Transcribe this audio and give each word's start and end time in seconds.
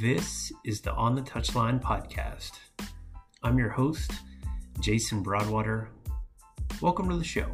This 0.00 0.52
is 0.62 0.82
the 0.82 0.92
On 0.92 1.14
the 1.14 1.22
Touchline 1.22 1.80
podcast. 1.80 2.52
I'm 3.42 3.56
your 3.56 3.70
host, 3.70 4.12
Jason 4.78 5.22
Broadwater. 5.22 5.88
Welcome 6.82 7.08
to 7.08 7.16
the 7.16 7.24
show. 7.24 7.46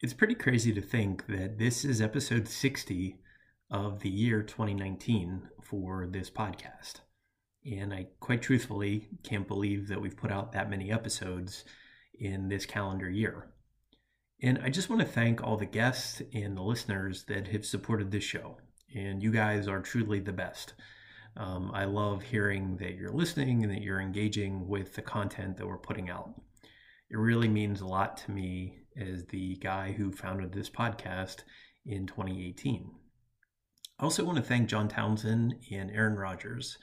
It's 0.00 0.14
pretty 0.14 0.36
crazy 0.36 0.72
to 0.72 0.80
think 0.80 1.26
that 1.26 1.58
this 1.58 1.84
is 1.84 2.00
episode 2.00 2.46
60 2.46 3.16
of 3.72 3.98
the 3.98 4.10
year 4.10 4.44
2019 4.44 5.48
for 5.60 6.06
this 6.06 6.30
podcast. 6.30 7.00
And 7.66 7.92
I 7.92 8.06
quite 8.20 8.42
truthfully 8.42 9.08
can't 9.24 9.48
believe 9.48 9.88
that 9.88 10.00
we've 10.00 10.16
put 10.16 10.30
out 10.30 10.52
that 10.52 10.70
many 10.70 10.92
episodes 10.92 11.64
in 12.20 12.48
this 12.48 12.64
calendar 12.64 13.10
year. 13.10 13.48
And 14.44 14.60
I 14.62 14.68
just 14.68 14.90
want 14.90 15.00
to 15.00 15.08
thank 15.08 15.42
all 15.42 15.56
the 15.56 15.64
guests 15.64 16.20
and 16.34 16.54
the 16.54 16.60
listeners 16.60 17.24
that 17.28 17.48
have 17.48 17.64
supported 17.64 18.10
this 18.10 18.24
show. 18.24 18.58
And 18.94 19.22
you 19.22 19.30
guys 19.30 19.66
are 19.66 19.80
truly 19.80 20.20
the 20.20 20.34
best. 20.34 20.74
Um, 21.38 21.70
I 21.72 21.86
love 21.86 22.20
hearing 22.20 22.76
that 22.76 22.96
you're 22.96 23.10
listening 23.10 23.62
and 23.62 23.72
that 23.72 23.80
you're 23.80 24.02
engaging 24.02 24.68
with 24.68 24.92
the 24.96 25.00
content 25.00 25.56
that 25.56 25.66
we're 25.66 25.78
putting 25.78 26.10
out. 26.10 26.34
It 27.10 27.16
really 27.16 27.48
means 27.48 27.80
a 27.80 27.86
lot 27.86 28.18
to 28.18 28.32
me 28.32 28.80
as 29.00 29.24
the 29.24 29.56
guy 29.56 29.92
who 29.92 30.12
founded 30.12 30.52
this 30.52 30.68
podcast 30.68 31.44
in 31.86 32.06
2018. 32.06 32.90
I 33.98 34.02
also 34.02 34.26
want 34.26 34.36
to 34.36 34.44
thank 34.44 34.68
John 34.68 34.88
Townsend 34.88 35.54
and 35.72 35.90
Aaron 35.90 36.16
Rodgers 36.16 36.76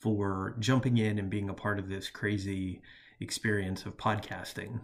for 0.00 0.56
jumping 0.58 0.98
in 0.98 1.20
and 1.20 1.30
being 1.30 1.48
a 1.48 1.54
part 1.54 1.78
of 1.78 1.88
this 1.88 2.10
crazy 2.10 2.82
experience 3.20 3.86
of 3.86 3.96
podcasting. 3.96 4.80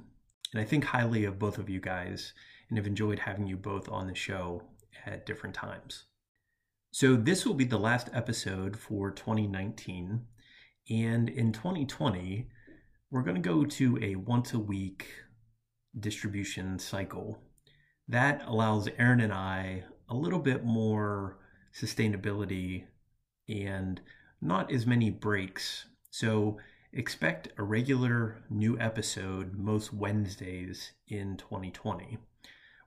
And 0.52 0.60
I 0.60 0.64
think 0.64 0.84
highly 0.84 1.24
of 1.24 1.38
both 1.38 1.58
of 1.58 1.68
you 1.68 1.80
guys 1.80 2.32
and 2.68 2.78
have 2.78 2.86
enjoyed 2.86 3.20
having 3.20 3.46
you 3.46 3.56
both 3.56 3.88
on 3.88 4.06
the 4.06 4.14
show 4.14 4.62
at 5.06 5.26
different 5.26 5.54
times. 5.54 6.04
So, 6.92 7.14
this 7.14 7.46
will 7.46 7.54
be 7.54 7.64
the 7.64 7.78
last 7.78 8.10
episode 8.12 8.76
for 8.76 9.12
2019. 9.12 10.26
And 10.90 11.28
in 11.28 11.52
2020, 11.52 12.48
we're 13.10 13.22
going 13.22 13.40
to 13.40 13.48
go 13.48 13.64
to 13.64 13.98
a 14.02 14.16
once 14.16 14.54
a 14.54 14.58
week 14.58 15.06
distribution 15.98 16.78
cycle. 16.78 17.38
That 18.08 18.42
allows 18.46 18.88
Aaron 18.98 19.20
and 19.20 19.32
I 19.32 19.84
a 20.08 20.14
little 20.14 20.40
bit 20.40 20.64
more 20.64 21.38
sustainability 21.72 22.84
and 23.48 24.00
not 24.40 24.72
as 24.72 24.86
many 24.86 25.10
breaks. 25.10 25.86
So 26.10 26.58
expect 26.92 27.48
a 27.56 27.62
regular 27.62 28.42
new 28.50 28.78
episode 28.80 29.56
most 29.56 29.92
Wednesdays 29.92 30.92
in 31.06 31.36
2020. 31.36 32.18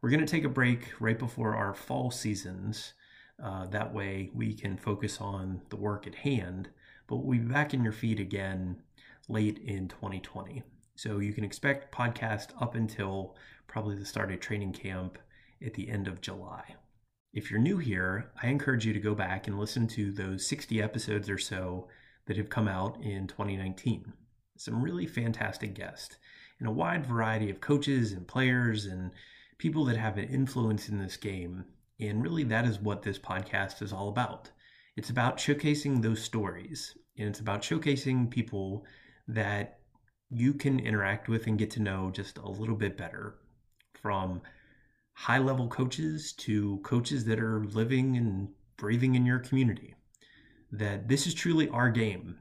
We're 0.02 0.10
going 0.10 0.20
to 0.20 0.26
take 0.26 0.44
a 0.44 0.50
break 0.50 0.92
right 1.00 1.18
before 1.18 1.56
our 1.56 1.74
fall 1.74 2.12
seasons. 2.12 2.94
Uh, 3.42 3.66
that 3.68 3.94
way 3.94 4.30
we 4.34 4.54
can 4.54 4.76
focus 4.76 5.22
on 5.22 5.62
the 5.70 5.78
work 5.78 6.06
at 6.06 6.16
hand, 6.16 6.70
but 7.08 7.18
we'll 7.18 7.40
be 7.40 7.46
back 7.46 7.74
in 7.74 7.84
your 7.84 7.94
feed 7.94 8.20
again 8.20 8.82
late 9.30 9.60
in 9.60 9.88
2020. 9.88 10.64
So 10.96 11.20
you 11.20 11.32
can 11.32 11.46
expect 11.46 11.96
podcast 11.96 12.50
up 12.62 12.76
until 12.76 13.36
probably 13.68 13.96
the 13.96 14.06
start 14.06 14.34
of 14.34 14.42
training 14.42 14.74
camp 14.74 15.18
at 15.66 15.74
the 15.76 15.90
end 15.90 16.10
of 16.10 16.20
July. 16.20 16.76
If 17.32 17.50
you're 17.50 17.60
new 17.60 17.78
here, 17.78 18.32
I 18.42 18.48
encourage 18.48 18.86
you 18.86 18.92
to 18.94 19.00
go 19.00 19.16
back 19.16 19.48
and 19.48 19.58
listen 19.58 19.88
to 19.88 20.12
those 20.12 20.46
60 20.46 20.82
episodes 20.82 21.30
or 21.30 21.38
so 21.38 21.88
that 22.26 22.38
have 22.38 22.50
come 22.50 22.68
out 22.68 22.98
in 23.02 23.28
2019. 23.28 24.14
Some 24.58 24.82
really 24.82 25.08
fantastic 25.08 25.74
guests 25.74 26.18
and 26.60 26.68
a 26.68 26.72
wide 26.72 27.06
variety 27.06 27.50
of 27.50 27.60
coaches 27.60 28.12
and 28.12 28.28
players 28.28 28.86
and 28.86 29.12
people 29.58 29.86
that 29.86 29.98
have 29.98 30.18
an 30.18 30.30
influence 30.30 30.90
in 30.90 30.98
this 30.98 31.18
game. 31.18 31.66
And 32.00 32.24
really, 32.24 32.44
that 32.46 32.66
is 32.66 32.80
what 32.80 33.02
this 33.02 33.20
podcast 33.20 33.82
is 33.82 33.94
all 33.94 34.10
about. 34.10 34.50
It's 34.96 35.10
about 35.10 35.38
showcasing 35.38 36.02
those 36.02 36.22
stories, 36.22 36.96
and 37.18 37.28
it's 37.28 37.40
about 37.40 37.62
showcasing 37.62 38.30
people 38.30 38.86
that 39.28 39.80
you 40.30 40.54
can 40.54 40.80
interact 40.80 41.28
with 41.28 41.48
and 41.48 41.58
get 41.58 41.72
to 41.72 41.82
know 41.82 42.12
just 42.12 42.38
a 42.38 42.48
little 42.48 42.76
bit 42.76 42.98
better 42.98 43.36
from 44.02 44.42
high 45.14 45.38
level 45.38 45.68
coaches 45.68 46.34
to 46.34 46.80
coaches 46.84 47.26
that 47.26 47.40
are 47.40 47.66
living 47.66 48.18
and 48.18 48.50
breathing 48.78 49.16
in 49.16 49.26
your 49.26 49.40
community. 49.40 49.96
That 50.74 51.08
this 51.08 51.28
is 51.28 51.36
truly 51.36 51.70
our 51.70 51.92
game. 51.92 52.40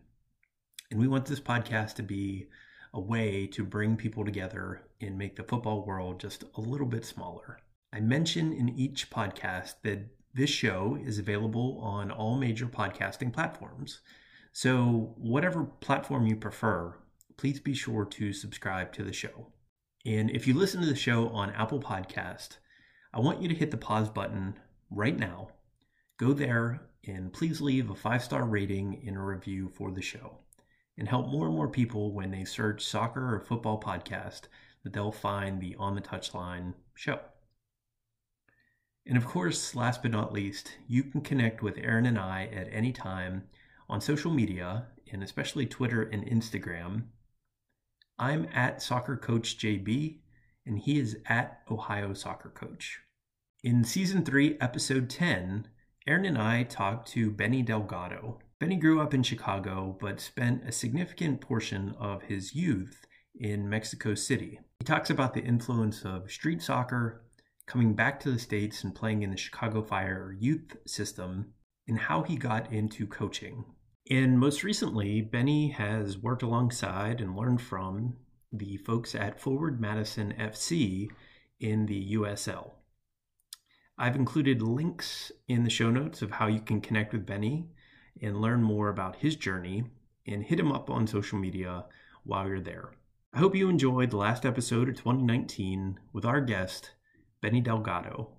And 0.90 0.98
we 0.98 1.06
want 1.06 1.26
this 1.26 1.38
podcast 1.38 1.96
to 1.96 2.02
be 2.02 2.48
a 2.94 3.00
way 3.00 3.46
to 3.48 3.62
bring 3.62 3.94
people 3.94 4.24
together 4.24 4.80
and 5.02 5.18
make 5.18 5.36
the 5.36 5.42
football 5.42 5.84
world 5.84 6.18
just 6.18 6.44
a 6.54 6.60
little 6.62 6.86
bit 6.86 7.04
smaller. 7.04 7.58
I 7.92 8.00
mention 8.00 8.54
in 8.54 8.70
each 8.70 9.10
podcast 9.10 9.74
that 9.82 10.08
this 10.32 10.48
show 10.48 10.98
is 11.04 11.18
available 11.18 11.78
on 11.82 12.10
all 12.10 12.38
major 12.38 12.64
podcasting 12.64 13.34
platforms. 13.34 14.00
So, 14.54 15.14
whatever 15.18 15.64
platform 15.64 16.26
you 16.26 16.36
prefer, 16.36 16.94
please 17.36 17.60
be 17.60 17.74
sure 17.74 18.06
to 18.06 18.32
subscribe 18.32 18.94
to 18.94 19.04
the 19.04 19.12
show. 19.12 19.48
And 20.06 20.30
if 20.30 20.46
you 20.46 20.54
listen 20.54 20.80
to 20.80 20.86
the 20.86 20.96
show 20.96 21.28
on 21.28 21.50
Apple 21.50 21.80
Podcast, 21.80 22.56
I 23.12 23.20
want 23.20 23.42
you 23.42 23.48
to 23.48 23.54
hit 23.54 23.70
the 23.70 23.76
pause 23.76 24.08
button 24.08 24.58
right 24.90 25.18
now. 25.18 25.48
Go 26.16 26.32
there 26.32 26.88
and 27.06 27.32
please 27.32 27.60
leave 27.60 27.90
a 27.90 27.94
five 27.94 28.22
star 28.22 28.44
rating 28.44 29.02
and 29.06 29.16
a 29.16 29.20
review 29.20 29.68
for 29.68 29.90
the 29.90 30.02
show 30.02 30.38
and 30.98 31.08
help 31.08 31.26
more 31.28 31.46
and 31.46 31.56
more 31.56 31.68
people 31.68 32.12
when 32.12 32.30
they 32.30 32.44
search 32.44 32.84
soccer 32.84 33.34
or 33.34 33.40
football 33.40 33.80
podcast 33.80 34.42
that 34.84 34.92
they'll 34.92 35.12
find 35.12 35.60
the 35.60 35.74
On 35.76 35.94
the 35.94 36.00
Touchline 36.00 36.74
show. 36.94 37.18
And 39.06 39.16
of 39.16 39.26
course, 39.26 39.74
last 39.74 40.02
but 40.02 40.12
not 40.12 40.32
least, 40.32 40.76
you 40.86 41.02
can 41.02 41.22
connect 41.22 41.62
with 41.62 41.78
Aaron 41.78 42.06
and 42.06 42.18
I 42.18 42.48
at 42.52 42.68
any 42.72 42.92
time 42.92 43.44
on 43.88 44.00
social 44.00 44.32
media 44.32 44.86
and 45.10 45.22
especially 45.22 45.66
Twitter 45.66 46.02
and 46.02 46.24
Instagram. 46.24 47.04
I'm 48.18 48.46
at 48.54 48.82
Soccer 48.82 49.16
Coach 49.16 49.58
JB 49.58 50.18
and 50.64 50.78
he 50.78 50.98
is 50.98 51.18
at 51.26 51.62
Ohio 51.70 52.14
Soccer 52.14 52.50
Coach. 52.50 53.00
In 53.64 53.84
season 53.84 54.24
3, 54.24 54.58
episode 54.60 55.10
10, 55.10 55.68
Aaron 56.04 56.24
and 56.24 56.38
I 56.38 56.64
talked 56.64 57.08
to 57.12 57.30
Benny 57.30 57.62
Delgado. 57.62 58.40
Benny 58.58 58.74
grew 58.74 59.00
up 59.00 59.14
in 59.14 59.22
Chicago 59.22 59.96
but 60.00 60.20
spent 60.20 60.66
a 60.66 60.72
significant 60.72 61.40
portion 61.40 61.94
of 61.98 62.22
his 62.22 62.56
youth 62.56 63.06
in 63.38 63.68
Mexico 63.68 64.16
City. 64.16 64.58
He 64.80 64.84
talks 64.84 65.10
about 65.10 65.32
the 65.32 65.44
influence 65.44 66.04
of 66.04 66.32
street 66.32 66.60
soccer, 66.60 67.24
coming 67.66 67.94
back 67.94 68.18
to 68.20 68.32
the 68.32 68.38
States 68.40 68.82
and 68.82 68.92
playing 68.92 69.22
in 69.22 69.30
the 69.30 69.36
Chicago 69.36 69.80
Fire 69.80 70.36
youth 70.40 70.76
system, 70.88 71.54
and 71.86 71.98
how 71.98 72.22
he 72.22 72.34
got 72.34 72.72
into 72.72 73.06
coaching. 73.06 73.64
And 74.10 74.40
most 74.40 74.64
recently, 74.64 75.20
Benny 75.20 75.68
has 75.70 76.18
worked 76.18 76.42
alongside 76.42 77.20
and 77.20 77.36
learned 77.36 77.62
from 77.62 78.16
the 78.52 78.76
folks 78.78 79.14
at 79.14 79.40
Forward 79.40 79.80
Madison 79.80 80.34
FC 80.36 81.08
in 81.60 81.86
the 81.86 82.14
USL. 82.14 82.72
I've 83.98 84.16
included 84.16 84.62
links 84.62 85.30
in 85.48 85.64
the 85.64 85.70
show 85.70 85.90
notes 85.90 86.22
of 86.22 86.30
how 86.30 86.46
you 86.46 86.60
can 86.60 86.80
connect 86.80 87.12
with 87.12 87.26
Benny 87.26 87.68
and 88.22 88.40
learn 88.40 88.62
more 88.62 88.88
about 88.88 89.16
his 89.16 89.36
journey 89.36 89.84
and 90.26 90.42
hit 90.42 90.58
him 90.58 90.72
up 90.72 90.88
on 90.88 91.06
social 91.06 91.38
media 91.38 91.84
while 92.24 92.48
you're 92.48 92.58
there. 92.58 92.92
I 93.34 93.38
hope 93.38 93.54
you 93.54 93.68
enjoyed 93.68 94.10
the 94.10 94.16
last 94.16 94.46
episode 94.46 94.88
of 94.88 94.96
2019 94.96 96.00
with 96.10 96.24
our 96.24 96.40
guest, 96.40 96.92
Benny 97.42 97.60
Delgado. 97.60 98.30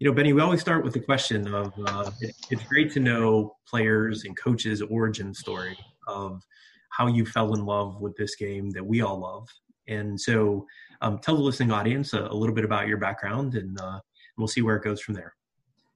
You 0.00 0.08
know, 0.08 0.12
Benny, 0.12 0.32
we 0.32 0.40
always 0.40 0.60
start 0.60 0.82
with 0.82 0.94
the 0.94 1.00
question 1.00 1.46
of 1.54 1.72
uh, 1.86 2.10
it's 2.50 2.64
great 2.64 2.92
to 2.94 3.00
know 3.00 3.54
players 3.68 4.24
and 4.24 4.36
coaches' 4.36 4.82
origin 4.82 5.32
story 5.32 5.78
of 6.06 6.42
how 6.90 7.06
you 7.06 7.24
fell 7.24 7.54
in 7.54 7.64
love 7.64 8.00
with 8.00 8.16
this 8.16 8.34
game 8.36 8.70
that 8.70 8.84
we 8.84 9.00
all 9.00 9.18
love. 9.18 9.48
And 9.88 10.20
so, 10.20 10.66
um, 11.00 11.18
tell 11.18 11.34
the 11.34 11.42
listening 11.42 11.72
audience 11.72 12.12
a, 12.12 12.20
a, 12.20 12.34
little 12.34 12.54
bit 12.54 12.64
about 12.64 12.86
your 12.86 12.98
background, 12.98 13.54
and, 13.54 13.80
uh, 13.80 13.98
we'll 14.38 14.48
see 14.48 14.62
where 14.62 14.76
it 14.76 14.84
goes 14.84 15.00
from 15.00 15.14
there. 15.14 15.34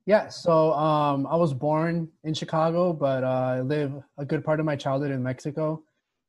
Yeah, 0.06 0.28
so 0.28 0.72
um, 0.74 1.26
I 1.26 1.34
was 1.36 1.52
born 1.52 2.08
in 2.22 2.32
Chicago, 2.32 2.92
but 2.92 3.24
uh, 3.24 3.26
I 3.26 3.60
live 3.60 3.92
a 4.18 4.24
good 4.24 4.44
part 4.44 4.60
of 4.60 4.66
my 4.66 4.76
childhood 4.76 5.10
in 5.10 5.22
Mexico. 5.22 5.82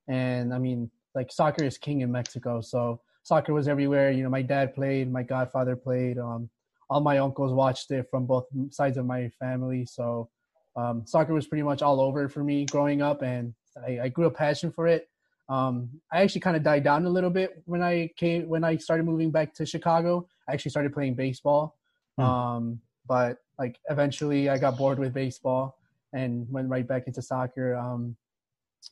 And 0.08 0.54
I 0.54 0.58
mean, 0.58 0.90
like 1.14 1.32
soccer 1.32 1.64
is 1.64 1.78
king 1.78 2.02
in 2.02 2.12
Mexico, 2.12 2.60
so 2.62 3.02
soccer 3.22 3.54
was 3.54 3.68
everywhere. 3.68 4.10
You 4.10 4.24
know, 4.24 4.30
my 4.30 4.42
dad 4.42 4.74
played, 4.74 5.12
my 5.12 5.22
godfather 5.22 5.76
played. 5.76 6.18
Um, 6.18 6.50
all 6.90 7.02
my 7.02 7.20
uncles 7.20 7.54
watched 7.54 7.92
it 7.92 8.08
from 8.10 8.26
both 8.26 8.46
sides 8.72 8.98
of 8.98 9.06
my 9.06 9.30
family. 9.40 9.86
So 9.86 10.30
um, 10.76 11.04
soccer 11.06 11.34
was 11.34 11.46
pretty 11.46 11.64
much 11.64 11.82
all 11.82 12.00
over 12.00 12.30
for 12.30 12.44
me 12.44 12.66
growing 12.66 13.02
up, 13.02 13.22
and 13.22 13.54
I, 13.86 14.00
I 14.04 14.10
grew 14.10 14.26
a 14.26 14.32
passion 14.32 14.72
for 14.72 14.88
it. 14.88 15.10
Um, 15.50 15.90
I 16.12 16.22
actually 16.22 16.42
kind 16.42 16.58
of 16.58 16.64
died 16.64 16.84
down 16.84 17.06
a 17.06 17.10
little 17.10 17.30
bit 17.30 17.62
when 17.66 17.82
I 17.82 18.10
came 18.18 18.50
when 18.50 18.64
I 18.64 18.78
started 18.78 19.06
moving 19.06 19.32
back 19.32 19.54
to 19.56 19.66
Chicago. 19.66 20.28
I 20.48 20.54
actually 20.54 20.72
started 20.72 20.94
playing 20.94 21.16
baseball, 21.16 21.78
mm. 22.20 22.24
um, 22.24 22.82
but 23.08 23.38
like 23.58 23.80
eventually 23.90 24.50
I 24.50 24.58
got 24.58 24.78
bored 24.78 25.00
with 25.00 25.14
baseball, 25.14 25.78
and 26.14 26.48
went 26.52 26.70
right 26.70 26.88
back 26.88 27.08
into 27.08 27.22
soccer. 27.22 27.76
Um, 27.76 28.18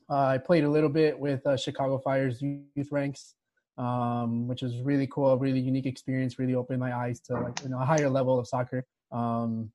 uh, 0.10 0.26
I 0.28 0.38
played 0.38 0.64
a 0.64 0.70
little 0.70 0.90
bit 0.90 1.18
with 1.20 1.46
uh, 1.46 1.58
Chicago 1.58 1.98
Fire's 1.98 2.42
youth 2.42 2.92
ranks, 2.92 3.36
um, 3.78 4.48
which 4.48 4.62
was 4.62 4.82
really 4.82 5.08
cool, 5.08 5.32
a 5.32 5.38
really 5.38 5.60
unique 5.60 5.86
experience. 5.86 6.40
Really 6.40 6.56
opened 6.56 6.80
my 6.80 6.96
eyes 6.96 7.20
to 7.22 7.34
like 7.34 7.62
you 7.64 7.70
know 7.70 7.80
a 7.80 7.86
higher 7.86 8.10
level 8.10 8.40
of 8.40 8.48
soccer. 8.48 8.86
Um, 9.12 9.72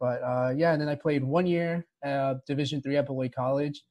but 0.00 0.20
uh, 0.22 0.52
yeah, 0.56 0.72
and 0.72 0.80
then 0.80 0.88
I 0.88 0.96
played 0.96 1.22
one 1.22 1.46
year 1.46 1.86
at 2.02 2.44
Division 2.46 2.82
three 2.82 2.96
at 2.96 3.06
Beloit 3.06 3.32
College. 3.34 3.82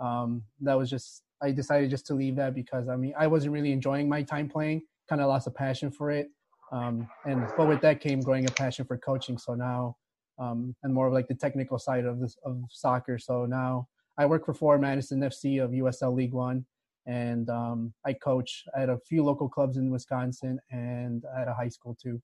Um, 0.00 0.42
that 0.60 0.74
was 0.74 0.90
just 0.90 1.22
I 1.42 1.52
decided 1.52 1.90
just 1.90 2.06
to 2.06 2.14
leave 2.14 2.36
that 2.36 2.54
because 2.54 2.88
I 2.88 2.96
mean 2.96 3.14
I 3.18 3.26
wasn't 3.26 3.52
really 3.52 3.72
enjoying 3.72 4.08
my 4.08 4.22
time 4.22 4.48
playing. 4.48 4.82
Kind 5.08 5.20
of 5.20 5.28
lost 5.28 5.46
a 5.46 5.50
passion 5.50 5.90
for 5.90 6.10
it. 6.10 6.28
Um, 6.72 7.08
and 7.24 7.46
but 7.56 7.66
with 7.68 7.80
that 7.80 8.00
came 8.00 8.20
growing 8.20 8.46
a 8.46 8.52
passion 8.52 8.84
for 8.84 8.96
coaching. 8.96 9.38
So 9.38 9.54
now 9.54 9.96
um, 10.40 10.74
and 10.82 10.92
more 10.92 11.06
of 11.06 11.12
like 11.12 11.28
the 11.28 11.34
technical 11.34 11.78
side 11.78 12.04
of 12.04 12.18
this 12.18 12.36
of 12.44 12.62
soccer. 12.70 13.18
So 13.18 13.44
now 13.46 13.86
I 14.18 14.26
work 14.26 14.44
for 14.44 14.54
Forward 14.54 14.80
Madison 14.80 15.20
FC 15.20 15.62
of 15.62 15.70
USL 15.70 16.14
League 16.14 16.32
One, 16.32 16.64
and 17.06 17.48
um, 17.50 17.92
I 18.04 18.14
coach 18.14 18.64
at 18.76 18.88
a 18.88 18.98
few 18.98 19.22
local 19.22 19.48
clubs 19.48 19.76
in 19.76 19.90
Wisconsin 19.90 20.58
and 20.70 21.24
at 21.38 21.46
a 21.46 21.54
high 21.54 21.68
school 21.68 21.96
too. 22.02 22.20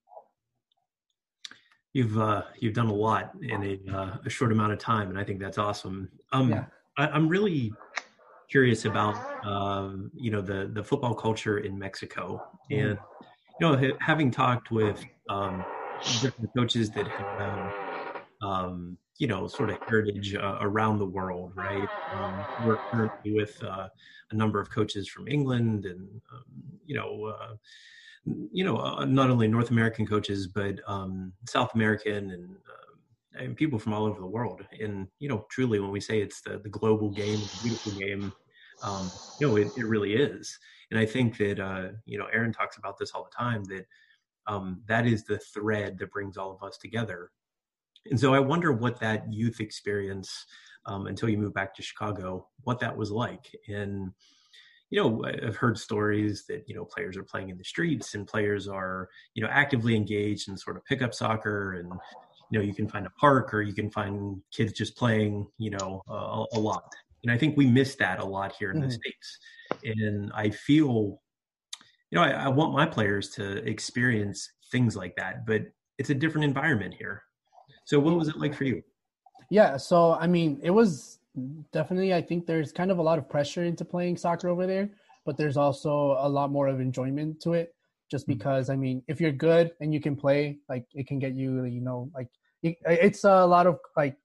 You've 1.93 2.19
uh, 2.19 2.43
you've 2.59 2.75
done 2.75 2.89
a 2.89 2.95
lot 2.95 3.33
in 3.43 3.63
a, 3.63 3.97
uh, 3.97 4.17
a 4.25 4.31
short 4.31 4.53
amount 4.53 4.73
of 4.73 4.79
time, 4.79 5.11
and 5.11 5.19
I 5.19 5.25
think 5.25 5.39
that's 5.41 5.59
awesome. 5.59 6.09
Um, 6.33 6.51
yeah. 6.51 6.65
I, 6.97 7.17
am 7.17 7.29
really 7.29 7.73
curious 8.51 8.85
about 8.85 9.17
um, 9.45 10.11
you 10.15 10.31
know 10.31 10.41
the 10.41 10.71
the 10.73 10.83
football 10.83 11.15
culture 11.15 11.59
in 11.59 11.79
Mexico, 11.79 12.43
mm-hmm. 12.71 12.89
and 12.89 12.99
you 13.61 13.67
know 13.67 13.93
having 14.01 14.31
talked 14.31 14.71
with 14.71 15.05
um, 15.29 15.65
different 16.21 16.51
coaches 16.57 16.91
that 16.91 17.07
have 17.09 17.73
um, 18.43 18.99
you 19.19 19.27
know, 19.27 19.47
sort 19.47 19.71
of 19.71 19.79
heritage 19.89 20.35
uh, 20.35 20.59
around 20.61 20.99
the 20.99 21.07
world, 21.07 21.53
right? 21.55 21.89
Um, 22.13 22.67
we're 22.67 22.77
currently 22.91 23.33
with 23.33 23.63
uh, 23.65 23.89
a 24.31 24.35
number 24.35 24.61
of 24.61 24.71
coaches 24.71 25.09
from 25.09 25.27
England 25.27 25.87
and, 25.87 26.21
um, 26.33 26.45
you 26.85 26.95
know, 26.95 27.35
uh, 27.39 27.55
you 28.53 28.65
know, 28.65 28.77
uh, 28.77 29.05
not 29.05 29.31
only 29.31 29.49
North 29.49 29.71
American 29.71 30.07
coaches, 30.07 30.47
but 30.49 30.81
um, 30.87 31.33
South 31.49 31.75
American 31.75 32.31
and, 32.31 32.57
and 33.39 33.57
people 33.57 33.79
from 33.79 33.93
all 33.93 34.05
over 34.05 34.21
the 34.21 34.27
world. 34.27 34.63
And, 34.81 35.09
you 35.19 35.29
know, 35.29 35.47
truly 35.51 35.79
when 35.81 35.91
we 35.91 36.01
say 36.01 36.21
it's 36.21 36.41
the, 36.41 36.59
the 36.59 36.69
global 36.69 37.11
game, 37.11 37.39
the 37.39 37.63
beautiful 37.63 37.93
game, 37.93 38.33
um, 38.83 39.11
you 39.41 39.49
know, 39.49 39.57
it, 39.57 39.69
it 39.77 39.87
really 39.87 40.15
is. 40.15 40.59
And 40.91 41.01
I 41.01 41.07
think 41.07 41.37
that, 41.39 41.61
uh, 41.61 41.89
you 42.05 42.19
know, 42.19 42.27
Aaron 42.33 42.53
talks 42.53 42.77
about 42.77 42.99
this 42.99 43.13
all 43.13 43.25
the 43.25 43.37
time 43.37 43.65
that 43.65 43.87
um, 44.47 44.83
that 44.87 45.07
is 45.07 45.25
the 45.25 45.39
thread 45.39 45.99
that 45.99 46.13
brings 46.13 46.37
all 46.37 46.53
of 46.53 46.63
us 46.63 46.79
together 46.79 47.31
and 48.11 48.19
so 48.19 48.35
I 48.35 48.41
wonder 48.41 48.73
what 48.73 49.01
that 49.01 49.33
youth 49.33 49.61
experience 49.61 50.47
um, 50.87 51.07
until 51.07 51.29
you 51.29 51.39
move 51.39 51.55
back 51.55 51.75
to 51.75 51.83
Chicago, 51.83 52.49
what 52.63 52.81
that 52.81 52.97
was 52.97 53.11
like. 53.11 53.55
And 53.69 54.13
you 54.91 55.03
know, 55.03 55.25
I've 55.25 55.57
heard 55.57 55.77
stories 55.77 56.45
that 56.47 56.65
you 56.69 56.75
know 56.75 56.85
players 56.85 57.17
are 57.17 57.25
playing 57.25 57.49
in 57.51 57.59
the 57.59 57.65
streets 57.65 58.15
and 58.15 58.27
players 58.27 58.69
are 58.69 59.09
you 59.35 59.43
know 59.43 59.49
actively 59.51 59.97
engaged 59.97 60.49
in 60.49 60.57
sort 60.57 60.77
of 60.77 60.85
pickup 60.85 61.13
soccer, 61.13 61.75
and 61.75 61.93
you 62.51 62.59
know 62.59 62.65
you 62.65 62.75
can 62.75 62.89
find 62.89 63.07
a 63.07 63.11
park 63.11 63.53
or 63.53 63.63
you 63.63 63.73
can 63.73 63.91
find 63.91 64.41
kids 64.53 64.73
just 64.73 64.97
playing 64.97 65.47
you 65.59 65.71
know 65.71 66.03
a, 66.09 66.45
a 66.55 66.59
lot. 66.59 66.95
And 67.23 67.33
I 67.33 67.39
think 67.39 67.57
we 67.57 67.67
miss 67.67 67.97
that 67.97 68.21
a 68.21 68.25
lot 68.25 68.55
here 68.59 68.71
in 68.71 68.77
mm-hmm. 68.77 68.87
the 68.87 68.93
states. 68.93 69.39
And 69.83 70.31
I 70.33 70.51
feel, 70.51 71.21
you 72.11 72.19
know, 72.19 72.23
I, 72.23 72.31
I 72.31 72.49
want 72.49 72.73
my 72.73 72.87
players 72.87 73.31
to 73.31 73.69
experience 73.69 74.49
things 74.71 74.95
like 74.97 75.17
that, 75.17 75.45
but 75.45 75.63
it's 75.99 76.11
a 76.11 76.15
different 76.15 76.45
environment 76.45 76.95
here. 76.95 77.25
So 77.85 77.99
what 77.99 78.17
was 78.17 78.29
it 78.29 78.37
like 78.37 78.55
for 78.55 78.65
you? 78.65 78.83
Yeah, 79.51 79.77
so 79.77 80.15
I 80.15 80.27
mean, 80.27 80.61
it 80.63 80.71
was 80.71 81.19
definitely 81.73 82.15
I 82.15 82.23
think 82.23 82.47
there's 82.47 82.73
kind 82.73 82.91
of 82.91 82.99
a 82.99 83.03
lot 83.03 83.19
of 83.19 83.29
pressure 83.29 83.65
into 83.65 83.85
playing 83.85 84.17
soccer 84.17 84.49
over 84.49 84.67
there, 84.67 84.91
but 85.25 85.37
there's 85.37 85.57
also 85.57 86.17
a 86.21 86.29
lot 86.29 86.51
more 86.51 86.69
of 86.69 86.81
enjoyment 86.81 87.41
to 87.43 87.55
it 87.55 87.76
just 88.11 88.25
mm-hmm. 88.25 88.35
because 88.35 88.71
I 88.71 88.77
mean, 88.77 89.03
if 89.09 89.21
you're 89.21 89.33
good 89.33 89.73
and 89.81 89.93
you 89.93 90.01
can 90.01 90.17
play, 90.17 90.59
like 90.69 90.85
it 90.93 91.07
can 91.07 91.19
get 91.19 91.35
you, 91.35 91.65
you 91.65 91.81
know, 91.81 92.11
like 92.15 92.29
it's 92.63 93.25
a 93.25 93.47
lot 93.47 93.67
of 93.67 93.79
like 93.97 94.17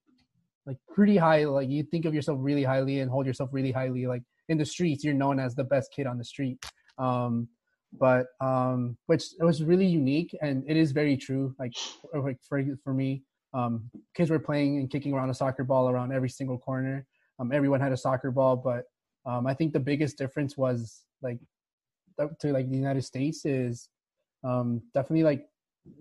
like 0.66 0.78
pretty 0.94 1.18
high 1.18 1.44
like 1.46 1.70
you 1.70 1.84
think 1.84 2.06
of 2.06 2.14
yourself 2.14 2.38
really 2.42 2.64
highly 2.64 3.00
and 3.00 3.12
hold 3.12 3.26
yourself 3.26 3.50
really 3.52 3.72
highly 3.72 4.08
like 4.08 4.24
in 4.48 4.58
the 4.58 4.66
streets 4.66 5.04
you're 5.04 5.14
known 5.14 5.40
as 5.40 5.54
the 5.54 5.64
best 5.64 5.92
kid 5.96 6.08
on 6.08 6.18
the 6.18 6.24
street 6.24 6.58
um 6.98 7.48
but 8.00 8.28
um 8.40 8.96
which 9.08 9.26
it 9.40 9.44
was 9.44 9.64
really 9.64 9.86
unique 9.86 10.36
and 10.42 10.64
it 10.68 10.78
is 10.78 10.92
very 10.92 11.18
true 11.18 11.54
like 11.60 11.74
like 12.14 12.38
for 12.48 12.64
for 12.84 12.94
me 12.94 13.22
um, 13.54 13.90
kids 14.16 14.30
were 14.30 14.40
playing 14.40 14.78
and 14.78 14.90
kicking 14.90 15.14
around 15.14 15.30
a 15.30 15.34
soccer 15.34 15.64
ball 15.64 15.90
around 15.90 16.12
every 16.12 16.30
single 16.30 16.58
corner. 16.58 17.06
Um, 17.40 17.52
everyone 17.52 17.82
had 17.82 17.92
a 17.92 17.98
soccer 17.98 18.32
ball, 18.32 18.56
but 18.56 18.86
um, 19.26 19.46
I 19.46 19.54
think 19.54 19.74
the 19.74 19.80
biggest 19.80 20.18
difference 20.18 20.58
was 20.58 21.04
like 21.22 21.40
to 22.40 22.52
like 22.52 22.70
the 22.70 22.76
United 22.76 23.04
States 23.04 23.46
is 23.46 23.90
um, 24.44 24.82
definitely 24.94 25.24
like 25.24 25.48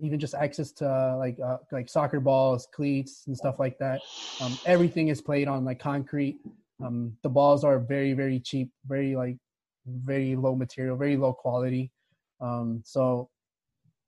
even 0.01 0.19
just 0.19 0.35
access 0.35 0.71
to 0.71 0.87
uh, 0.87 1.15
like 1.17 1.37
uh, 1.43 1.57
like 1.71 1.89
soccer 1.89 2.19
balls, 2.19 2.67
cleats, 2.73 3.23
and 3.27 3.37
stuff 3.37 3.59
like 3.59 3.77
that. 3.79 4.01
Um, 4.41 4.57
everything 4.65 5.09
is 5.09 5.21
played 5.21 5.47
on 5.47 5.65
like 5.65 5.79
concrete. 5.79 6.37
Um, 6.83 7.15
the 7.23 7.29
balls 7.29 7.63
are 7.63 7.79
very 7.79 8.13
very 8.13 8.39
cheap, 8.39 8.71
very 8.87 9.15
like 9.15 9.37
very 9.85 10.35
low 10.35 10.55
material, 10.55 10.97
very 10.97 11.17
low 11.17 11.33
quality. 11.33 11.91
Um, 12.39 12.81
so 12.85 13.29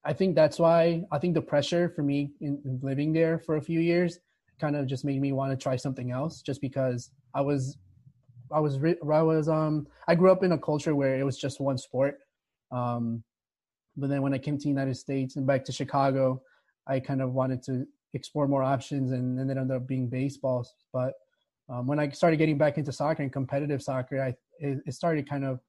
I 0.05 0.13
think 0.13 0.35
that's 0.35 0.59
why 0.59 1.03
I 1.11 1.19
think 1.19 1.33
the 1.33 1.41
pressure 1.41 1.89
for 1.89 2.03
me 2.03 2.31
in, 2.41 2.61
in 2.65 2.79
living 2.81 3.13
there 3.13 3.39
for 3.39 3.57
a 3.57 3.61
few 3.61 3.79
years 3.79 4.19
kind 4.59 4.75
of 4.75 4.87
just 4.87 5.05
made 5.05 5.21
me 5.21 5.31
want 5.31 5.51
to 5.51 5.61
try 5.61 5.75
something 5.75 6.11
else 6.11 6.41
just 6.41 6.61
because 6.61 7.11
I 7.33 7.41
was 7.41 7.77
I 8.53 8.59
was 8.59 8.77
I 8.77 9.21
was 9.21 9.49
um 9.49 9.87
I 10.07 10.15
grew 10.15 10.31
up 10.31 10.43
in 10.43 10.51
a 10.51 10.57
culture 10.57 10.95
where 10.95 11.15
it 11.19 11.23
was 11.23 11.37
just 11.37 11.59
one 11.59 11.77
sport. 11.77 12.19
Um 12.71 13.23
but 13.95 14.09
then 14.09 14.21
when 14.21 14.33
I 14.33 14.37
came 14.37 14.57
to 14.57 14.63
the 14.63 14.69
United 14.69 14.95
States 14.95 15.35
and 15.35 15.45
back 15.45 15.63
to 15.65 15.71
Chicago, 15.71 16.41
I 16.87 16.99
kind 16.99 17.21
of 17.21 17.33
wanted 17.33 17.61
to 17.63 17.85
explore 18.13 18.47
more 18.47 18.63
options 18.63 19.11
and, 19.11 19.37
then 19.37 19.49
it 19.49 19.57
ended 19.57 19.75
up 19.75 19.87
being 19.87 20.07
baseball. 20.07 20.67
But 20.91 21.13
um, 21.69 21.85
when 21.85 21.99
I 21.99 22.09
started 22.09 22.37
getting 22.37 22.57
back 22.57 22.77
into 22.77 22.91
soccer 22.91 23.21
and 23.21 23.31
competitive 23.31 23.81
soccer, 23.81 24.21
I 24.21 24.35
it, 24.59 24.79
it 24.85 24.93
started 24.93 25.29
kind 25.29 25.45
of 25.45 25.59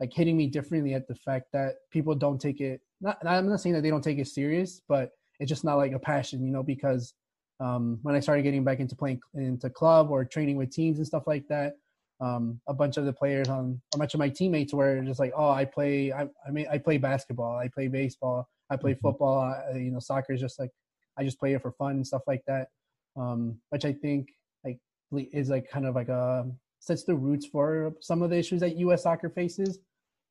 like 0.00 0.12
hitting 0.12 0.36
me 0.36 0.46
differently 0.46 0.94
at 0.94 1.06
the 1.08 1.14
fact 1.14 1.46
that 1.52 1.76
people 1.90 2.14
don't 2.14 2.40
take 2.40 2.60
it 2.60 2.80
not 3.04 3.18
I'm 3.24 3.48
not 3.48 3.60
saying 3.60 3.74
that 3.74 3.82
they 3.82 3.90
don't 3.90 4.02
take 4.02 4.18
it 4.18 4.28
serious, 4.28 4.80
but 4.88 5.10
it's 5.38 5.48
just 5.48 5.64
not 5.64 5.76
like 5.76 5.92
a 5.92 5.98
passion, 5.98 6.44
you 6.44 6.52
know, 6.52 6.62
because 6.62 7.14
um, 7.60 7.98
when 8.02 8.14
I 8.14 8.20
started 8.20 8.42
getting 8.42 8.64
back 8.64 8.80
into 8.80 8.96
playing 8.96 9.20
into 9.34 9.70
club 9.70 10.10
or 10.10 10.24
training 10.24 10.56
with 10.56 10.70
teams 10.70 10.98
and 10.98 11.06
stuff 11.06 11.24
like 11.26 11.46
that, 11.48 11.74
um, 12.20 12.60
a 12.68 12.74
bunch 12.74 12.96
of 12.96 13.04
the 13.04 13.12
players 13.12 13.48
on 13.48 13.80
a 13.94 13.98
bunch 13.98 14.14
of 14.14 14.18
my 14.18 14.28
teammates 14.28 14.72
were 14.72 15.00
just 15.02 15.20
like, 15.20 15.32
oh, 15.36 15.50
I 15.50 15.64
play, 15.64 16.12
I, 16.12 16.26
I 16.46 16.50
mean, 16.50 16.66
I 16.70 16.78
play 16.78 16.98
basketball, 16.98 17.56
I 17.56 17.68
play 17.68 17.88
baseball, 17.88 18.48
I 18.70 18.76
play 18.76 18.92
mm-hmm. 18.92 19.00
football, 19.00 19.38
I, 19.38 19.76
you 19.76 19.90
know, 19.90 19.98
soccer 19.98 20.32
is 20.32 20.40
just 20.40 20.58
like, 20.58 20.70
I 21.18 21.24
just 21.24 21.38
play 21.38 21.54
it 21.54 21.62
for 21.62 21.72
fun 21.72 21.92
and 21.92 22.06
stuff 22.06 22.22
like 22.26 22.42
that, 22.46 22.68
um, 23.16 23.58
which 23.70 23.84
I 23.84 23.92
think 23.92 24.28
like 24.64 24.78
is 25.12 25.50
like 25.50 25.68
kind 25.68 25.86
of 25.86 25.94
like 25.94 26.08
a 26.08 26.46
sets 26.80 27.04
the 27.04 27.14
roots 27.14 27.46
for 27.46 27.94
some 28.00 28.22
of 28.22 28.30
the 28.30 28.36
issues 28.36 28.60
that 28.60 28.76
U.S. 28.76 29.04
soccer 29.04 29.30
faces 29.30 29.78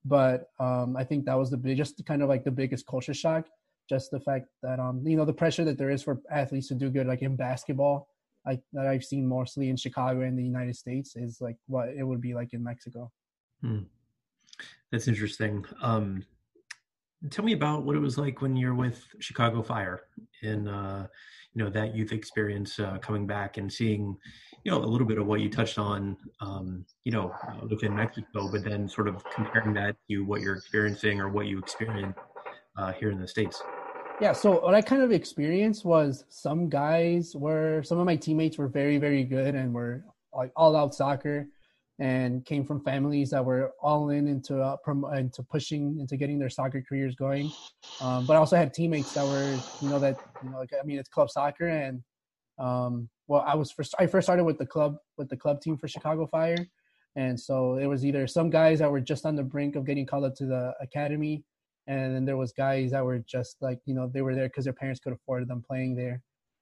but 0.06 0.50
um, 0.60 0.96
I 0.98 1.04
think 1.04 1.25
that 1.25 1.38
was 1.38 1.50
the 1.50 1.58
big, 1.58 1.78
just 1.78 2.04
kind 2.06 2.22
of 2.22 2.30
like 2.30 2.44
the 2.44 2.52
biggest 2.52 2.86
culture 2.88 3.13
shock. 3.13 3.46
Just 3.90 4.12
the 4.12 4.20
fact 4.20 4.48
that 4.62 4.80
um, 4.80 5.04
you 5.06 5.18
know 5.18 5.25
the 5.25 5.34
pressure 5.34 5.66
that 5.66 5.78
there 5.78 5.90
is 5.90 6.04
for 6.04 6.22
athletes 6.32 6.68
to 6.70 6.75
do 6.75 6.90
good, 6.90 7.08
like 7.08 7.22
in 7.22 7.36
basketball, 7.36 8.08
I, 8.46 8.60
that 8.74 8.88
I've 8.88 9.04
seen 9.04 9.28
mostly 9.28 9.70
in 9.70 9.78
Chicago 9.78 10.22
and 10.22 10.38
the 10.38 10.44
United 10.44 10.76
States, 10.76 11.16
is 11.16 11.40
like 11.40 11.56
what 11.68 11.90
it 11.90 12.04
would 12.04 12.22
be 12.22 12.34
like 12.34 12.54
in 12.54 12.64
Mexico. 12.64 13.12
Hmm. 13.62 13.84
That's 14.92 15.08
interesting. 15.08 15.66
Um, 15.82 16.24
tell 17.30 17.46
me 17.46 17.54
about 17.54 17.84
what 17.84 17.96
it 17.96 18.00
was 18.00 18.18
like 18.18 18.42
when 18.42 18.56
you're 18.56 18.76
with 18.76 19.02
Chicago 19.20 19.62
Fire 19.62 20.02
and 20.42 20.68
uh, 20.68 21.08
you 21.54 21.64
know 21.64 21.70
that 21.70 21.96
youth 21.96 22.12
experience 22.12 22.80
uh, 22.80 22.98
coming 22.98 23.26
back 23.26 23.58
and 23.58 23.72
seeing 23.72 24.18
you 24.64 24.72
know 24.72 24.78
a 24.78 24.86
little 24.86 25.08
bit 25.08 25.18
of 25.18 25.26
what 25.26 25.40
you 25.40 25.50
touched 25.50 25.78
on 25.78 26.18
um, 26.42 26.86
you 27.06 27.12
know 27.12 27.34
uh, 27.48 27.66
within 27.70 27.96
Mexico, 27.96 28.50
but 28.52 28.64
then 28.64 28.88
sort 28.88 29.08
of 29.08 29.24
comparing 29.32 29.74
that 29.74 29.96
to 30.10 30.20
what 30.26 30.42
you're 30.42 30.56
experiencing 30.56 31.20
or 31.20 31.30
what 31.30 31.48
you 31.48 31.60
experience 31.60 32.18
uh, 32.78 32.92
here 32.94 33.12
in 33.12 33.20
the 33.20 33.28
states. 33.28 33.62
Yeah, 34.22 34.32
so 34.32 34.62
what 34.62 34.75
I 34.75 34.82
kind 34.82 35.01
of 35.01 35.12
experienced 35.12 35.84
was 35.86 36.24
some 36.29 36.70
guys 36.70 37.36
were 37.36 37.82
some 37.84 38.00
of 38.00 38.05
my 38.05 38.15
teammates 38.15 38.58
were 38.58 38.67
very 38.67 38.98
very 38.98 39.24
good 39.24 39.55
and 39.55 39.74
were 39.74 40.03
like 40.34 40.51
all 40.55 40.75
out 40.75 40.93
soccer 40.93 41.48
and 42.00 42.46
came 42.46 42.63
from 42.63 42.84
families 42.84 43.32
that 43.32 43.43
were 43.43 43.72
all 43.82 44.10
in 44.10 44.27
into 44.27 44.62
uh, 44.62 44.77
prom- 44.77 45.12
into 45.15 45.43
pushing 45.43 45.98
into 46.00 46.15
getting 46.15 46.39
their 46.39 46.50
soccer 46.50 46.84
careers 46.88 47.15
going. 47.15 47.51
Um, 48.01 48.25
but 48.25 48.34
I 48.34 48.38
also 48.38 48.55
had 48.55 48.74
teammates 48.74 49.13
that 49.13 49.25
were 49.25 49.58
you 49.82 49.89
know 49.89 50.00
that 50.00 50.17
you 50.43 50.50
know 50.50 50.60
like 50.60 50.72
I 50.79 50.86
mean 50.86 51.00
it's 51.00 51.10
club 51.10 51.29
soccer 51.29 51.67
and 51.67 52.01
um, 52.60 53.10
well 53.27 53.43
I 53.48 53.55
was 53.55 53.72
first 53.72 53.96
I 54.00 54.08
first 54.08 54.25
started 54.25 54.43
with 54.43 54.58
the 54.58 54.65
club 54.65 54.96
with 55.17 55.29
the 55.29 55.38
club 55.38 55.60
team 55.60 55.75
for 55.77 55.88
Chicago 55.88 56.27
Fire, 56.27 56.67
and 57.15 57.39
so 57.39 57.77
it 57.77 57.88
was 57.88 58.05
either 58.05 58.27
some 58.27 58.50
guys 58.50 58.79
that 58.79 58.91
were 58.91 59.01
just 59.01 59.25
on 59.25 59.36
the 59.36 59.43
brink 59.43 59.75
of 59.75 59.86
getting 59.86 60.05
called 60.05 60.25
up 60.25 60.36
to 60.36 60.46
the 60.46 60.74
academy, 60.82 61.43
and 61.88 62.16
then 62.16 62.25
there 62.25 62.38
was 62.38 62.52
guys 62.52 62.92
that 62.92 63.04
were 63.04 63.20
just 63.20 63.58
like 63.62 63.80
you 63.86 63.94
know 63.94 64.08
they 64.08 64.22
were 64.22 64.36
there 64.36 64.48
because 64.48 64.66
their 64.66 64.74
parents 64.74 65.00
could 65.00 65.13
afford 65.13 65.48
them 65.48 65.63
playing 65.66 65.96
there. 65.96 66.22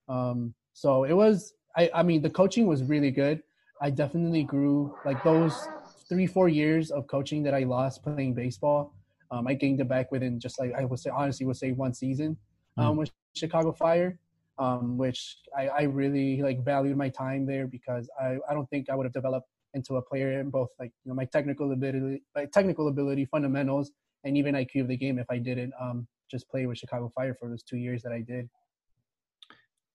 Um, 0.09 0.53
so 0.73 1.03
it 1.03 1.13
was 1.13 1.53
I, 1.75 1.89
I 1.93 2.03
mean, 2.03 2.21
the 2.21 2.29
coaching 2.29 2.67
was 2.67 2.83
really 2.83 3.11
good. 3.11 3.41
I 3.81 3.89
definitely 3.89 4.43
grew 4.43 4.95
like 5.05 5.23
those 5.23 5.67
three, 6.07 6.27
four 6.27 6.49
years 6.49 6.91
of 6.91 7.07
coaching 7.07 7.43
that 7.43 7.53
I 7.53 7.63
lost 7.63 8.03
playing 8.03 8.33
baseball. 8.33 8.93
Um, 9.31 9.47
I 9.47 9.53
gained 9.53 9.79
it 9.79 9.87
back 9.87 10.11
within 10.11 10.39
just 10.39 10.59
like 10.59 10.73
I 10.73 10.85
would 10.85 10.99
say, 10.99 11.09
honestly, 11.09 11.45
would 11.45 11.57
say 11.57 11.71
one 11.71 11.93
season 11.93 12.37
um, 12.77 12.95
mm. 12.95 12.99
with 12.99 13.11
Chicago 13.33 13.71
Fire, 13.71 14.19
um, 14.59 14.97
which 14.97 15.37
I, 15.57 15.67
I 15.69 15.81
really 15.83 16.41
like 16.41 16.63
valued 16.63 16.97
my 16.97 17.09
time 17.09 17.45
there 17.45 17.65
because 17.65 18.09
I, 18.21 18.37
I 18.49 18.53
don't 18.53 18.69
think 18.69 18.89
I 18.89 18.95
would 18.95 19.05
have 19.05 19.13
developed 19.13 19.47
into 19.73 19.95
a 19.95 20.01
player 20.01 20.39
in 20.41 20.49
both 20.49 20.69
like 20.79 20.91
you 21.05 21.09
know 21.09 21.15
my 21.15 21.25
technical 21.25 21.71
ability, 21.71 22.21
my 22.35 22.45
technical 22.45 22.89
ability, 22.89 23.25
fundamentals, 23.25 23.91
and 24.23 24.37
even 24.37 24.55
IQ 24.55 24.81
of 24.81 24.87
the 24.87 24.97
game 24.97 25.19
if 25.19 25.27
I 25.29 25.37
didn't 25.37 25.73
um, 25.79 26.07
just 26.29 26.49
play 26.49 26.65
with 26.65 26.77
Chicago 26.77 27.11
Fire 27.13 27.35
for 27.39 27.49
those 27.49 27.63
two 27.63 27.77
years 27.77 28.01
that 28.03 28.11
I 28.11 28.21
did. 28.21 28.49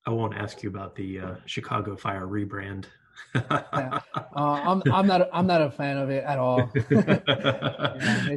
I 0.07 0.11
won't 0.11 0.35
ask 0.35 0.63
you 0.63 0.69
about 0.69 0.95
the 0.95 1.21
uh, 1.21 1.35
Chicago 1.47 1.97
Fire 1.97 2.27
rebrand. 2.27 2.85
yeah. 3.35 4.01
uh, 4.15 4.21
I'm 4.37 4.83
I'm 4.93 5.07
not 5.07 5.29
I'm 5.33 5.47
not 5.47 5.63
a 5.63 5.71
fan 5.71 5.97
of 5.97 6.11
it 6.11 6.23
at 6.25 6.39
all. 6.39 6.71
yeah, 6.91 8.37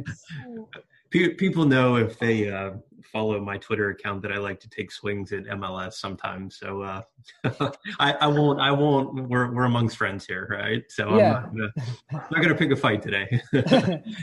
people 1.10 1.64
know 1.64 1.96
if 1.96 2.18
they 2.18 2.50
uh, 2.50 2.72
follow 3.12 3.40
my 3.40 3.58
Twitter 3.58 3.90
account 3.90 4.22
that 4.22 4.32
I 4.32 4.38
like 4.38 4.60
to 4.60 4.68
take 4.68 4.90
swings 4.92 5.32
at 5.32 5.44
MLS 5.44 5.94
sometimes. 5.94 6.56
So 6.58 6.82
uh, 6.82 7.02
I, 7.98 8.12
I, 8.12 8.26
won't. 8.26 8.60
I 8.60 8.70
won't. 8.70 9.28
We're 9.28 9.52
we're 9.52 9.64
amongst 9.64 9.96
friends 9.96 10.26
here, 10.26 10.48
right? 10.50 10.82
So 10.88 11.16
yeah. 11.16 11.44
I'm 11.44 11.56
not 11.56 11.72
gonna, 11.72 12.26
not 12.30 12.42
gonna 12.42 12.54
pick 12.54 12.70
a 12.70 12.76
fight 12.76 13.02
today. 13.02 13.40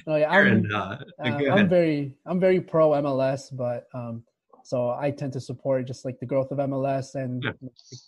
no, 0.08 0.16
yeah, 0.16 0.30
I'm, 0.30 0.70
uh, 0.74 0.98
uh 1.20 1.24
I'm 1.24 1.70
very 1.70 2.16
I'm 2.26 2.40
very 2.40 2.62
pro 2.62 2.92
MLS, 2.92 3.56
but 3.56 3.88
um, 3.94 4.24
so 4.64 4.92
I 4.92 5.12
tend 5.12 5.34
to 5.34 5.42
support 5.42 5.86
just 5.88 6.06
like 6.06 6.20
the 6.20 6.26
growth 6.26 6.52
of 6.52 6.58
MLS 6.60 7.16
and 7.16 7.44
yeah. 7.44 7.52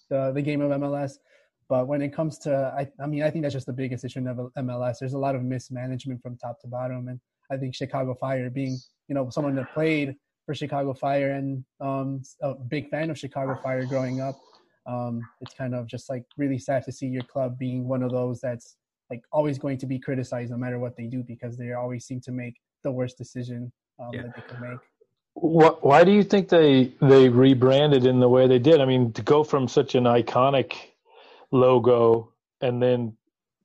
the 0.10 0.32
the 0.34 0.42
game 0.42 0.62
of 0.62 0.72
MLS. 0.80 1.14
But 1.68 1.88
when 1.88 2.02
it 2.02 2.12
comes 2.12 2.40
to, 2.40 2.74
I, 2.76 2.90
I 3.00 3.06
mean, 3.06 3.22
I 3.22 3.30
think 3.30 3.44
that's 3.44 3.54
just 3.54 3.68
the 3.68 3.74
biggest 3.74 4.04
issue 4.04 4.18
in 4.18 4.26
MLS. 4.26 4.98
There's 5.00 5.14
a 5.14 5.20
lot 5.20 5.36
of 5.36 5.44
mismanagement 5.44 6.20
from 6.20 6.36
top 6.36 6.60
to 6.62 6.68
bottom, 6.68 7.10
and 7.10 7.20
I 7.52 7.58
think 7.58 7.76
Chicago 7.76 8.14
Fire, 8.14 8.50
being 8.50 8.78
you 9.08 9.16
know 9.16 9.30
someone 9.30 9.56
that 9.56 9.74
played 9.74 10.16
for 10.46 10.54
Chicago 10.56 10.94
Fire 10.94 11.32
and 11.32 11.64
um, 11.80 12.22
a 12.42 12.54
big 12.56 12.90
fan 12.90 13.10
of 13.10 13.18
Chicago 13.18 13.60
Fire 13.62 13.86
growing 13.86 14.22
up, 14.22 14.36
um, 14.86 15.22
it's 15.42 15.54
kind 15.54 15.76
of 15.76 15.88
just 15.88 16.10
like 16.10 16.24
really 16.38 16.58
sad 16.58 16.84
to 16.86 16.92
see 16.92 17.08
your 17.08 17.24
club 17.24 17.58
being 17.58 17.88
one 17.88 18.04
of 18.04 18.12
those 18.12 18.42
that's 18.42 18.76
like 19.10 19.22
always 19.32 19.58
going 19.58 19.78
to 19.78 19.86
be 19.86 20.00
criticized 20.00 20.52
no 20.52 20.58
matter 20.58 20.80
what 20.80 20.96
they 20.96 21.06
do 21.06 21.24
because 21.24 21.58
they 21.58 21.74
always 21.74 22.06
seem 22.06 22.22
to 22.22 22.32
make 22.32 22.56
the 22.84 22.92
worst 22.92 23.18
decision 23.18 23.72
um, 24.00 24.10
yeah. 24.14 24.24
that 24.24 24.36
they 24.36 24.42
can 24.42 24.62
make. 24.62 24.80
Why 25.36 26.04
do 26.04 26.12
you 26.12 26.24
think 26.24 26.50
they 26.50 26.94
they 27.02 27.30
rebranded 27.30 28.06
in 28.06 28.20
the 28.20 28.28
way 28.28 28.48
they 28.48 28.60
did? 28.60 28.82
I 28.82 28.86
mean, 28.86 29.14
to 29.14 29.22
go 29.22 29.44
from 29.44 29.68
such 29.68 29.96
an 29.96 30.04
iconic 30.04 30.74
logo 31.52 32.34
and 32.62 32.82
then 32.82 33.16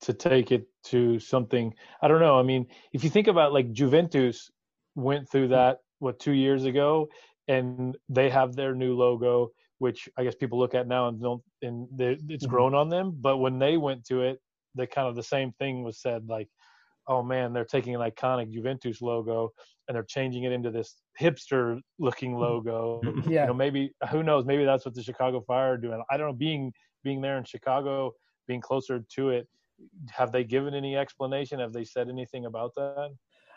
to 0.05 0.13
take 0.13 0.53
it 0.53 0.67
to 0.85 1.19
something 1.19 1.73
I 2.03 2.09
don't 2.09 2.21
know. 2.21 2.39
I 2.39 2.43
mean, 2.43 2.67
if 2.93 3.05
you 3.05 3.11
think 3.11 3.29
about 3.29 3.53
like 3.53 3.73
Juventus 3.73 4.51
went 4.95 5.29
through 5.29 5.47
hmm. 5.47 5.53
that 5.53 5.79
what 5.99 6.19
two 6.19 6.33
years 6.33 6.65
ago, 6.65 7.09
and 7.49 7.97
they 8.09 8.31
have 8.31 8.57
their 8.57 8.75
new 8.75 8.95
logo, 8.95 9.51
which 9.79 10.09
I 10.17 10.25
guess 10.25 10.35
people 10.35 10.59
look 10.59 10.75
at 10.75 10.87
now 10.87 11.09
and 11.09 11.21
don't, 11.21 11.43
and 11.63 11.89
it's 11.99 12.23
mm-hmm. 12.23 12.51
grown 12.51 12.75
on 12.75 12.89
them. 12.89 13.17
But 13.21 13.39
when 13.39 13.59
they 13.59 13.77
went 13.77 14.05
to 14.07 14.23
it, 14.23 14.41
the 14.75 14.87
kind 14.87 15.09
of 15.09 15.15
the 15.15 15.23
same 15.23 15.53
thing 15.59 15.83
was 15.83 16.01
said 16.01 16.27
like, 16.29 16.49
oh 17.07 17.23
man, 17.23 17.53
they're 17.53 17.65
taking 17.65 17.95
an 17.95 18.01
iconic 18.01 18.51
Juventus 18.51 19.03
logo 19.03 19.51
and 19.87 19.95
they're 19.95 20.05
changing 20.05 20.45
it 20.45 20.53
into 20.53 20.71
this 20.71 20.97
hipster 21.21 21.79
looking 21.99 22.33
hmm. 22.33 22.41
logo. 22.41 23.01
Yeah. 23.29 23.43
You 23.43 23.49
know, 23.49 23.55
maybe 23.55 23.93
who 24.11 24.23
knows? 24.23 24.45
Maybe 24.45 24.65
that's 24.65 24.85
what 24.85 24.95
the 24.95 25.03
Chicago 25.03 25.43
Fire 25.47 25.75
are 25.75 25.79
doing. 25.79 26.03
I 26.11 26.17
don't 26.17 26.29
know. 26.29 26.37
Being 26.37 26.73
being 27.03 27.21
there 27.21 27.37
in 27.37 27.45
Chicago, 27.45 28.13
being 28.49 28.61
closer 28.61 29.05
to 29.17 29.29
it, 29.31 29.47
have 30.11 30.33
they 30.33 30.45
given 30.45 30.75
any 30.75 30.97
explanation? 30.97 31.61
Have 31.61 31.73
they 31.73 31.85
said 31.85 32.09
anything 32.09 32.47
about 32.47 32.75
that? 32.77 33.11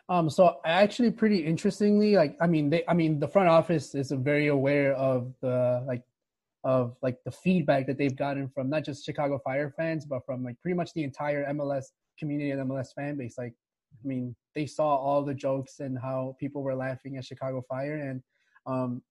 Um, 0.09 0.29
so 0.29 0.59
actually, 0.65 1.12
pretty 1.12 1.39
interestingly, 1.39 2.15
like 2.15 2.38
I 2.39 2.47
mean, 2.47 2.69
they, 2.69 2.83
I 2.88 2.93
mean, 2.93 3.19
the 3.19 3.27
front 3.27 3.50
office 3.50 3.93
is 3.93 4.12
very 4.12 4.47
aware 4.47 4.93
of 4.93 5.33
the 5.41 5.83
like 5.86 6.03
of 6.63 6.95
like 7.01 7.17
the 7.25 7.31
feedback 7.31 7.88
that 7.88 7.97
they've 7.97 8.15
gotten 8.15 8.50
from 8.50 8.69
not 8.69 8.86
just 8.86 9.05
Chicago 9.05 9.39
Fire 9.43 9.74
fans, 9.75 10.05
but 10.05 10.25
from 10.25 10.43
like 10.43 10.55
pretty 10.62 10.75
much 10.75 10.93
the 10.93 11.03
entire 11.03 11.45
MLS 11.53 11.86
community 12.17 12.51
and 12.51 12.69
MLS 12.69 12.93
fan 12.95 13.17
base. 13.17 13.36
Like, 13.38 13.53
I 14.03 14.07
mean, 14.07 14.36
they 14.55 14.65
saw 14.65 14.95
all 14.95 15.24
the 15.24 15.33
jokes 15.33 15.79
and 15.79 15.97
how 16.00 16.36
people 16.39 16.63
were 16.63 16.75
laughing 16.75 17.17
at 17.17 17.25
Chicago 17.25 17.63
Fire, 17.69 17.95
and 17.95 18.21
um, 18.65 19.01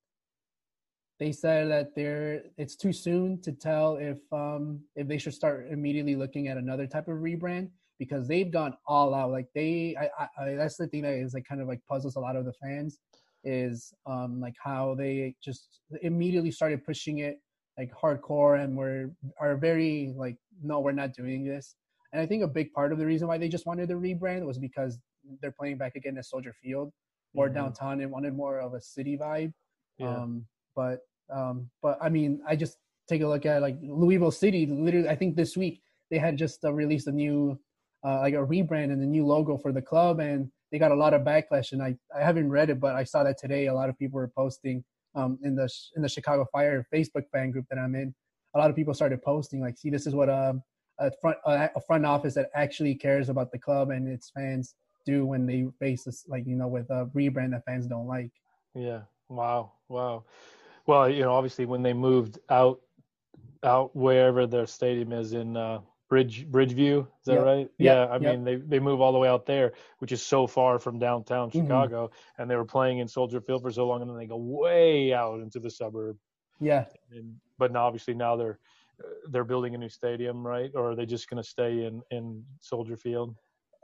they 1.18 1.32
said 1.32 1.70
that 1.70 1.94
they're 1.94 2.42
it's 2.58 2.76
too 2.76 2.92
soon 2.92 3.40
to 3.42 3.52
tell 3.52 3.96
if 3.96 4.18
um, 4.32 4.80
if 4.96 5.08
they 5.08 5.18
should 5.18 5.34
start 5.34 5.68
immediately 5.70 6.14
looking 6.14 6.48
at 6.48 6.56
another 6.56 6.86
type 6.86 7.08
of 7.08 7.18
rebrand 7.18 7.70
because 7.98 8.28
they've 8.28 8.50
gone 8.50 8.76
all 8.86 9.14
out. 9.14 9.30
Like 9.30 9.48
they, 9.54 9.96
I, 9.98 10.28
I, 10.38 10.54
that's 10.54 10.76
the 10.76 10.86
thing 10.86 11.02
that 11.02 11.14
is 11.14 11.32
like 11.32 11.46
kind 11.48 11.60
of 11.60 11.68
like 11.68 11.80
puzzles 11.88 12.16
a 12.16 12.20
lot 12.20 12.36
of 12.36 12.44
the 12.44 12.52
fans 12.62 12.98
is 13.44 13.94
um 14.06 14.40
like 14.40 14.56
how 14.62 14.94
they 14.98 15.34
just 15.42 15.80
immediately 16.02 16.50
started 16.50 16.84
pushing 16.84 17.18
it 17.18 17.40
like 17.78 17.90
hardcore 17.94 18.62
and 18.62 18.76
were 18.76 19.10
are 19.40 19.56
very 19.56 20.12
like 20.16 20.36
no 20.62 20.80
we're 20.80 20.90
not 20.90 21.14
doing 21.14 21.44
this 21.44 21.76
and 22.12 22.20
i 22.20 22.26
think 22.26 22.42
a 22.42 22.48
big 22.48 22.72
part 22.72 22.92
of 22.92 22.98
the 22.98 23.06
reason 23.06 23.28
why 23.28 23.38
they 23.38 23.48
just 23.48 23.64
wanted 23.64 23.88
the 23.88 23.94
rebrand 23.94 24.44
was 24.44 24.58
because 24.58 24.98
they're 25.40 25.52
playing 25.52 25.78
back 25.78 25.94
again 25.94 26.18
at 26.18 26.24
soldier 26.24 26.52
field 26.60 26.90
more 27.34 27.46
mm-hmm. 27.46 27.54
downtown 27.54 28.00
and 28.00 28.10
wanted 28.10 28.34
more 28.34 28.58
of 28.58 28.74
a 28.74 28.80
city 28.80 29.16
vibe 29.16 29.52
yeah. 29.98 30.08
um 30.08 30.44
but 30.76 31.00
um 31.34 31.68
but 31.82 31.98
i 32.00 32.08
mean 32.08 32.40
i 32.46 32.54
just 32.54 32.76
take 33.08 33.22
a 33.22 33.26
look 33.26 33.46
at 33.46 33.62
like 33.62 33.76
louisville 33.82 34.30
city 34.30 34.66
literally 34.66 35.08
i 35.08 35.14
think 35.14 35.34
this 35.34 35.56
week 35.56 35.80
they 36.10 36.18
had 36.18 36.36
just 36.36 36.64
uh, 36.64 36.72
released 36.72 37.06
a 37.08 37.12
new 37.12 37.58
uh, 38.04 38.20
like 38.20 38.34
a 38.34 38.36
rebrand 38.36 38.92
and 38.92 39.02
a 39.02 39.06
new 39.06 39.26
logo 39.26 39.56
for 39.56 39.72
the 39.72 39.82
club, 39.82 40.20
and 40.20 40.48
they 40.70 40.78
got 40.78 40.92
a 40.92 40.94
lot 40.94 41.12
of 41.12 41.22
backlash. 41.22 41.72
And 41.72 41.82
I, 41.82 41.96
I 42.16 42.22
haven't 42.22 42.50
read 42.50 42.70
it, 42.70 42.78
but 42.78 42.94
I 42.94 43.04
saw 43.04 43.24
that 43.24 43.38
today. 43.38 43.66
A 43.66 43.74
lot 43.74 43.88
of 43.88 43.98
people 43.98 44.18
were 44.18 44.30
posting 44.36 44.84
um, 45.14 45.38
in 45.42 45.56
the 45.56 45.68
in 45.96 46.02
the 46.02 46.08
Chicago 46.08 46.46
Fire 46.52 46.86
Facebook 46.94 47.24
fan 47.32 47.50
group 47.50 47.64
that 47.70 47.78
I'm 47.78 47.94
in. 47.94 48.14
A 48.54 48.58
lot 48.58 48.70
of 48.70 48.76
people 48.76 48.94
started 48.94 49.22
posting 49.22 49.60
like, 49.60 49.76
"See, 49.76 49.90
this 49.90 50.06
is 50.06 50.14
what 50.14 50.28
um, 50.28 50.62
a 51.00 51.10
front 51.20 51.38
a 51.44 51.80
front 51.86 52.06
office 52.06 52.34
that 52.34 52.50
actually 52.54 52.94
cares 52.94 53.28
about 53.28 53.50
the 53.50 53.58
club 53.58 53.90
and 53.90 54.08
its 54.08 54.30
fans 54.30 54.74
do 55.04 55.26
when 55.26 55.46
they 55.46 55.66
face 55.78 56.04
this, 56.04 56.24
like 56.28 56.46
you 56.46 56.56
know, 56.56 56.68
with 56.68 56.88
a 56.90 57.10
rebrand 57.14 57.50
that 57.50 57.64
fans 57.64 57.86
don't 57.86 58.06
like." 58.06 58.30
Yeah. 58.74 59.02
Wow. 59.28 59.72
Wow. 59.88 60.24
Well, 60.86 61.08
you 61.08 61.22
know, 61.22 61.32
obviously 61.32 61.66
when 61.66 61.82
they 61.82 61.92
moved 61.92 62.38
out 62.48 62.80
out 63.62 63.94
wherever 63.96 64.46
their 64.46 64.66
stadium 64.66 65.12
is 65.12 65.32
in 65.32 65.56
uh, 65.56 65.80
Bridge 66.08 66.46
Bridgeview, 66.48 67.00
is 67.00 67.24
that 67.24 67.34
yep. 67.34 67.44
right? 67.44 67.58
Yep. 67.58 67.70
Yeah, 67.78 68.04
I 68.04 68.12
yep. 68.14 68.22
mean 68.22 68.44
they 68.44 68.56
they 68.56 68.78
move 68.78 69.00
all 69.00 69.12
the 69.12 69.18
way 69.18 69.28
out 69.28 69.46
there, 69.46 69.72
which 69.98 70.12
is 70.12 70.22
so 70.22 70.46
far 70.46 70.78
from 70.78 70.98
downtown 70.98 71.50
mm-hmm. 71.50 71.62
Chicago, 71.62 72.06
mm-hmm. 72.06 72.42
and 72.42 72.50
they 72.50 72.56
were 72.56 72.64
playing 72.64 72.98
in 72.98 73.08
Soldier 73.08 73.40
Field 73.40 73.62
for 73.62 73.72
so 73.72 73.86
long, 73.86 74.02
and 74.02 74.10
then 74.10 74.16
they 74.16 74.26
go 74.26 74.36
way 74.36 75.12
out 75.12 75.40
into 75.40 75.58
the 75.58 75.70
suburb. 75.70 76.16
Yeah. 76.60 76.84
And, 77.10 77.34
but 77.58 77.72
now, 77.72 77.86
obviously, 77.86 78.14
now 78.14 78.36
they're 78.36 78.58
they're 79.30 79.44
building 79.44 79.74
a 79.74 79.78
new 79.78 79.88
stadium, 79.88 80.46
right? 80.46 80.70
Or 80.74 80.92
are 80.92 80.94
they 80.94 81.06
just 81.06 81.28
going 81.28 81.42
to 81.42 81.48
stay 81.48 81.84
in 81.84 82.02
in 82.10 82.44
Soldier 82.60 82.96
Field? 82.96 83.34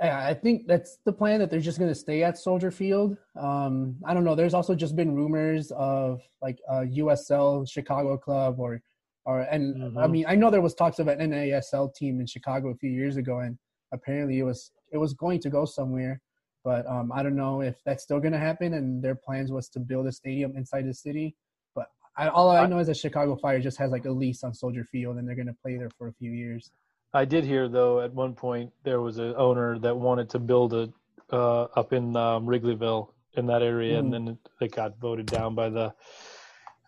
Yeah, 0.03 0.27
I 0.27 0.35
think 0.35 0.67
that's 0.67 0.99
the 1.05 1.13
plan 1.13 1.39
that 1.39 1.51
they're 1.51 1.61
just 1.61 1.79
going 1.79 1.91
to 1.91 1.95
stay 1.95 2.25
at 2.25 2.37
Soldier 2.37 2.73
Field. 2.73 3.17
Um, 3.41 3.97
I 4.05 4.13
don't 4.13 4.25
know. 4.25 4.35
There's 4.35 4.55
also 4.55 4.75
just 4.75 4.97
been 4.97 5.15
rumors 5.15 5.71
of 5.77 6.21
like 6.41 6.59
a 6.69 6.81
USL 6.81 7.71
Chicago 7.71 8.17
club 8.19 8.59
or 8.59 8.83
or 9.25 9.43
and 9.43 9.77
mm-hmm. 9.77 9.99
I 9.99 10.09
mean 10.09 10.25
I 10.27 10.35
know 10.35 10.51
there 10.51 10.61
was 10.61 10.75
talks 10.75 10.99
of 10.99 11.07
an 11.07 11.21
NASL 11.21 11.95
team 11.95 12.19
in 12.19 12.27
Chicago 12.27 12.71
a 12.71 12.75
few 12.75 12.91
years 12.91 13.17
ago, 13.17 13.39
and 13.39 13.57
apparently 13.93 14.41
it 14.41 14.43
was 14.43 14.73
it 14.91 14.99
was 14.99 15.15
going 15.15 15.39
to 15.41 15.51
go 15.51 15.65
somewhere, 15.65 16.21
but 16.65 16.85
um, 16.89 17.13
I 17.13 17.23
don't 17.23 17.37
know 17.37 17.61
if 17.61 17.77
that's 17.87 18.03
still 18.03 18.19
going 18.19 18.33
to 18.33 18.41
happen. 18.41 18.75
And 18.75 19.05
their 19.05 19.15
plans 19.15 19.53
was 19.53 19.69
to 19.69 19.79
build 19.79 20.09
a 20.09 20.13
stadium 20.13 20.57
inside 20.57 20.89
the 20.89 20.95
city, 20.95 21.37
but 21.77 21.87
I, 22.17 22.27
all 22.27 22.51
I 22.51 22.67
know 22.67 22.81
is 22.81 22.89
that 22.89 22.97
Chicago 22.97 23.37
Fire 23.37 23.61
just 23.61 23.79
has 23.79 23.93
like 23.93 24.07
a 24.07 24.11
lease 24.11 24.43
on 24.43 24.53
Soldier 24.53 24.85
Field, 24.91 25.19
and 25.19 25.29
they're 25.29 25.37
going 25.37 25.47
to 25.47 25.57
play 25.63 25.77
there 25.77 25.91
for 25.97 26.09
a 26.09 26.13
few 26.15 26.33
years. 26.33 26.73
I 27.15 27.25
did 27.25 27.45
hear 27.45 27.69
though 27.69 28.01
at 28.01 28.13
one 28.13 28.35
point 28.35 28.73
there 28.85 29.01
was 29.01 29.19
an 29.19 29.35
owner 29.37 29.79
that 29.81 29.97
wanted 29.97 30.31
to 30.31 30.39
build 30.39 30.73
a 30.73 30.93
uh, 31.33 31.63
up 31.77 31.93
in 31.93 32.15
um, 32.17 32.47
Wrigleyville 32.47 33.09
in 33.35 33.47
that 33.47 33.63
area, 33.63 33.97
mm. 33.97 34.01
and 34.01 34.13
then 34.13 34.39
it 34.61 34.73
got 34.73 34.99
voted 34.99 35.27
down 35.27 35.55
by 35.55 35.69
the 35.71 35.95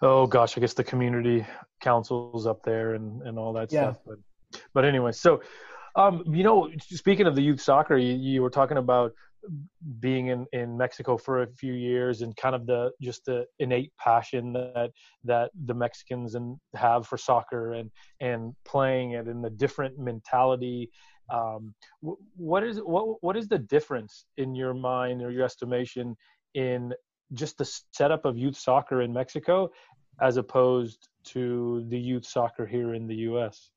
oh 0.02 0.26
gosh, 0.26 0.56
I 0.56 0.60
guess 0.60 0.74
the 0.74 0.84
community 0.84 1.46
councils 1.80 2.46
up 2.46 2.62
there 2.62 2.94
and, 2.94 3.22
and 3.22 3.38
all 3.38 3.52
that 3.54 3.72
yeah. 3.72 3.92
stuff. 3.92 4.02
But 4.06 4.18
but 4.72 4.84
anyway, 4.84 5.12
so 5.12 5.42
um, 5.96 6.24
you 6.26 6.42
know, 6.42 6.70
speaking 6.80 7.26
of 7.26 7.34
the 7.34 7.42
youth 7.42 7.60
soccer, 7.60 7.96
you, 7.96 8.14
you 8.14 8.42
were 8.42 8.50
talking 8.50 8.76
about 8.76 9.12
being 10.00 10.28
in, 10.28 10.46
in 10.52 10.76
Mexico 10.76 11.16
for 11.16 11.42
a 11.42 11.46
few 11.46 11.72
years 11.72 12.22
and 12.22 12.36
kind 12.36 12.54
of 12.54 12.66
the 12.66 12.90
just 13.00 13.24
the 13.26 13.46
innate 13.58 13.92
passion 13.98 14.52
that 14.52 14.90
that 15.24 15.50
the 15.66 15.74
Mexicans 15.74 16.34
and 16.34 16.56
have 16.74 17.06
for 17.06 17.18
soccer 17.18 17.72
and 17.72 17.90
and 18.20 18.54
playing 18.64 19.12
it 19.12 19.26
and 19.26 19.44
the 19.44 19.50
different 19.50 19.98
mentality. 19.98 20.90
Um, 21.32 21.74
what 22.36 22.62
is 22.64 22.78
what 22.78 23.22
what 23.22 23.36
is 23.36 23.48
the 23.48 23.58
difference 23.58 24.26
in 24.36 24.54
your 24.54 24.74
mind 24.74 25.22
or 25.22 25.30
your 25.30 25.44
estimation 25.44 26.16
in 26.54 26.92
just 27.32 27.58
the 27.58 27.80
setup 27.92 28.24
of 28.24 28.36
youth 28.36 28.56
soccer 28.56 29.02
in 29.02 29.12
Mexico 29.12 29.70
as 30.20 30.36
opposed 30.36 31.08
to 31.24 31.84
the 31.88 31.98
youth 31.98 32.26
soccer 32.26 32.66
here 32.66 32.94
in 32.94 33.06
the 33.06 33.16
U.S.? 33.16 33.70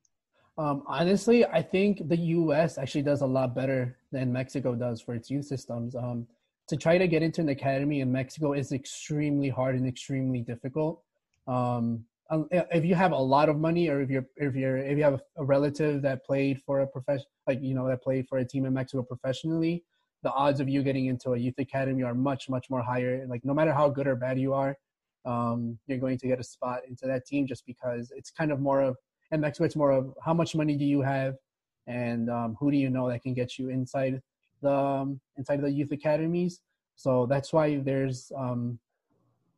Um, 0.57 0.83
honestly, 0.87 1.45
I 1.45 1.61
think 1.61 2.07
the 2.07 2.17
U.S. 2.17 2.77
actually 2.77 3.03
does 3.03 3.21
a 3.21 3.27
lot 3.27 3.53
better 3.53 3.97
than 4.11 4.33
Mexico 4.33 4.73
does 4.73 5.01
for 5.01 5.13
its 5.13 5.29
youth 5.29 5.45
systems. 5.45 5.95
Um, 5.95 6.27
to 6.69 6.75
try 6.75 6.97
to 6.97 7.07
get 7.07 7.21
into 7.21 7.41
an 7.41 7.49
academy 7.49 8.01
in 8.01 8.11
Mexico 8.11 8.53
is 8.53 8.71
extremely 8.71 9.49
hard 9.49 9.75
and 9.75 9.87
extremely 9.87 10.41
difficult. 10.41 11.01
Um, 11.47 12.05
if 12.51 12.83
you 12.83 12.93
have 12.95 13.13
a 13.13 13.17
lot 13.17 13.47
of 13.47 13.57
money, 13.57 13.87
or 13.87 14.01
if 14.01 14.09
you're 14.09 14.25
if 14.35 14.55
you're 14.55 14.77
if 14.77 14.97
you 14.97 15.03
have 15.03 15.21
a 15.37 15.45
relative 15.45 16.01
that 16.01 16.25
played 16.25 16.61
for 16.65 16.81
a 16.81 16.87
profession, 16.87 17.25
like 17.45 17.59
you 17.61 17.73
know 17.73 17.87
that 17.87 18.03
played 18.03 18.27
for 18.27 18.39
a 18.39 18.45
team 18.45 18.65
in 18.65 18.73
Mexico 18.73 19.03
professionally, 19.03 19.85
the 20.23 20.31
odds 20.33 20.59
of 20.59 20.67
you 20.67 20.83
getting 20.83 21.05
into 21.05 21.33
a 21.33 21.37
youth 21.37 21.57
academy 21.57 22.03
are 22.03 22.15
much 22.15 22.49
much 22.49 22.69
more 22.69 22.81
higher. 22.81 23.25
Like 23.29 23.45
no 23.45 23.53
matter 23.53 23.73
how 23.73 23.89
good 23.89 24.07
or 24.07 24.15
bad 24.15 24.37
you 24.37 24.53
are, 24.53 24.75
um, 25.25 25.79
you're 25.87 25.99
going 25.99 26.17
to 26.17 26.27
get 26.27 26.39
a 26.39 26.43
spot 26.43 26.81
into 26.89 27.05
that 27.05 27.25
team 27.25 27.47
just 27.47 27.65
because 27.65 28.11
it's 28.13 28.31
kind 28.31 28.51
of 28.51 28.59
more 28.59 28.81
of 28.81 28.97
and 29.31 29.41
Mexico 29.41 29.65
it's 29.65 29.75
more 29.75 29.91
of 29.91 30.13
how 30.23 30.33
much 30.33 30.55
money 30.55 30.75
do 30.75 30.85
you 30.85 31.01
have 31.01 31.35
and 31.87 32.29
um, 32.29 32.55
who 32.59 32.71
do 32.71 32.77
you 32.77 32.89
know 32.89 33.09
that 33.09 33.23
can 33.23 33.33
get 33.33 33.57
you 33.57 33.69
inside 33.69 34.21
the 34.61 34.71
um, 34.71 35.19
inside 35.37 35.61
the 35.61 35.71
youth 35.71 35.91
academies. 35.91 36.61
So 36.95 37.25
that's 37.27 37.53
why 37.53 37.77
there's 37.77 38.31
um, 38.35 38.79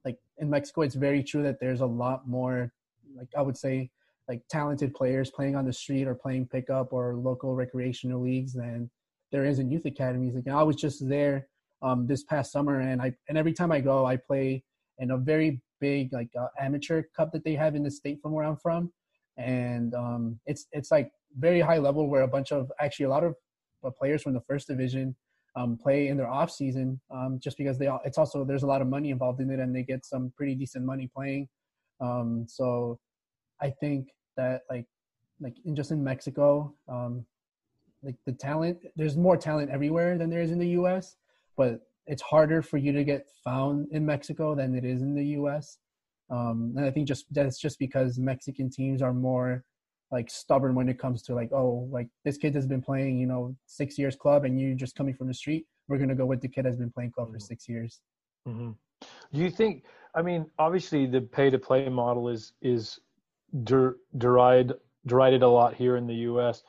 like 0.06 0.18
in 0.38 0.50
Mexico, 0.50 0.82
it's 0.82 0.96
very 0.96 1.24
true 1.24 1.44
that 1.44 1.60
there's 1.60 1.82
a 1.82 1.86
lot 1.86 2.28
more 2.28 2.72
like 3.18 3.30
I 3.38 3.42
would 3.42 3.58
say 3.58 3.90
like 4.28 4.42
talented 4.50 4.94
players 4.94 5.32
playing 5.32 5.56
on 5.56 5.66
the 5.66 5.74
street 5.74 6.08
or 6.08 6.14
playing 6.14 6.48
pickup 6.48 6.94
or 6.94 7.16
local 7.16 7.56
recreational 7.56 8.22
leagues 8.22 8.54
than 8.54 8.90
there 9.32 9.46
is 9.46 9.60
in 9.60 9.72
youth 9.72 9.86
academies. 9.86 10.36
Like 10.36 10.48
I 10.48 10.64
was 10.64 10.76
just 10.76 11.08
there 11.08 11.48
um, 11.82 12.06
this 12.08 12.24
past 12.24 12.52
summer, 12.52 12.80
and 12.80 13.02
I 13.02 13.14
and 13.28 13.38
every 13.38 13.54
time 13.54 13.72
I 13.72 13.80
go, 13.80 14.06
I 14.06 14.18
play 14.18 14.64
in 15.00 15.12
a 15.12 15.18
very 15.18 15.62
big 15.80 16.12
like 16.14 16.30
uh, 16.40 16.48
amateur 16.60 17.04
cup 17.16 17.32
that 17.32 17.44
they 17.44 17.56
have 17.56 17.76
in 17.76 17.84
the 17.84 17.92
state 17.92 18.22
from 18.22 18.34
where 18.34 18.46
I'm 18.46 18.58
from, 18.58 18.92
and 19.40 19.96
um, 19.96 20.40
it's 20.46 20.68
it's 20.72 20.92
like 20.92 21.10
very 21.38 21.62
high 21.62 21.78
level 21.78 22.10
where 22.10 22.22
a 22.22 22.28
bunch 22.28 22.52
of 22.52 22.72
actually 22.80 23.06
a 23.06 23.10
lot 23.10 23.24
of 23.24 23.36
uh, 23.86 23.90
players 23.90 24.22
from 24.22 24.34
the 24.34 24.42
first 24.42 24.68
division 24.68 25.16
um, 25.56 25.78
play 25.82 26.10
in 26.10 26.18
their 26.18 26.30
off 26.30 26.52
season 26.52 27.00
um, 27.12 27.40
just 27.42 27.58
because 27.58 27.80
they 27.80 27.88
all, 27.88 28.02
it's 28.06 28.18
also 28.18 28.44
there's 28.44 28.64
a 28.64 28.68
lot 28.68 28.82
of 28.82 28.88
money 28.88 29.10
involved 29.10 29.40
in 29.40 29.50
it 29.50 29.60
and 29.60 29.76
they 29.76 29.84
get 29.84 30.06
some 30.06 30.32
pretty 30.36 30.54
decent 30.54 30.86
money 30.86 31.10
playing. 31.16 31.48
Um, 32.02 32.46
so 32.48 33.00
i 33.62 33.70
think 33.70 34.10
that 34.38 34.62
like 34.70 34.86
like 35.42 35.56
in 35.66 35.76
just 35.76 35.92
in 35.92 36.04
mexico 36.04 36.74
um, 36.88 37.26
like 38.04 38.16
the 38.26 38.34
talent 38.34 38.78
there's 38.96 39.18
more 39.18 39.38
talent 39.38 39.70
everywhere 39.70 40.18
than 40.18 40.30
there 40.30 40.42
is 40.42 40.52
in 40.52 40.60
the 40.60 40.68
us 40.68 41.16
but 41.58 41.82
it's 42.08 42.22
harder 42.22 42.62
for 42.62 42.78
you 42.78 42.92
to 42.92 43.04
get 43.04 43.28
found 43.44 43.88
in 43.92 44.06
mexico 44.06 44.56
than 44.56 44.76
it 44.76 44.86
is 44.86 45.02
in 45.02 45.14
the 45.14 45.24
us 45.24 45.78
um, 46.30 46.74
and 46.76 46.86
i 46.86 46.92
think 46.92 47.08
just 47.08 47.26
that's 47.32 47.60
just 47.60 47.80
because 47.80 48.18
mexican 48.18 48.70
teams 48.70 49.02
are 49.02 49.14
more 49.14 49.64
like 50.12 50.30
stubborn 50.30 50.76
when 50.76 50.90
it 50.90 50.98
comes 50.98 51.22
to 51.22 51.36
like 51.36 51.52
oh 51.52 51.88
like 51.92 52.08
this 52.26 52.38
kid 52.38 52.56
has 52.56 52.66
been 52.66 52.82
playing 52.82 53.18
you 53.18 53.28
know 53.28 53.56
six 53.66 53.98
years 53.98 54.16
club 54.16 54.46
and 54.46 54.60
you're 54.60 54.76
just 54.76 54.96
coming 54.96 55.14
from 55.14 55.28
the 55.28 55.34
street 55.34 55.66
we're 55.88 55.98
gonna 55.98 56.16
go 56.16 56.26
with 56.26 56.42
the 56.42 56.48
kid 56.48 56.66
has 56.66 56.78
been 56.78 56.92
playing 56.92 57.12
club 57.12 57.28
mm-hmm. 57.28 57.36
for 57.36 57.40
six 57.40 57.68
years 57.68 58.02
mm-hmm. 58.48 58.72
do 59.34 59.40
you 59.40 59.50
think 59.50 59.84
i 60.16 60.22
mean 60.22 60.46
obviously 60.58 61.06
the 61.06 61.22
pay 61.22 61.50
to 61.50 61.60
play 61.60 61.88
model 61.90 62.30
is 62.30 62.54
is 62.62 63.00
der, 63.64 63.96
derided 64.18 64.74
derided 65.06 65.44
a 65.44 65.48
lot 65.48 65.74
here 65.74 65.96
in 65.96 66.08
the 66.08 66.14
us 66.14 66.64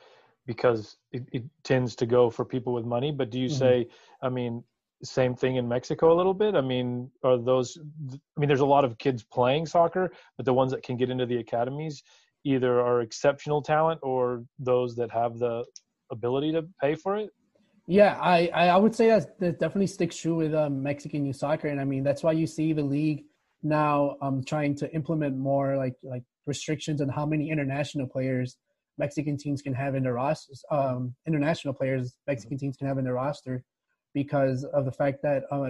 because 0.47 0.97
it, 1.11 1.23
it, 1.31 1.43
tends 1.63 1.95
to 1.95 2.05
go 2.05 2.29
for 2.29 2.43
people 2.43 2.73
with 2.73 2.85
money 2.85 3.11
but 3.11 3.29
do 3.29 3.39
you 3.39 3.47
mm-hmm. 3.47 3.57
say 3.57 3.87
i 4.21 4.29
mean 4.29 4.63
same 5.03 5.35
thing 5.35 5.55
in 5.55 5.67
mexico 5.67 6.13
a 6.13 6.15
little 6.15 6.33
bit 6.33 6.55
i 6.55 6.61
mean 6.61 7.09
are 7.23 7.37
those 7.37 7.77
i 8.11 8.39
mean 8.39 8.47
there's 8.47 8.59
a 8.59 8.65
lot 8.65 8.85
of 8.85 8.97
kids 8.97 9.23
playing 9.23 9.65
soccer 9.65 10.11
but 10.37 10.45
the 10.45 10.53
ones 10.53 10.71
that 10.71 10.83
can 10.83 10.95
get 10.97 11.09
into 11.09 11.25
the 11.25 11.37
academies 11.37 12.03
either 12.43 12.79
are 12.79 13.01
exceptional 13.01 13.61
talent 13.61 13.99
or 14.03 14.43
those 14.59 14.95
that 14.95 15.11
have 15.11 15.37
the 15.37 15.63
ability 16.11 16.51
to 16.51 16.65
pay 16.79 16.95
for 16.95 17.17
it? 17.17 17.29
Yeah, 17.87 18.17
I, 18.21 18.47
I 18.47 18.77
would 18.77 18.95
say 18.95 19.07
that, 19.07 19.39
that 19.39 19.59
definitely 19.59 19.87
sticks 19.87 20.15
true 20.15 20.35
with 20.35 20.53
um, 20.53 20.81
Mexican 20.81 21.25
youth 21.25 21.35
soccer, 21.37 21.67
and 21.67 21.81
I 21.81 21.83
mean 21.83 22.03
that's 22.03 22.23
why 22.23 22.31
you 22.31 22.47
see 22.47 22.73
the 22.73 22.83
league 22.83 23.23
now 23.63 24.17
um, 24.21 24.43
trying 24.43 24.75
to 24.75 24.91
implement 24.93 25.35
more 25.35 25.77
like 25.77 25.95
like 26.03 26.23
restrictions 26.45 27.01
on 27.01 27.09
how 27.09 27.25
many 27.25 27.49
international 27.49 28.07
players 28.07 28.57
Mexican 28.97 29.35
teams 29.35 29.61
can 29.61 29.73
have 29.73 29.95
in 29.95 30.03
their 30.03 30.13
rosters. 30.13 30.63
Um, 30.71 31.15
international 31.27 31.73
players 31.73 32.15
Mexican 32.27 32.57
teams 32.57 32.77
can 32.77 32.87
have 32.87 32.97
in 32.97 33.03
their 33.03 33.15
roster 33.15 33.63
because 34.13 34.63
of 34.65 34.85
the 34.85 34.91
fact 34.91 35.21
that 35.23 35.43
uh, 35.51 35.67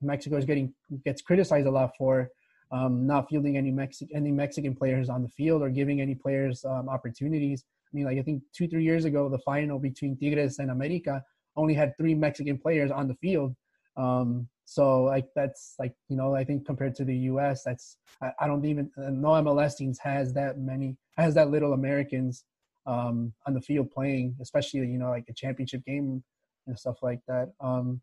Mexico 0.00 0.36
is 0.36 0.44
getting 0.44 0.72
gets 1.04 1.22
criticized 1.22 1.66
a 1.66 1.70
lot 1.70 1.92
for 1.96 2.30
um, 2.72 3.06
not 3.06 3.28
fielding 3.28 3.56
any 3.56 3.70
Mexican 3.70 4.16
any 4.16 4.30
Mexican 4.30 4.74
players 4.74 5.08
on 5.08 5.22
the 5.22 5.28
field 5.28 5.62
or 5.62 5.70
giving 5.70 6.00
any 6.00 6.14
players 6.14 6.64
um, 6.64 6.88
opportunities. 6.88 7.64
I 7.92 7.96
mean, 7.96 8.04
like 8.06 8.18
I 8.18 8.22
think 8.22 8.42
two 8.54 8.68
three 8.68 8.84
years 8.84 9.04
ago, 9.04 9.28
the 9.28 9.38
final 9.38 9.78
between 9.78 10.16
Tigres 10.16 10.58
and 10.58 10.70
America 10.70 11.22
only 11.56 11.74
had 11.74 11.96
three 11.96 12.14
Mexican 12.14 12.58
players 12.58 12.90
on 12.90 13.08
the 13.08 13.14
field. 13.14 13.54
Um, 13.96 14.48
so 14.64 15.02
like 15.02 15.26
that's 15.34 15.74
like 15.78 15.94
you 16.08 16.16
know 16.16 16.34
I 16.34 16.44
think 16.44 16.64
compared 16.64 16.94
to 16.96 17.04
the 17.04 17.16
U.S. 17.32 17.64
that's 17.64 17.96
I, 18.22 18.30
I 18.40 18.46
don't 18.46 18.64
even 18.64 18.90
no 18.96 19.30
MLS 19.30 19.76
teams 19.76 19.98
has 19.98 20.32
that 20.34 20.58
many 20.58 20.96
has 21.16 21.34
that 21.34 21.50
little 21.50 21.72
Americans 21.72 22.44
um, 22.86 23.32
on 23.46 23.54
the 23.54 23.60
field 23.60 23.90
playing, 23.90 24.36
especially 24.40 24.80
you 24.80 24.98
know 24.98 25.10
like 25.10 25.24
a 25.28 25.34
championship 25.34 25.84
game 25.84 26.22
and 26.66 26.78
stuff 26.78 26.96
like 27.02 27.20
that. 27.28 27.52
Um, 27.60 28.00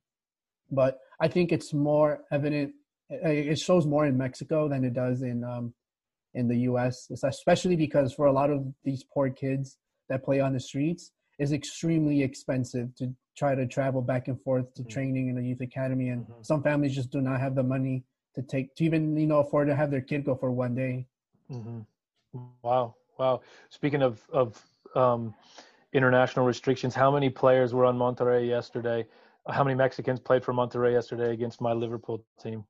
but 0.71 0.99
I 1.19 1.27
think 1.27 1.51
it's 1.51 1.73
more 1.73 2.19
evident 2.31 2.73
it 3.09 3.57
shows 3.57 3.85
more 3.85 4.05
in 4.05 4.17
Mexico 4.17 4.67
than 4.67 4.83
it 4.83 4.93
does 4.93 5.21
in 5.21 5.43
um, 5.43 5.73
in 6.33 6.47
the 6.47 6.57
U.S. 6.59 7.09
Especially 7.23 7.75
because 7.75 8.13
for 8.13 8.25
a 8.25 8.33
lot 8.33 8.49
of 8.49 8.65
these 8.83 9.03
poor 9.03 9.29
kids 9.29 9.77
that 10.09 10.23
play 10.23 10.39
on 10.39 10.53
the 10.53 10.59
streets, 10.59 11.11
it's 11.39 11.51
extremely 11.51 12.21
expensive 12.21 12.93
to 12.95 13.13
try 13.37 13.55
to 13.55 13.65
travel 13.65 14.01
back 14.01 14.27
and 14.27 14.41
forth 14.41 14.73
to 14.73 14.81
mm-hmm. 14.81 14.91
training 14.91 15.29
in 15.29 15.37
a 15.37 15.41
youth 15.41 15.61
academy, 15.61 16.09
and 16.09 16.23
mm-hmm. 16.23 16.41
some 16.41 16.61
families 16.61 16.95
just 16.95 17.11
do 17.11 17.21
not 17.21 17.39
have 17.39 17.55
the 17.55 17.63
money 17.63 18.03
to 18.35 18.41
take 18.41 18.75
to 18.75 18.83
even 18.83 19.15
you 19.17 19.27
know 19.27 19.39
afford 19.39 19.67
to 19.67 19.75
have 19.75 19.89
their 19.89 20.01
kid 20.01 20.25
go 20.25 20.35
for 20.35 20.51
one 20.51 20.75
day. 20.75 21.07
Mm-hmm. 21.49 21.79
Wow, 22.61 22.95
wow. 23.17 23.41
Speaking 23.69 24.01
of 24.01 24.21
of 24.31 24.61
um, 24.95 25.33
international 25.93 26.45
restrictions, 26.45 26.93
how 26.93 27.11
many 27.11 27.29
players 27.29 27.73
were 27.73 27.85
on 27.85 27.97
Monterrey 27.97 28.47
yesterday? 28.47 29.05
How 29.49 29.63
many 29.63 29.75
Mexicans 29.75 30.19
played 30.19 30.43
for 30.43 30.53
Monterrey 30.53 30.91
yesterday 30.93 31.31
against 31.31 31.61
my 31.61 31.73
Liverpool 31.73 32.23
team? 32.41 32.65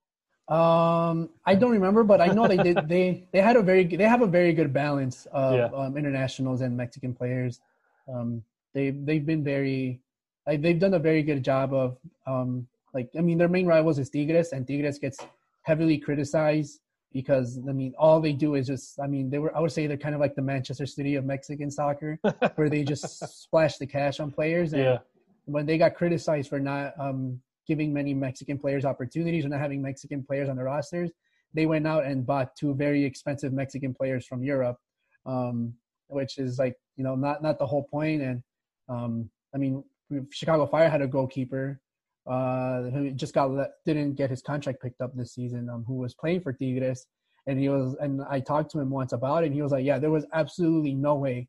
Um, 0.48 1.30
I 1.46 1.56
don't 1.56 1.72
remember, 1.72 2.04
but 2.04 2.22
I 2.22 2.28
know 2.28 2.48
they 2.48 2.58
did. 2.58 2.88
They 2.88 3.28
they 3.34 3.42
had 3.42 3.58
a 3.58 3.62
very 3.62 3.84
they 3.84 4.06
have 4.06 4.22
a 4.22 4.28
very 4.28 4.54
good 4.54 4.72
balance 4.72 5.28
of 5.32 5.56
yeah. 5.56 5.66
um, 5.76 5.98
internationals 5.98 6.62
and 6.62 6.78
Mexican 6.78 7.14
players. 7.14 7.60
Um, 8.08 8.44
they 8.74 8.92
they've 8.92 9.26
been 9.26 9.44
very 9.44 10.00
like 10.46 10.62
they've 10.62 10.80
done 10.80 10.94
a 10.94 11.00
very 11.00 11.22
good 11.22 11.44
job 11.44 11.74
of 11.74 11.98
um 12.26 12.68
like 12.94 13.10
I 13.18 13.22
mean 13.22 13.38
their 13.38 13.50
main 13.50 13.66
rivals 13.66 14.00
is 14.00 14.10
Tigres 14.10 14.54
and 14.54 14.66
Tigres 14.66 15.00
gets 15.00 15.20
heavily 15.64 15.98
criticized 15.98 16.80
because 17.14 17.60
I 17.68 17.72
mean 17.72 17.94
all 17.98 18.20
they 18.20 18.34
do 18.34 18.56
is 18.56 18.68
just 18.68 19.00
I 19.00 19.08
mean 19.08 19.30
they 19.30 19.40
were 19.40 19.56
I 19.56 19.60
would 19.60 19.72
say 19.72 19.88
they're 19.88 19.98
kind 19.98 20.16
of 20.16 20.22
like 20.22 20.36
the 20.36 20.42
Manchester 20.42 20.86
City 20.86 21.16
of 21.16 21.26
Mexican 21.26 21.72
soccer 21.72 22.20
where 22.56 22.70
they 22.70 22.84
just 22.84 23.20
splash 23.44 23.78
the 23.78 23.88
cash 23.88 24.20
on 24.20 24.32
players 24.32 24.74
and 24.74 24.84
yeah. 24.84 24.98
when 25.46 25.66
they 25.66 25.78
got 25.78 25.96
criticized 25.96 26.50
for 26.50 26.60
not 26.60 26.94
um 27.00 27.40
giving 27.68 27.94
many 27.94 28.14
Mexican 28.14 28.58
players 28.58 28.86
opportunities 28.86 29.46
or 29.46 29.50
not 29.50 29.60
having 29.60 29.82
Mexican 29.82 30.24
players 30.24 30.48
on 30.50 30.56
the 30.56 30.64
rosters, 30.64 31.12
they 31.54 31.66
went 31.66 31.86
out 31.86 32.06
and 32.06 32.26
bought 32.26 32.56
two 32.56 32.74
very 32.74 33.04
expensive 33.04 33.52
Mexican 33.52 33.94
players 33.94 34.26
from 34.26 34.42
Europe, 34.42 34.78
um, 35.26 35.74
which 36.08 36.38
is 36.38 36.58
like 36.58 36.76
you 36.96 37.04
know 37.04 37.16
not 37.16 37.44
not 37.44 37.60
the 37.60 37.66
whole 37.66 37.84
point. 37.84 38.22
And 38.22 38.44
um, 38.90 39.30
I 39.54 39.58
mean, 39.58 39.84
Chicago 40.32 40.66
Fire 40.66 40.90
had 40.90 41.02
a 41.02 41.08
goalkeeper 41.08 41.80
uh, 42.28 42.84
who 42.90 43.12
just 43.12 43.34
got 43.34 43.52
let, 43.52 43.72
didn't 43.86 44.16
get 44.16 44.30
his 44.30 44.42
contract 44.42 44.82
picked 44.82 45.02
up 45.02 45.16
this 45.16 45.34
season, 45.34 45.70
um, 45.70 45.84
who 45.88 45.96
was 45.96 46.14
playing 46.14 46.42
for 46.42 46.54
Tigres, 46.54 47.06
and 47.48 47.60
he 47.60 47.70
was 47.70 47.96
and 48.00 48.22
I 48.30 48.40
talked 48.40 48.72
to 48.72 48.80
him 48.80 48.90
once 48.90 49.14
about 49.14 49.44
it, 49.44 49.48
and 49.48 49.56
he 49.56 49.62
was 49.62 49.72
like, 49.72 49.86
yeah, 49.86 50.00
there 50.00 50.12
was 50.12 50.26
absolutely 50.34 50.94
no 50.94 51.16
way. 51.16 51.48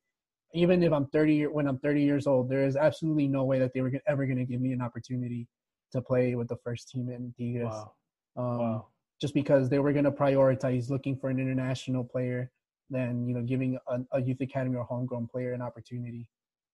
Even 0.55 0.83
if 0.83 0.93
I'm 0.93 1.07
30, 1.07 1.49
when 1.49 1.67
I'm 1.67 1.79
30 1.79 2.03
years 2.03 2.27
old, 2.27 2.49
there 2.49 2.65
is 2.65 2.77
absolutely 2.77 3.29
no 3.29 3.45
way 3.45 3.59
that 3.59 3.75
they 3.75 3.83
were 3.83 3.93
ever 4.07 4.25
going 4.25 4.39
to 4.39 4.45
give 4.45 4.61
me 4.61 4.73
an 4.73 4.81
opportunity 4.81 5.47
to 5.93 6.01
play 6.01 6.35
with 6.37 6.49
the 6.49 6.57
first 6.65 6.89
team 6.89 7.11
in 7.11 7.35
Tigres. 7.37 7.67
Wow. 7.67 7.93
Um, 8.37 8.59
wow. 8.59 8.87
Just 9.21 9.35
because 9.35 9.69
they 9.69 9.79
were 9.79 9.93
going 9.93 10.05
to 10.05 10.11
prioritize 10.11 10.91
looking 10.91 11.17
for 11.17 11.29
an 11.29 11.39
international 11.39 12.05
player 12.05 12.51
than 12.89 13.29
you 13.29 13.35
know 13.35 13.43
giving 13.43 13.79
a, 13.89 13.99
a 14.13 14.23
youth 14.23 14.41
academy 14.41 14.77
or 14.77 14.85
homegrown 14.85 15.27
player 15.27 15.53
an 15.53 15.61
opportunity. 15.61 16.27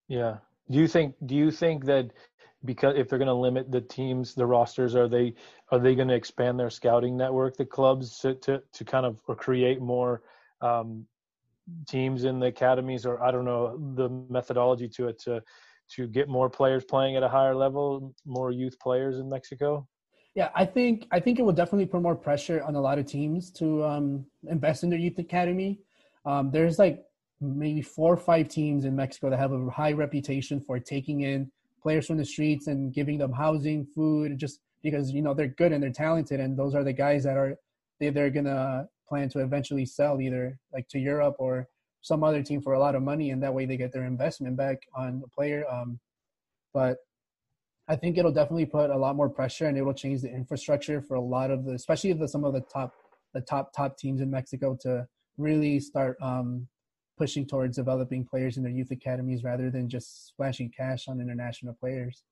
Yeah. 0.09 0.37
Do 0.71 0.79
you 0.79 0.89
think? 0.89 1.15
Do 1.27 1.35
you 1.35 1.51
think 1.51 1.85
that 1.87 2.11
because 2.65 2.95
if 2.97 3.09
they're 3.09 3.19
going 3.19 3.27
to 3.27 3.35
limit 3.35 3.71
the 3.71 3.81
teams, 3.81 4.35
the 4.35 4.47
rosters, 4.47 4.95
are 4.95 5.09
they 5.09 5.35
are 5.71 5.79
they 5.79 5.95
going 5.95 6.09
to 6.09 6.15
expand 6.15 6.59
their 6.59 6.71
scouting 6.71 7.17
network, 7.17 7.57
the 7.57 7.65
clubs, 7.65 8.19
to 8.21 8.35
to, 8.37 8.63
to 8.73 8.85
kind 8.85 9.07
of 9.07 9.21
or 9.27 9.37
create 9.37 9.81
more 9.81 10.23
um, 10.61 11.07
teams 11.87 12.25
in 12.25 12.41
the 12.41 12.47
academies, 12.47 13.05
or 13.05 13.23
I 13.23 13.31
don't 13.31 13.45
know 13.45 13.77
the 13.95 14.09
methodology 14.31 14.89
to 14.89 15.09
it 15.09 15.19
to 15.21 15.43
to 15.91 16.07
get 16.07 16.29
more 16.29 16.49
players 16.49 16.85
playing 16.85 17.17
at 17.17 17.23
a 17.23 17.29
higher 17.29 17.55
level, 17.55 18.15
more 18.25 18.51
youth 18.51 18.79
players 18.81 19.19
in 19.19 19.29
Mexico? 19.29 19.87
Yeah, 20.35 20.51
I 20.55 20.65
think 20.65 21.07
I 21.13 21.21
think 21.21 21.39
it 21.39 21.43
will 21.43 21.53
definitely 21.53 21.87
put 21.87 22.03
more 22.03 22.17
pressure 22.17 22.63
on 22.63 22.75
a 22.75 22.81
lot 22.81 22.99
of 22.99 23.07
teams 23.07 23.51
to 23.53 23.85
um, 23.85 24.27
invest 24.49 24.83
in 24.83 24.91
their 24.91 24.99
youth 24.99 25.19
academy. 25.19 25.81
Um, 26.25 26.51
there's 26.51 26.79
like 26.79 27.05
maybe 27.45 27.83
four 27.83 28.15
or 28.15 28.17
five 28.17 28.49
teams 28.49 28.85
in 28.85 28.97
Mexico 28.97 29.31
that 29.31 29.39
have 29.39 29.53
a 29.53 29.71
high 29.71 29.93
reputation 29.93 30.61
for 30.61 30.79
taking 30.79 31.23
in 31.23 31.51
players 31.83 32.07
from 32.07 32.17
the 32.17 32.25
streets 32.25 32.67
and 32.67 32.93
giving 32.93 33.19
them 33.19 33.33
housing, 33.33 33.85
food, 33.85 34.39
just 34.39 34.61
because 34.83 35.13
you 35.13 35.23
know 35.23 35.35
they're 35.35 35.49
good 35.49 35.73
and 35.73 35.83
they're 35.83 35.91
talented, 35.91 36.41
and 36.41 36.57
those 36.59 36.75
are 36.75 36.85
the 36.85 36.93
guys 36.93 37.25
that 37.25 37.37
are 37.37 37.57
they, 38.01 38.11
they're 38.11 38.31
gonna 38.31 38.89
plan 39.09 39.29
to 39.29 39.41
eventually 39.41 39.87
sell 39.87 40.21
either 40.21 40.59
like 40.73 40.89
to 40.89 40.99
Europe 40.99 41.37
or 41.39 41.69
some 42.01 42.23
other 42.23 42.43
team 42.43 42.61
for 42.61 42.75
a 42.75 42.79
lot 42.79 42.95
of 42.95 43.03
money, 43.03 43.31
and 43.31 43.43
that 43.43 43.55
way 43.55 43.67
they 43.67 43.77
get 43.77 43.93
their 43.93 44.05
investment 44.05 44.57
back 44.57 44.79
on 44.95 45.21
the 45.21 45.29
player. 45.29 45.65
Um, 45.71 45.99
but 46.73 46.99
I 47.89 47.97
think 47.97 48.17
it'll 48.17 48.33
definitely 48.33 48.67
put 48.67 48.91
a 48.91 48.97
lot 48.97 49.17
more 49.17 49.29
pressure, 49.29 49.67
and 49.67 49.77
it 49.77 49.83
will 49.83 49.95
change 49.95 50.23
the 50.23 50.31
infrastructure 50.31 51.01
for 51.03 51.15
a 51.15 51.21
lot 51.21 51.51
of 51.51 51.65
the, 51.65 51.73
especially 51.73 52.13
the 52.13 52.29
some 52.29 52.45
of 52.45 52.53
the 52.53 52.63
top 52.73 52.93
the 53.35 53.41
top 53.41 53.73
top 53.75 53.99
teams 53.99 54.21
in 54.21 54.31
Mexico 54.31 54.77
to 54.83 55.07
really 55.37 55.81
start 55.81 56.17
um, 56.23 56.67
pushing 57.17 57.47
towards 57.47 57.77
developing 57.77 58.25
players 58.25 58.57
in 58.57 58.63
their 58.63 58.73
youth 58.73 58.91
academies 58.91 59.45
rather 59.45 59.71
than 59.71 59.89
just 59.89 60.27
splashing 60.27 60.71
cash 60.77 61.09
on 61.09 61.21
international 61.21 61.75
players. 61.75 62.23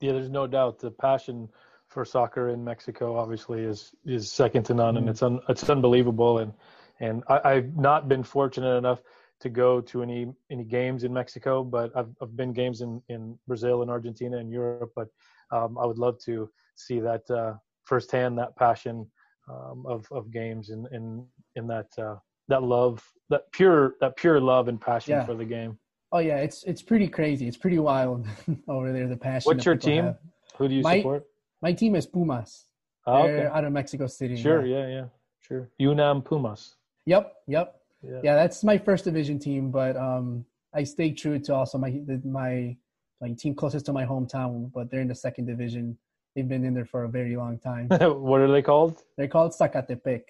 Yeah, 0.00 0.12
there's 0.12 0.30
no 0.30 0.46
doubt 0.46 0.78
the 0.78 0.90
passion 0.90 1.48
for 1.88 2.04
soccer 2.04 2.50
in 2.50 2.62
Mexico 2.62 3.16
obviously 3.16 3.62
is 3.62 3.92
is 4.04 4.30
second 4.30 4.64
to 4.64 4.74
none, 4.74 4.94
mm-hmm. 4.94 4.98
and 4.98 5.08
it's 5.08 5.22
un, 5.22 5.40
it's 5.48 5.68
unbelievable. 5.68 6.38
And 6.38 6.52
and 7.00 7.22
I, 7.28 7.54
have 7.54 7.76
not 7.76 8.08
been 8.08 8.22
fortunate 8.22 8.76
enough 8.76 9.00
to 9.40 9.48
go 9.48 9.80
to 9.80 10.02
any 10.02 10.32
any 10.50 10.64
games 10.64 11.04
in 11.04 11.12
Mexico, 11.12 11.64
but 11.64 11.90
I've 11.96 12.10
I've 12.22 12.36
been 12.36 12.52
games 12.52 12.80
in 12.80 13.02
in 13.08 13.38
Brazil 13.46 13.82
and 13.82 13.90
Argentina 13.90 14.38
and 14.38 14.50
Europe. 14.50 14.92
But 14.94 15.08
um, 15.50 15.78
I 15.78 15.86
would 15.86 15.98
love 15.98 16.18
to 16.24 16.50
see 16.76 17.00
that 17.00 17.28
uh, 17.30 17.54
firsthand, 17.84 18.38
that 18.38 18.56
passion 18.56 19.06
um, 19.50 19.84
of 19.86 20.06
of 20.12 20.30
games 20.30 20.70
and 20.70 20.86
in 20.92 21.26
in 21.56 21.66
that 21.68 21.88
uh, 21.98 22.16
that 22.48 22.62
love, 22.62 23.02
that 23.30 23.50
pure 23.52 23.94
that 24.00 24.16
pure 24.16 24.40
love 24.40 24.68
and 24.68 24.80
passion 24.80 25.12
yeah. 25.12 25.24
for 25.24 25.34
the 25.34 25.44
game. 25.44 25.78
Oh 26.12 26.18
yeah, 26.18 26.38
it's 26.38 26.64
it's 26.64 26.82
pretty 26.82 27.08
crazy. 27.08 27.46
It's 27.46 27.56
pretty 27.56 27.78
wild 27.78 28.26
over 28.68 28.92
there. 28.92 29.06
The 29.06 29.16
passion. 29.16 29.50
What's 29.50 29.64
your 29.64 29.76
team? 29.76 30.04
Have. 30.04 30.18
Who 30.56 30.68
do 30.68 30.74
you 30.74 30.82
my, 30.82 30.98
support? 30.98 31.26
My 31.62 31.72
team 31.72 31.94
is 31.94 32.06
Pumas. 32.06 32.66
Oh, 33.06 33.22
They're 33.22 33.46
okay. 33.46 33.46
out 33.46 33.64
of 33.64 33.72
Mexico 33.72 34.06
City. 34.06 34.36
Sure, 34.36 34.66
yeah. 34.66 34.86
yeah, 34.86 34.88
yeah, 34.88 35.04
sure. 35.40 35.70
UNAM 35.80 36.22
Pumas. 36.22 36.76
Yep, 37.06 37.32
yep. 37.46 37.80
Yeah. 38.02 38.20
yeah, 38.22 38.34
that's 38.34 38.62
my 38.62 38.76
first 38.78 39.04
division 39.04 39.38
team, 39.38 39.70
but 39.70 39.96
um, 39.96 40.44
I 40.74 40.84
stay 40.84 41.12
true 41.12 41.38
to 41.38 41.54
also 41.54 41.78
my 41.78 42.00
my 42.24 42.76
my 43.20 43.32
team 43.32 43.54
closest 43.54 43.86
to 43.86 43.92
my 43.92 44.04
hometown, 44.04 44.70
but 44.72 44.90
they're 44.90 45.00
in 45.00 45.08
the 45.08 45.14
second 45.14 45.46
division. 45.46 45.96
They've 46.34 46.48
been 46.48 46.64
in 46.64 46.74
there 46.74 46.84
for 46.84 47.04
a 47.04 47.08
very 47.08 47.36
long 47.36 47.58
time. 47.58 47.88
what 47.90 48.40
are 48.40 48.50
they 48.50 48.62
called? 48.62 49.02
They're 49.16 49.28
called 49.28 49.52
Zacatepec. 49.52 50.22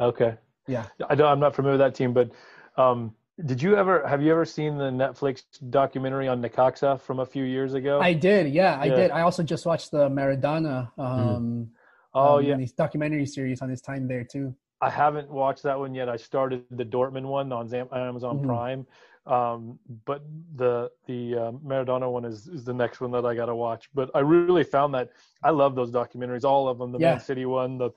Okay. 0.00 0.36
Yeah. 0.66 0.86
I 1.08 1.14
don't, 1.14 1.28
I'm 1.28 1.40
not 1.40 1.54
familiar 1.54 1.78
with 1.78 1.86
that 1.86 1.94
team, 1.94 2.12
but 2.12 2.30
um, 2.76 3.14
did 3.44 3.60
you 3.60 3.76
ever 3.76 4.06
have 4.06 4.22
you 4.22 4.30
ever 4.30 4.44
seen 4.44 4.78
the 4.78 4.90
Netflix 4.90 5.42
documentary 5.70 6.28
on 6.28 6.40
Necaxa 6.40 7.00
from 7.00 7.18
a 7.18 7.26
few 7.26 7.44
years 7.44 7.74
ago? 7.74 8.00
I 8.00 8.12
did. 8.12 8.52
Yeah, 8.52 8.78
I 8.80 8.84
yeah. 8.86 8.94
did. 8.94 9.10
I 9.10 9.22
also 9.22 9.42
just 9.42 9.66
watched 9.66 9.90
the 9.90 10.08
Maradona. 10.08 10.90
Um, 10.96 11.08
mm. 11.08 11.68
Oh 12.14 12.38
um, 12.38 12.44
yeah, 12.44 12.56
these 12.56 12.72
documentary 12.72 13.26
series 13.26 13.60
on 13.60 13.68
his 13.68 13.80
time 13.80 14.06
there 14.06 14.22
too. 14.22 14.54
I 14.80 14.88
haven't 14.90 15.30
watched 15.30 15.64
that 15.64 15.78
one 15.78 15.94
yet. 15.94 16.08
I 16.08 16.16
started 16.16 16.64
the 16.70 16.84
Dortmund 16.84 17.24
one 17.24 17.52
on 17.52 17.72
Amazon 17.74 18.36
mm-hmm. 18.36 18.46
Prime, 18.46 18.86
um, 19.26 19.78
but 20.04 20.22
the 20.54 20.90
the 21.06 21.34
uh, 21.34 21.52
Maradona 21.52 22.10
one 22.10 22.24
is 22.24 22.46
is 22.46 22.62
the 22.62 22.74
next 22.74 23.00
one 23.00 23.10
that 23.12 23.24
I 23.24 23.34
got 23.34 23.46
to 23.46 23.56
watch. 23.56 23.90
But 23.94 24.10
I 24.14 24.20
really 24.20 24.62
found 24.62 24.94
that 24.94 25.10
I 25.42 25.50
love 25.50 25.74
those 25.74 25.90
documentaries, 25.90 26.44
all 26.44 26.68
of 26.68 26.78
them. 26.78 26.92
The 26.92 26.98
yeah. 26.98 27.12
Man 27.12 27.20
City 27.20 27.46
one, 27.46 27.78
the 27.78 27.90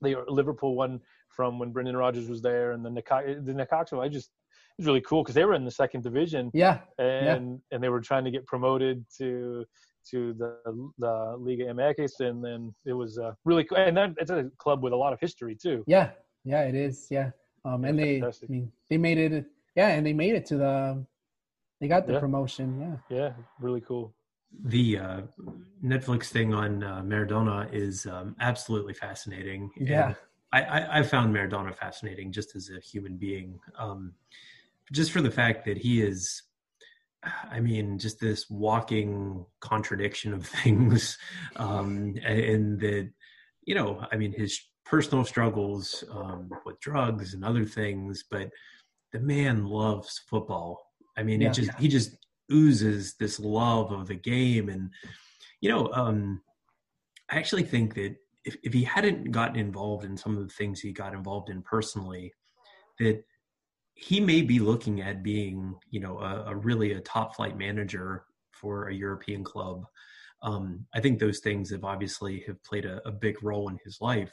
the 0.00 0.24
Liverpool 0.26 0.74
one 0.74 1.00
from 1.34 1.58
when 1.58 1.70
Brendan 1.70 1.96
Rodgers 1.96 2.28
was 2.28 2.42
there, 2.42 2.72
and 2.72 2.84
the 2.84 2.90
Necaxa, 2.90 3.44
the 3.44 3.52
Necaxa. 3.52 4.00
I 4.00 4.08
just 4.08 4.30
it 4.78 4.82
was 4.82 4.86
really 4.86 5.00
cool 5.02 5.22
because 5.22 5.34
they 5.34 5.44
were 5.44 5.54
in 5.54 5.64
the 5.64 5.70
second 5.70 6.02
division. 6.02 6.50
Yeah, 6.54 6.80
and 6.98 7.60
yeah. 7.70 7.74
and 7.74 7.82
they 7.82 7.88
were 7.88 8.00
trying 8.00 8.24
to 8.24 8.30
get 8.30 8.46
promoted 8.46 9.04
to 9.18 9.64
to 10.10 10.34
the 10.34 10.56
the 10.98 11.36
Liga 11.38 11.64
MX, 11.64 12.20
and 12.20 12.44
then 12.44 12.74
it 12.84 12.92
was 12.92 13.18
uh, 13.18 13.32
really 13.44 13.64
cool. 13.64 13.78
And 13.78 13.96
then 13.96 14.14
it's 14.18 14.30
a 14.30 14.50
club 14.58 14.82
with 14.82 14.92
a 14.92 14.96
lot 14.96 15.12
of 15.12 15.20
history 15.20 15.56
too. 15.60 15.84
Yeah, 15.86 16.10
yeah, 16.44 16.62
it 16.62 16.74
is. 16.74 17.06
Yeah, 17.10 17.30
um, 17.64 17.84
and 17.84 17.98
they, 17.98 18.22
I 18.22 18.30
mean, 18.48 18.72
they 18.90 18.98
made 18.98 19.18
it. 19.18 19.46
Yeah, 19.76 19.88
and 19.88 20.06
they 20.06 20.12
made 20.12 20.34
it 20.34 20.46
to 20.46 20.56
the. 20.56 21.06
They 21.80 21.88
got 21.88 22.06
the 22.06 22.14
yeah. 22.14 22.20
promotion. 22.20 23.00
Yeah. 23.10 23.16
Yeah, 23.16 23.32
really 23.60 23.80
cool. 23.80 24.14
The 24.64 24.98
uh, 24.98 25.20
Netflix 25.84 26.26
thing 26.26 26.54
on 26.54 26.84
uh, 26.84 27.02
Maradona 27.02 27.72
is 27.72 28.06
um, 28.06 28.36
absolutely 28.38 28.94
fascinating. 28.94 29.70
Yeah. 29.76 30.14
I, 30.52 30.62
I, 30.62 30.98
I, 30.98 31.02
found 31.02 31.34
Maradona 31.34 31.74
fascinating 31.74 32.30
just 32.30 32.54
as 32.54 32.70
a 32.70 32.80
human 32.80 33.16
being, 33.16 33.58
um, 33.78 34.12
just 34.92 35.10
for 35.10 35.20
the 35.22 35.30
fact 35.30 35.64
that 35.64 35.78
he 35.78 36.02
is, 36.02 36.42
I 37.50 37.60
mean, 37.60 37.98
just 37.98 38.20
this 38.20 38.50
walking 38.50 39.46
contradiction 39.60 40.34
of 40.34 40.46
things, 40.62 41.16
um, 41.56 42.16
and 42.24 42.78
that, 42.80 43.10
you 43.64 43.74
know, 43.74 44.04
I 44.12 44.16
mean, 44.16 44.32
his 44.32 44.60
personal 44.84 45.24
struggles 45.24 46.04
um, 46.10 46.50
with 46.66 46.80
drugs 46.80 47.34
and 47.34 47.44
other 47.44 47.64
things, 47.64 48.24
but 48.30 48.50
the 49.12 49.20
man 49.20 49.66
loves 49.66 50.20
football. 50.28 50.78
I 51.16 51.22
mean, 51.22 51.40
yeah, 51.40 51.48
it 51.48 51.54
just 51.54 51.68
yeah. 51.68 51.78
he 51.78 51.88
just 51.88 52.16
oozes 52.52 53.14
this 53.14 53.38
love 53.38 53.92
of 53.92 54.08
the 54.08 54.14
game, 54.14 54.68
and 54.68 54.90
you 55.60 55.70
know, 55.70 55.90
um, 55.92 56.42
I 57.30 57.36
actually 57.36 57.62
think 57.62 57.94
that 57.94 58.16
if, 58.44 58.56
if 58.62 58.72
he 58.72 58.84
hadn't 58.84 59.30
gotten 59.30 59.56
involved 59.56 60.04
in 60.04 60.16
some 60.16 60.36
of 60.36 60.42
the 60.42 60.54
things 60.54 60.80
he 60.80 60.92
got 60.92 61.14
involved 61.14 61.50
in 61.50 61.62
personally, 61.62 62.32
that 62.98 63.22
he 63.94 64.20
may 64.20 64.42
be 64.42 64.58
looking 64.58 65.00
at 65.00 65.22
being, 65.22 65.74
you 65.90 66.00
know, 66.00 66.18
a, 66.18 66.44
a 66.48 66.56
really 66.56 66.92
a 66.92 67.00
top 67.00 67.36
flight 67.36 67.56
manager 67.56 68.24
for 68.52 68.88
a 68.88 68.94
European 68.94 69.44
club. 69.44 69.84
Um, 70.42 70.86
I 70.94 71.00
think 71.00 71.18
those 71.18 71.40
things 71.40 71.70
have 71.70 71.84
obviously 71.84 72.42
have 72.46 72.62
played 72.64 72.84
a, 72.84 73.00
a 73.06 73.12
big 73.12 73.42
role 73.42 73.68
in 73.68 73.78
his 73.84 73.98
life, 74.00 74.32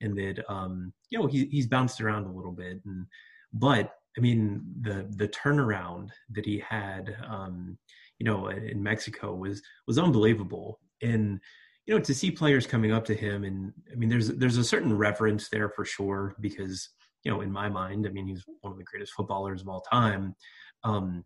and 0.00 0.16
that 0.16 0.44
um, 0.48 0.92
you 1.10 1.18
know 1.18 1.26
he, 1.26 1.46
he's 1.46 1.66
bounced 1.66 2.00
around 2.00 2.26
a 2.26 2.32
little 2.32 2.52
bit, 2.52 2.80
and 2.84 3.06
but 3.52 3.92
I 4.16 4.20
mean 4.20 4.62
the 4.82 5.06
the 5.16 5.28
turnaround 5.28 6.10
that 6.30 6.46
he 6.46 6.62
had, 6.68 7.16
um, 7.28 7.76
you 8.18 8.24
know, 8.24 8.48
in 8.48 8.80
Mexico 8.80 9.34
was 9.34 9.60
was 9.88 9.98
unbelievable, 9.98 10.78
and 11.02 11.40
you 11.88 11.94
know 11.94 12.00
to 12.00 12.14
see 12.14 12.30
players 12.30 12.66
coming 12.66 12.92
up 12.92 13.04
to 13.06 13.14
him 13.14 13.44
and 13.44 13.72
i 13.90 13.96
mean 13.96 14.10
there's 14.10 14.28
there's 14.28 14.58
a 14.58 14.64
certain 14.64 14.96
reverence 14.96 15.48
there 15.48 15.70
for 15.70 15.84
sure 15.84 16.36
because 16.40 16.90
you 17.24 17.32
know 17.32 17.40
in 17.40 17.50
my 17.50 17.68
mind 17.68 18.06
i 18.06 18.10
mean 18.10 18.26
he's 18.26 18.44
one 18.60 18.72
of 18.72 18.78
the 18.78 18.84
greatest 18.84 19.14
footballers 19.14 19.62
of 19.62 19.68
all 19.68 19.80
time. 19.80 20.36
Um 20.84 21.24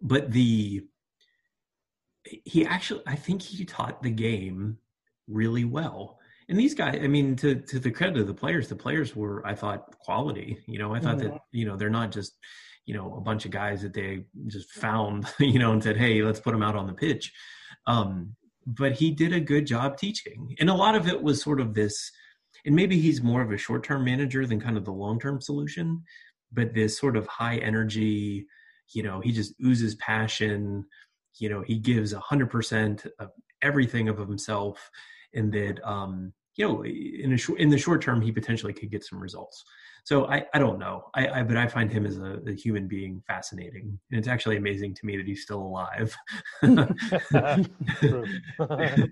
but 0.00 0.30
the 0.30 0.82
he 2.24 2.64
actually 2.64 3.02
i 3.06 3.16
think 3.16 3.42
he 3.42 3.64
taught 3.64 4.02
the 4.02 4.10
game 4.10 4.78
really 5.28 5.64
well. 5.64 6.18
And 6.48 6.58
these 6.58 6.74
guys 6.74 7.00
i 7.02 7.08
mean 7.08 7.36
to 7.36 7.56
to 7.56 7.78
the 7.80 7.90
credit 7.90 8.18
of 8.18 8.26
the 8.28 8.34
players 8.34 8.68
the 8.68 8.76
players 8.76 9.14
were 9.16 9.44
i 9.44 9.54
thought 9.54 9.98
quality. 9.98 10.58
You 10.66 10.78
know 10.78 10.94
i 10.94 11.00
thought 11.00 11.18
mm-hmm. 11.18 11.32
that 11.32 11.40
you 11.52 11.66
know 11.66 11.76
they're 11.76 11.90
not 11.90 12.12
just 12.12 12.38
you 12.86 12.94
know 12.94 13.16
a 13.16 13.20
bunch 13.20 13.44
of 13.44 13.50
guys 13.50 13.82
that 13.82 13.92
they 13.92 14.24
just 14.46 14.70
found 14.70 15.26
you 15.40 15.58
know 15.58 15.72
and 15.72 15.82
said 15.82 15.96
hey 15.96 16.22
let's 16.22 16.40
put 16.40 16.52
them 16.52 16.62
out 16.62 16.76
on 16.76 16.86
the 16.86 16.94
pitch. 16.94 17.32
Um 17.88 18.36
but 18.78 18.92
he 18.92 19.10
did 19.10 19.32
a 19.32 19.40
good 19.40 19.66
job 19.66 19.96
teaching. 19.96 20.54
And 20.60 20.70
a 20.70 20.74
lot 20.74 20.94
of 20.94 21.08
it 21.08 21.22
was 21.22 21.42
sort 21.42 21.60
of 21.60 21.74
this, 21.74 22.10
and 22.64 22.74
maybe 22.74 23.00
he's 23.00 23.22
more 23.22 23.42
of 23.42 23.50
a 23.50 23.56
short 23.56 23.82
term 23.82 24.04
manager 24.04 24.46
than 24.46 24.60
kind 24.60 24.76
of 24.76 24.84
the 24.84 24.92
long 24.92 25.18
term 25.18 25.40
solution, 25.40 26.02
but 26.52 26.74
this 26.74 26.98
sort 26.98 27.16
of 27.16 27.26
high 27.26 27.56
energy, 27.56 28.46
you 28.92 29.02
know, 29.02 29.20
he 29.20 29.32
just 29.32 29.54
oozes 29.64 29.94
passion. 29.96 30.84
You 31.38 31.48
know, 31.48 31.62
he 31.62 31.78
gives 31.78 32.12
a 32.12 32.20
hundred 32.20 32.50
percent 32.50 33.06
of 33.18 33.30
everything 33.62 34.08
of 34.08 34.18
himself, 34.18 34.90
and 35.34 35.52
that, 35.52 35.80
um, 35.88 36.32
you 36.56 36.66
know, 36.66 36.84
in 36.84 37.32
a 37.32 37.36
sh- 37.36 37.50
in 37.58 37.68
the 37.68 37.78
short 37.78 38.02
term, 38.02 38.20
he 38.20 38.32
potentially 38.32 38.72
could 38.72 38.90
get 38.90 39.04
some 39.04 39.20
results. 39.20 39.64
So 40.04 40.26
I, 40.26 40.44
I 40.54 40.58
don't 40.58 40.78
know. 40.78 41.04
I, 41.14 41.28
I 41.28 41.42
but 41.42 41.56
I 41.56 41.66
find 41.66 41.90
him 41.90 42.06
as 42.06 42.18
a, 42.18 42.40
a, 42.46 42.52
human 42.52 42.88
being 42.88 43.22
fascinating, 43.26 43.98
and 44.10 44.18
it's 44.18 44.28
actually 44.28 44.56
amazing 44.56 44.94
to 44.94 45.06
me 45.06 45.16
that 45.16 45.26
he's 45.26 45.42
still 45.42 45.60
alive. 45.60 46.16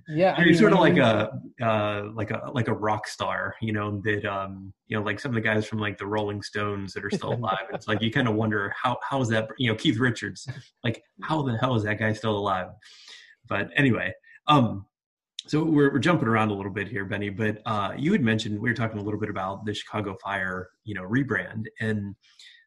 yeah, 0.08 0.42
he's 0.42 0.58
sort 0.58 0.72
of 0.72 0.78
like 0.78 0.96
a 0.96 1.30
uh, 1.62 2.08
like 2.14 2.30
a 2.30 2.50
like 2.52 2.68
a 2.68 2.72
rock 2.72 3.06
star, 3.06 3.54
you 3.60 3.72
know. 3.72 4.00
That 4.04 4.24
um, 4.24 4.72
you 4.86 4.96
know, 4.96 5.02
like 5.02 5.20
some 5.20 5.30
of 5.30 5.34
the 5.34 5.40
guys 5.40 5.66
from 5.66 5.78
like 5.78 5.98
the 5.98 6.06
Rolling 6.06 6.42
Stones 6.42 6.92
that 6.94 7.04
are 7.04 7.10
still 7.10 7.32
alive. 7.34 7.66
It's 7.72 7.86
like 7.86 8.00
you 8.02 8.10
kind 8.10 8.28
of 8.28 8.34
wonder 8.34 8.74
how 8.80 8.98
how 9.08 9.20
is 9.20 9.28
that? 9.28 9.48
You 9.58 9.70
know, 9.70 9.76
Keith 9.76 9.98
Richards. 9.98 10.48
Like 10.82 11.02
how 11.22 11.42
the 11.42 11.56
hell 11.58 11.74
is 11.76 11.84
that 11.84 11.98
guy 11.98 12.12
still 12.12 12.36
alive? 12.36 12.68
But 13.46 13.70
anyway, 13.76 14.12
um, 14.46 14.86
so 15.48 15.64
we're, 15.64 15.92
we're 15.92 15.98
jumping 15.98 16.28
around 16.28 16.50
a 16.50 16.54
little 16.54 16.72
bit 16.72 16.88
here, 16.88 17.04
Benny, 17.04 17.30
but 17.30 17.62
uh, 17.64 17.92
you 17.96 18.12
had 18.12 18.20
mentioned 18.20 18.60
we 18.60 18.68
were 18.68 18.74
talking 18.74 18.98
a 18.98 19.02
little 19.02 19.18
bit 19.18 19.30
about 19.30 19.64
the 19.64 19.72
Chicago 19.72 20.14
Fire, 20.22 20.68
you 20.84 20.94
know, 20.94 21.02
rebrand. 21.02 21.64
And 21.80 22.14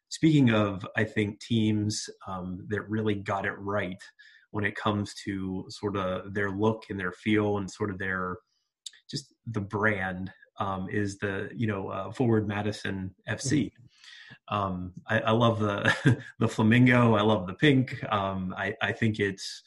speaking 0.08 0.52
of, 0.52 0.86
I 0.96 1.04
think 1.04 1.40
teams 1.40 2.10
um, 2.26 2.66
that 2.68 2.88
really 2.88 3.14
got 3.14 3.46
it 3.46 3.54
right 3.58 4.02
when 4.50 4.64
it 4.64 4.74
comes 4.74 5.14
to 5.24 5.64
sort 5.68 5.96
of 5.96 6.34
their 6.34 6.50
look 6.50 6.84
and 6.90 6.98
their 6.98 7.12
feel 7.12 7.58
and 7.58 7.70
sort 7.70 7.90
of 7.90 7.98
their 7.98 8.36
just 9.08 9.32
the 9.46 9.60
brand 9.60 10.32
um, 10.58 10.88
is 10.90 11.18
the 11.18 11.50
you 11.54 11.66
know 11.66 11.88
uh, 11.88 12.10
Forward 12.10 12.48
Madison 12.48 13.14
FC. 13.28 13.70
Um, 14.48 14.92
I, 15.08 15.20
I, 15.20 15.30
love 15.30 15.60
the 15.60 16.18
the 16.38 16.48
flamingo. 16.48 17.14
I 17.14 17.22
love 17.22 17.46
the 17.46 17.54
pink. 17.54 18.02
Um, 18.12 18.54
I, 18.56 18.74
I 18.82 18.92
think 18.92 19.20
it's 19.20 19.62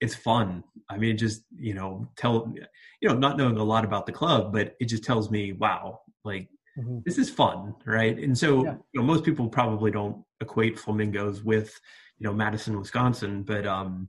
it's 0.00 0.14
fun. 0.14 0.64
I 0.90 0.96
mean, 0.96 1.16
just 1.16 1.42
you 1.56 1.74
know, 1.74 2.08
tell 2.16 2.52
you 3.00 3.08
know, 3.08 3.14
not 3.14 3.36
knowing 3.36 3.56
a 3.56 3.64
lot 3.64 3.84
about 3.84 4.06
the 4.06 4.12
club, 4.12 4.52
but 4.52 4.74
it 4.80 4.86
just 4.86 5.04
tells 5.04 5.30
me, 5.30 5.52
wow, 5.52 6.00
like 6.24 6.48
mm-hmm. 6.78 6.98
this 7.04 7.18
is 7.18 7.30
fun, 7.30 7.74
right? 7.86 8.18
And 8.18 8.36
so, 8.36 8.64
yeah. 8.64 8.74
you 8.92 9.00
know, 9.00 9.06
most 9.06 9.24
people 9.24 9.48
probably 9.48 9.90
don't 9.90 10.22
equate 10.40 10.78
flamingos 10.78 11.42
with 11.42 11.78
you 12.18 12.24
know 12.26 12.32
Madison, 12.32 12.78
Wisconsin, 12.78 13.42
but 13.42 13.66
um, 13.66 14.08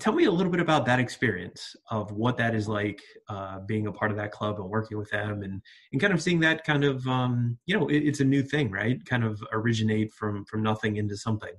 tell 0.00 0.12
me 0.12 0.24
a 0.24 0.30
little 0.30 0.50
bit 0.50 0.60
about 0.60 0.84
that 0.86 0.98
experience 0.98 1.76
of 1.90 2.10
what 2.10 2.36
that 2.36 2.54
is 2.54 2.68
like 2.68 3.00
uh, 3.28 3.60
being 3.60 3.86
a 3.86 3.92
part 3.92 4.10
of 4.10 4.16
that 4.16 4.32
club 4.32 4.58
and 4.58 4.68
working 4.68 4.98
with 4.98 5.10
them 5.10 5.42
and, 5.42 5.62
and 5.92 6.00
kind 6.00 6.12
of 6.12 6.20
seeing 6.20 6.40
that 6.40 6.64
kind 6.64 6.84
of 6.84 7.06
um, 7.06 7.56
you 7.66 7.78
know 7.78 7.88
it, 7.88 7.98
it's 7.98 8.20
a 8.20 8.24
new 8.24 8.42
thing 8.42 8.70
right 8.70 9.04
kind 9.06 9.24
of 9.24 9.40
originate 9.52 10.12
from 10.12 10.44
from 10.46 10.62
nothing 10.62 10.96
into 10.96 11.16
something 11.16 11.52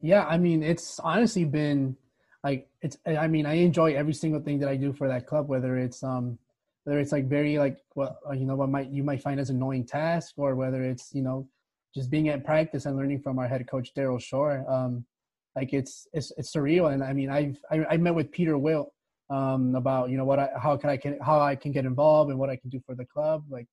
yeah 0.00 0.24
i 0.26 0.36
mean 0.36 0.62
it's 0.62 1.00
honestly 1.00 1.44
been 1.44 1.96
like 2.46 2.62
it's 2.84 2.96
i 3.24 3.26
mean 3.34 3.46
i 3.52 3.54
enjoy 3.68 3.88
every 4.02 4.16
single 4.22 4.40
thing 4.46 4.58
that 4.60 4.68
i 4.74 4.76
do 4.76 4.90
for 4.92 5.06
that 5.08 5.26
club 5.30 5.44
whether 5.48 5.72
it's 5.84 6.00
um 6.12 6.38
whether 6.84 6.98
it's 7.02 7.14
like 7.16 7.26
very 7.38 7.58
like 7.64 7.76
what 7.94 8.12
well, 8.24 8.36
you 8.40 8.46
know 8.48 8.56
what 8.60 8.70
might 8.76 8.88
you 8.96 9.04
might 9.10 9.22
find 9.26 9.38
as 9.40 9.50
annoying 9.50 9.84
task 9.84 10.34
or 10.36 10.54
whether 10.54 10.82
it's 10.92 11.06
you 11.18 11.22
know 11.22 11.38
just 11.96 12.08
being 12.10 12.28
at 12.28 12.44
practice 12.44 12.86
and 12.86 12.96
learning 12.96 13.20
from 13.24 13.38
our 13.40 13.48
head 13.48 13.62
coach 13.72 13.88
daryl 13.96 14.20
shore 14.30 14.64
um 14.74 15.04
like 15.56 15.72
it's 15.72 16.06
it's 16.12 16.30
it's 16.36 16.54
surreal. 16.54 16.92
And 16.92 17.02
I 17.02 17.14
mean, 17.14 17.30
I've 17.30 17.58
I, 17.70 17.84
I 17.92 17.96
met 17.96 18.14
with 18.14 18.30
Peter 18.30 18.56
Wilt 18.58 18.92
um, 19.30 19.74
about 19.74 20.10
you 20.10 20.18
know 20.18 20.24
what 20.24 20.38
I 20.38 20.50
how 20.62 20.76
can 20.76 20.90
I 20.90 20.98
can 20.98 21.18
how 21.20 21.40
I 21.40 21.56
can 21.56 21.72
get 21.72 21.86
involved 21.86 22.30
and 22.30 22.38
what 22.38 22.50
I 22.50 22.56
can 22.56 22.68
do 22.68 22.80
for 22.86 22.94
the 22.94 23.06
club. 23.06 23.44
Like, 23.48 23.66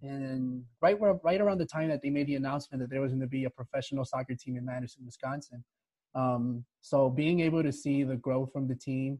and 0.00 0.64
right 0.80 0.98
where 0.98 1.18
right 1.24 1.40
around 1.40 1.58
the 1.58 1.66
time 1.66 1.88
that 1.88 2.00
they 2.02 2.10
made 2.10 2.28
the 2.28 2.36
announcement 2.36 2.80
that 2.80 2.88
there 2.88 3.00
was 3.00 3.10
going 3.10 3.20
to 3.20 3.26
be 3.26 3.44
a 3.44 3.50
professional 3.50 4.04
soccer 4.04 4.36
team 4.36 4.56
in 4.56 4.64
Madison, 4.64 5.02
Wisconsin. 5.04 5.64
Um, 6.14 6.64
so 6.80 7.10
being 7.10 7.40
able 7.40 7.62
to 7.62 7.72
see 7.72 8.04
the 8.04 8.16
growth 8.16 8.52
from 8.52 8.68
the 8.68 8.74
team, 8.74 9.18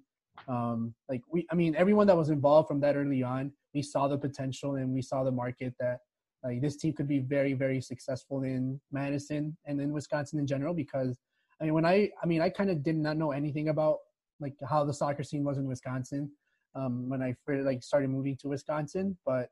um, 0.49 0.95
like 1.09 1.23
we, 1.31 1.47
I 1.51 1.55
mean, 1.55 1.75
everyone 1.77 2.07
that 2.09 2.17
was 2.17 2.31
involved 2.31 2.69
from 2.69 2.81
that 2.81 2.97
early 2.97 3.23
on, 3.23 3.53
we 3.73 3.83
saw 3.83 4.09
the 4.09 4.19
potential 4.19 4.77
and 4.77 4.93
we 4.93 5.03
saw 5.03 5.25
the 5.25 5.33
market 5.33 5.75
that 5.81 5.99
like 6.45 6.61
this 6.61 6.77
team 6.77 6.93
could 6.93 7.09
be 7.09 7.21
very, 7.21 7.55
very 7.55 7.81
successful 7.81 8.43
in 8.43 8.81
Madison 8.93 9.57
and 9.65 9.81
in 9.81 9.93
Wisconsin 9.93 10.39
in 10.39 10.47
general 10.47 10.75
because 10.75 11.19
I 11.61 11.65
mean, 11.65 11.75
when 11.75 11.87
I, 11.87 12.11
I 12.23 12.27
mean, 12.27 12.41
I 12.41 12.51
kind 12.51 12.71
of 12.71 12.83
did 12.83 12.97
not 12.97 13.17
know 13.17 13.31
anything 13.31 13.69
about 13.69 13.99
like 14.41 14.55
how 14.69 14.85
the 14.85 14.93
soccer 14.93 15.23
scene 15.23 15.45
was 15.45 15.59
in 15.59 15.67
Wisconsin 15.67 16.31
um, 16.75 17.09
when 17.09 17.23
I 17.23 17.35
first, 17.47 17.65
like 17.65 17.83
started 17.83 18.11
moving 18.11 18.37
to 18.39 18.49
Wisconsin, 18.49 19.17
but 19.25 19.49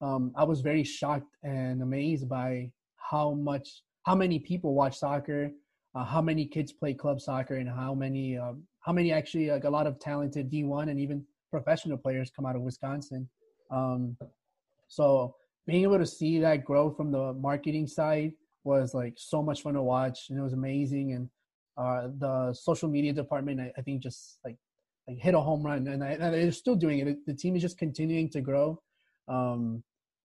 um, 0.00 0.32
I 0.36 0.44
was 0.44 0.60
very 0.60 0.82
shocked 0.82 1.36
and 1.42 1.82
amazed 1.82 2.28
by 2.28 2.70
how 2.96 3.32
much, 3.32 3.82
how 4.04 4.14
many 4.14 4.38
people 4.38 4.74
watch 4.74 4.98
soccer, 4.98 5.50
uh, 5.94 6.04
how 6.04 6.20
many 6.20 6.46
kids 6.46 6.72
play 6.72 6.94
club 6.94 7.20
soccer, 7.20 7.56
and 7.56 7.68
how 7.68 7.94
many, 7.94 8.36
um, 8.36 8.62
how 8.80 8.92
many 8.92 9.12
actually 9.12 9.50
like 9.50 9.64
a 9.64 9.70
lot 9.70 9.86
of 9.86 9.98
talented 9.98 10.50
D1 10.50 10.90
and 10.90 10.98
even 10.98 11.24
professional 11.50 11.96
players 11.96 12.32
come 12.34 12.46
out 12.46 12.56
of 12.56 12.62
Wisconsin. 12.62 13.28
Um, 13.70 14.16
so 14.88 15.34
being 15.66 15.82
able 15.82 15.98
to 15.98 16.06
see 16.06 16.38
that 16.40 16.64
grow 16.64 16.90
from 16.90 17.10
the 17.12 17.32
marketing 17.34 17.86
side 17.86 18.32
was 18.64 18.94
like 18.94 19.14
so 19.16 19.42
much 19.42 19.62
fun 19.62 19.74
to 19.74 19.82
watch 19.82 20.26
and 20.28 20.38
it 20.38 20.42
was 20.42 20.52
amazing. 20.52 21.12
And 21.12 21.28
uh, 21.76 22.08
the 22.18 22.54
social 22.54 22.88
media 22.88 23.12
department 23.12 23.60
I, 23.60 23.72
I, 23.76 23.82
think 23.82 24.02
just 24.02 24.38
like 24.44 24.56
like 25.06 25.18
hit 25.18 25.34
a 25.34 25.40
home 25.40 25.62
run 25.62 25.86
and, 25.88 26.02
I, 26.02 26.10
and 26.12 26.34
they're 26.34 26.52
still 26.52 26.76
doing 26.76 26.98
it. 27.00 27.26
The 27.26 27.34
team 27.34 27.56
is 27.56 27.62
just 27.62 27.78
continuing 27.78 28.30
to 28.30 28.40
grow. 28.40 28.80
Um, 29.28 29.82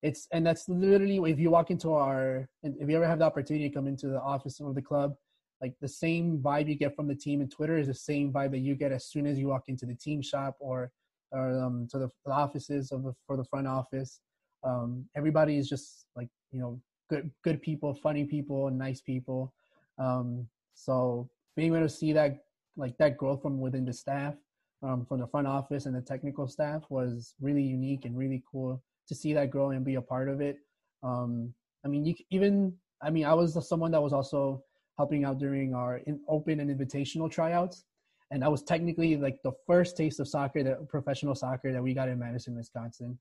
it's 0.01 0.27
and 0.33 0.45
that's 0.45 0.67
literally 0.67 1.17
if 1.31 1.39
you 1.39 1.51
walk 1.51 1.69
into 1.69 1.93
our 1.93 2.49
if 2.63 2.89
you 2.89 2.95
ever 2.95 3.07
have 3.07 3.19
the 3.19 3.25
opportunity 3.25 3.69
to 3.69 3.75
come 3.75 3.87
into 3.87 4.07
the 4.07 4.21
office 4.21 4.59
of 4.59 4.73
the 4.73 4.81
club 4.81 5.13
like 5.61 5.73
the 5.79 5.87
same 5.87 6.39
vibe 6.39 6.67
you 6.67 6.75
get 6.75 6.95
from 6.95 7.07
the 7.07 7.15
team 7.15 7.41
and 7.41 7.51
twitter 7.51 7.77
is 7.77 7.87
the 7.87 7.93
same 7.93 8.31
vibe 8.31 8.51
that 8.51 8.59
you 8.59 8.75
get 8.75 8.91
as 8.91 9.05
soon 9.05 9.25
as 9.25 9.37
you 9.37 9.47
walk 9.47 9.63
into 9.67 9.85
the 9.85 9.95
team 9.95 10.21
shop 10.21 10.55
or 10.59 10.91
or 11.33 11.57
um, 11.61 11.87
to 11.89 11.97
the, 11.97 12.09
the 12.25 12.31
offices 12.31 12.91
of 12.91 13.03
the 13.03 13.13
for 13.25 13.37
the 13.37 13.45
front 13.45 13.67
office 13.67 14.19
um, 14.63 15.05
everybody 15.15 15.57
is 15.57 15.67
just 15.67 16.05
like 16.15 16.29
you 16.51 16.59
know 16.59 16.79
good 17.11 17.29
good 17.43 17.61
people, 17.61 17.93
funny 17.93 18.25
people, 18.25 18.67
and 18.67 18.77
nice 18.77 19.01
people. 19.01 19.53
Um, 19.99 20.47
so 20.73 21.29
being 21.55 21.75
able 21.75 21.85
to 21.85 21.89
see 21.89 22.13
that 22.13 22.45
like 22.77 22.97
that 22.97 23.17
growth 23.17 23.41
from 23.41 23.59
within 23.59 23.85
the 23.85 23.93
staff, 23.93 24.33
um, 24.81 25.05
from 25.05 25.19
the 25.19 25.27
front 25.27 25.45
office 25.45 25.85
and 25.85 25.95
the 25.95 26.01
technical 26.01 26.47
staff 26.47 26.83
was 26.89 27.35
really 27.41 27.61
unique 27.61 28.05
and 28.05 28.17
really 28.17 28.41
cool 28.49 28.81
to 29.07 29.13
see 29.13 29.33
that 29.33 29.51
grow 29.51 29.71
and 29.71 29.85
be 29.85 29.95
a 29.95 30.01
part 30.01 30.29
of 30.29 30.41
it. 30.41 30.57
Um, 31.03 31.53
I 31.85 31.89
mean, 31.89 32.05
you 32.05 32.15
even 32.31 32.73
I 33.01 33.09
mean, 33.09 33.25
I 33.25 33.33
was 33.33 33.57
someone 33.67 33.91
that 33.91 34.01
was 34.01 34.13
also 34.13 34.63
helping 35.01 35.23
out 35.27 35.37
during 35.45 35.73
our 35.73 35.97
in 36.09 36.19
open 36.27 36.59
and 36.59 36.69
invitational 36.75 37.29
tryouts, 37.37 37.85
and 38.31 38.41
that 38.41 38.51
was 38.55 38.61
technically 38.73 39.17
like 39.17 39.37
the 39.43 39.53
first 39.67 39.97
taste 39.97 40.19
of 40.19 40.27
soccer, 40.27 40.63
the 40.63 40.75
professional 40.95 41.35
soccer 41.43 41.69
that 41.73 41.83
we 41.87 41.93
got 41.93 42.07
in 42.07 42.17
Madison, 42.19 42.55
Wisconsin. 42.55 43.17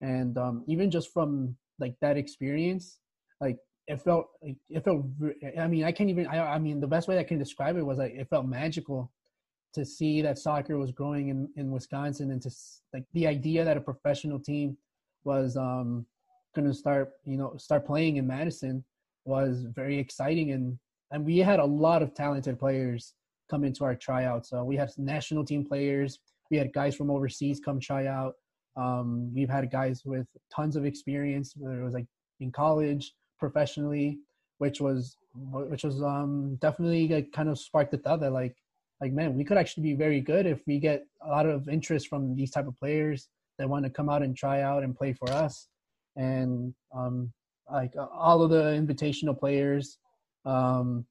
And 0.00 0.36
um, 0.44 0.64
even 0.66 0.90
just 0.90 1.12
from 1.12 1.56
like 1.78 1.94
that 2.00 2.16
experience, 2.16 2.98
like 3.40 3.58
it 3.88 4.00
felt 4.00 4.26
it 4.42 4.84
felt 4.84 5.04
i 5.58 5.66
mean 5.66 5.84
i 5.84 5.92
can't 5.92 6.08
even 6.08 6.26
I, 6.26 6.54
I 6.54 6.58
mean 6.58 6.80
the 6.80 6.92
best 6.94 7.08
way 7.08 7.18
i 7.18 7.24
can 7.24 7.38
describe 7.38 7.76
it 7.76 7.82
was 7.90 7.98
like 7.98 8.12
it 8.12 8.28
felt 8.28 8.46
magical 8.46 9.10
to 9.74 9.84
see 9.84 10.22
that 10.22 10.38
soccer 10.38 10.76
was 10.78 10.92
growing 10.92 11.28
in, 11.28 11.48
in 11.56 11.72
wisconsin 11.76 12.30
and 12.30 12.40
to 12.42 12.50
like 12.94 13.04
the 13.12 13.26
idea 13.26 13.64
that 13.64 13.76
a 13.76 13.80
professional 13.80 14.38
team 14.38 14.76
was 15.24 15.56
um 15.56 16.06
going 16.54 16.68
to 16.68 16.74
start 16.74 17.12
you 17.24 17.36
know 17.36 17.56
start 17.56 17.84
playing 17.84 18.18
in 18.18 18.26
madison 18.26 18.84
was 19.24 19.64
very 19.80 19.98
exciting 19.98 20.52
and 20.52 20.78
and 21.12 21.24
we 21.24 21.38
had 21.38 21.60
a 21.60 21.64
lot 21.64 22.02
of 22.02 22.14
talented 22.14 22.58
players 22.58 23.14
come 23.50 23.64
into 23.64 23.84
our 23.84 23.94
tryouts 23.94 24.50
so 24.50 24.64
we 24.64 24.76
had 24.76 24.90
national 24.96 25.44
team 25.44 25.64
players. 25.64 26.18
We 26.50 26.56
had 26.56 26.72
guys 26.72 26.96
from 26.96 27.10
overseas 27.10 27.60
come 27.64 27.80
try 27.80 28.06
out. 28.06 28.34
Um, 28.76 29.30
we've 29.34 29.48
had 29.50 29.70
guys 29.70 30.02
with 30.04 30.26
tons 30.54 30.76
of 30.76 30.84
experience 30.84 31.54
whether 31.56 31.80
it 31.80 31.84
was 31.84 31.94
like 31.94 32.06
in 32.40 32.50
college 32.50 33.14
professionally, 33.38 34.18
which 34.58 34.80
was 34.80 35.16
which 35.34 35.84
was 35.84 36.02
um 36.02 36.56
definitely 36.60 37.08
like 37.08 37.32
kind 37.32 37.48
of 37.48 37.58
sparked 37.58 37.90
the 37.90 37.98
thought 37.98 38.20
that 38.20 38.32
like 38.32 38.54
like 39.00 39.12
man 39.12 39.34
we 39.34 39.44
could 39.44 39.56
actually 39.56 39.82
be 39.82 39.94
very 39.94 40.20
good 40.20 40.46
if 40.46 40.60
we 40.66 40.78
get 40.78 41.04
a 41.22 41.28
lot 41.28 41.46
of 41.46 41.68
interest 41.68 42.08
from 42.08 42.34
these 42.34 42.50
type 42.50 42.66
of 42.66 42.78
players 42.78 43.28
that 43.58 43.68
want 43.68 43.84
to 43.84 43.90
come 43.90 44.08
out 44.08 44.22
and 44.22 44.36
try 44.36 44.62
out 44.62 44.82
and 44.82 44.96
play 44.96 45.12
for 45.12 45.30
us. 45.30 45.68
And 46.16 46.74
um 46.94 47.32
like 47.70 47.94
all 47.96 48.42
of 48.42 48.50
the 48.50 48.64
invitational 48.80 49.38
players 49.38 49.98
um 50.44 51.04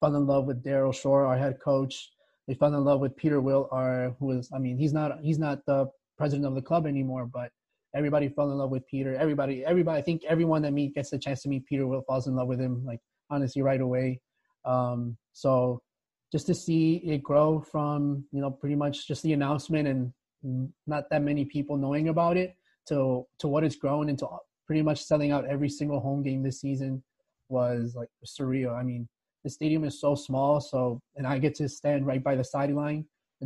fell 0.00 0.16
in 0.16 0.26
love 0.26 0.46
with 0.46 0.62
daryl 0.64 0.94
shore 0.94 1.26
our 1.26 1.36
head 1.36 1.58
coach 1.62 2.10
they 2.46 2.54
fell 2.54 2.74
in 2.74 2.84
love 2.84 3.00
with 3.00 3.16
peter 3.16 3.40
Wilt, 3.40 3.68
our 3.70 4.14
who 4.18 4.32
is 4.32 4.50
i 4.54 4.58
mean 4.58 4.76
he's 4.76 4.92
not 4.92 5.18
he's 5.22 5.38
not 5.38 5.64
the 5.66 5.86
president 6.16 6.46
of 6.46 6.54
the 6.54 6.62
club 6.62 6.86
anymore 6.86 7.26
but 7.26 7.50
everybody 7.94 8.28
fell 8.28 8.50
in 8.50 8.58
love 8.58 8.70
with 8.70 8.86
Peter. 8.86 9.14
Everybody, 9.14 9.64
everybody, 9.64 9.98
I 9.98 10.02
think 10.02 10.24
everyone 10.24 10.62
that 10.62 10.72
meet 10.72 10.94
gets 10.94 11.10
the 11.10 11.18
chance 11.18 11.42
to 11.42 11.48
meet 11.48 11.64
Peter 11.66 11.86
Wilt 11.86 12.04
falls 12.06 12.26
in 12.26 12.34
love 12.34 12.48
with 12.48 12.60
him, 12.60 12.84
like 12.84 13.00
honestly, 13.30 13.62
right 13.62 13.80
away. 13.80 14.20
Um, 14.64 15.16
so 15.32 15.80
just 16.32 16.46
to 16.46 16.54
see 16.54 16.96
it 16.96 17.22
grow 17.22 17.60
from, 17.60 18.24
you 18.32 18.40
know, 18.40 18.50
pretty 18.50 18.74
much 18.74 19.06
just 19.06 19.22
the 19.22 19.32
announcement 19.32 19.88
and 19.88 20.72
not 20.86 21.04
that 21.10 21.22
many 21.22 21.44
people 21.44 21.76
knowing 21.76 22.08
about 22.08 22.36
it 22.36 22.56
to, 22.88 23.24
to 23.38 23.48
what 23.48 23.64
it's 23.64 23.76
grown 23.76 24.08
into 24.08 24.26
pretty 24.66 24.82
much 24.82 25.02
selling 25.02 25.30
out 25.30 25.46
every 25.46 25.68
single 25.68 26.00
home 26.00 26.22
game 26.22 26.42
this 26.42 26.60
season 26.60 27.02
was 27.58 27.94
like 28.00 28.10
surreal. 28.34 28.72
I 28.82 28.84
mean, 28.90 29.02
the 29.44 29.50
stadium 29.58 29.84
is 29.84 30.00
so 30.04 30.14
small. 30.26 30.52
So, 30.72 30.78
and 31.16 31.26
I 31.32 31.34
get 31.38 31.54
to 31.60 31.68
stand 31.68 32.06
right 32.10 32.22
by 32.28 32.34
the 32.40 32.46
sideline 32.54 33.02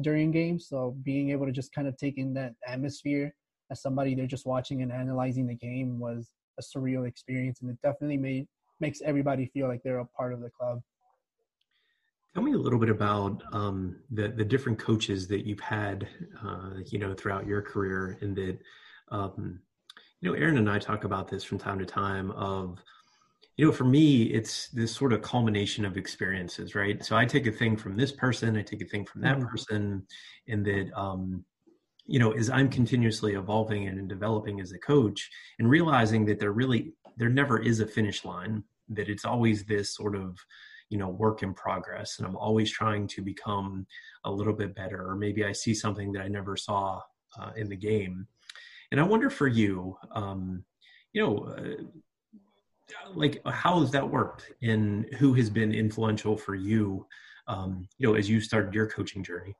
during 0.06 0.30
games. 0.40 0.68
So 0.70 0.78
being 1.10 1.26
able 1.34 1.46
to 1.46 1.52
just 1.60 1.74
kind 1.76 1.88
of 1.88 1.94
take 1.96 2.16
in 2.22 2.28
that 2.34 2.52
atmosphere 2.74 3.26
as 3.70 3.82
somebody 3.82 4.14
they're 4.14 4.34
just 4.36 4.46
watching 4.54 4.82
and 4.82 4.92
analyzing 5.02 5.46
the 5.46 5.54
game 5.68 5.90
was 6.06 6.22
a 6.60 6.62
surreal 6.62 7.06
experience, 7.06 7.60
and 7.60 7.70
it 7.70 7.78
definitely 7.82 8.20
made 8.28 8.46
makes 8.80 9.00
everybody 9.10 9.44
feel 9.54 9.66
like 9.68 9.82
they're 9.82 9.98
a 9.98 10.06
part 10.18 10.32
of 10.32 10.40
the 10.40 10.50
club. 10.50 10.80
Tell 12.34 12.42
me 12.42 12.52
a 12.52 12.58
little 12.66 12.78
bit 12.78 12.90
about 12.90 13.42
um, 13.52 13.96
the 14.10 14.28
the 14.28 14.44
different 14.44 14.78
coaches 14.78 15.28
that 15.28 15.46
you've 15.46 15.66
had, 15.78 16.08
uh, 16.44 16.74
you 16.86 16.98
know, 16.98 17.12
throughout 17.14 17.46
your 17.46 17.62
career, 17.62 18.18
and 18.22 18.36
that, 18.36 18.56
um, 19.10 19.60
you 20.20 20.30
know, 20.30 20.36
Aaron 20.38 20.58
and 20.58 20.70
I 20.70 20.78
talk 20.78 21.04
about 21.04 21.28
this 21.28 21.44
from 21.44 21.58
time 21.58 21.78
to 21.78 21.86
time. 21.86 22.30
Of, 22.32 22.78
you 23.58 23.66
know, 23.66 23.72
for 23.72 23.84
me, 23.84 24.22
it's 24.22 24.68
this 24.68 24.94
sort 24.94 25.12
of 25.12 25.20
culmination 25.20 25.84
of 25.84 25.96
experiences, 25.96 26.74
right? 26.74 27.04
So 27.04 27.16
I 27.16 27.26
take 27.26 27.46
a 27.46 27.52
thing 27.52 27.76
from 27.76 27.96
this 27.96 28.12
person, 28.12 28.56
I 28.56 28.62
take 28.62 28.80
a 28.80 28.86
thing 28.86 29.04
from 29.04 29.20
that 29.22 29.36
mm-hmm. 29.36 29.48
person, 29.48 30.06
and 30.46 30.64
that, 30.64 30.90
um, 30.96 31.44
you 32.08 32.18
know 32.18 32.32
as 32.32 32.50
i'm 32.50 32.68
continuously 32.68 33.34
evolving 33.34 33.86
and 33.86 34.08
developing 34.08 34.60
as 34.60 34.72
a 34.72 34.78
coach 34.78 35.30
and 35.58 35.68
realizing 35.68 36.24
that 36.24 36.40
there 36.40 36.52
really 36.52 36.94
there 37.18 37.28
never 37.28 37.60
is 37.60 37.80
a 37.80 37.86
finish 37.86 38.24
line 38.24 38.64
that 38.88 39.08
it's 39.08 39.26
always 39.26 39.64
this 39.64 39.94
sort 39.94 40.16
of 40.16 40.36
you 40.88 40.96
know 40.96 41.08
work 41.08 41.42
in 41.42 41.52
progress 41.52 42.18
and 42.18 42.26
i'm 42.26 42.36
always 42.36 42.72
trying 42.72 43.06
to 43.06 43.20
become 43.20 43.86
a 44.24 44.30
little 44.30 44.54
bit 44.54 44.74
better 44.74 45.06
or 45.06 45.16
maybe 45.16 45.44
i 45.44 45.52
see 45.52 45.74
something 45.74 46.10
that 46.10 46.22
i 46.22 46.28
never 46.28 46.56
saw 46.56 46.98
uh, 47.38 47.50
in 47.56 47.68
the 47.68 47.76
game 47.76 48.26
and 48.90 48.98
i 48.98 49.04
wonder 49.04 49.28
for 49.28 49.46
you 49.46 49.94
um, 50.12 50.64
you 51.12 51.22
know 51.22 51.54
uh, 51.58 51.82
like 53.14 53.40
how 53.46 53.80
has 53.80 53.90
that 53.90 54.08
worked 54.08 54.50
and 54.62 55.06
who 55.14 55.34
has 55.34 55.50
been 55.50 55.72
influential 55.72 56.36
for 56.36 56.54
you 56.54 57.06
um, 57.46 57.88
you 57.98 58.06
know 58.06 58.14
as 58.14 58.28
you 58.28 58.40
started 58.40 58.74
your 58.74 58.86
coaching 58.86 59.22
journey 59.22 59.54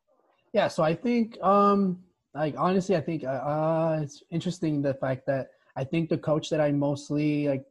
yeah 0.53 0.69
so 0.69 0.83
i 0.83 0.95
think 0.95 1.41
um 1.43 1.99
like 2.35 2.55
honestly 2.59 2.97
i 2.97 3.01
think 3.01 3.25
uh, 3.25 3.29
uh 3.29 4.01
it's 4.03 4.23
interesting 4.31 4.83
the 4.83 4.95
fact 4.95 5.27
that 5.27 5.49
i 5.77 5.85
think 5.85 6.09
the 6.09 6.19
coach 6.19 6.51
that 6.51 6.61
i 6.61 6.71
mostly 6.71 7.49
like 7.49 7.65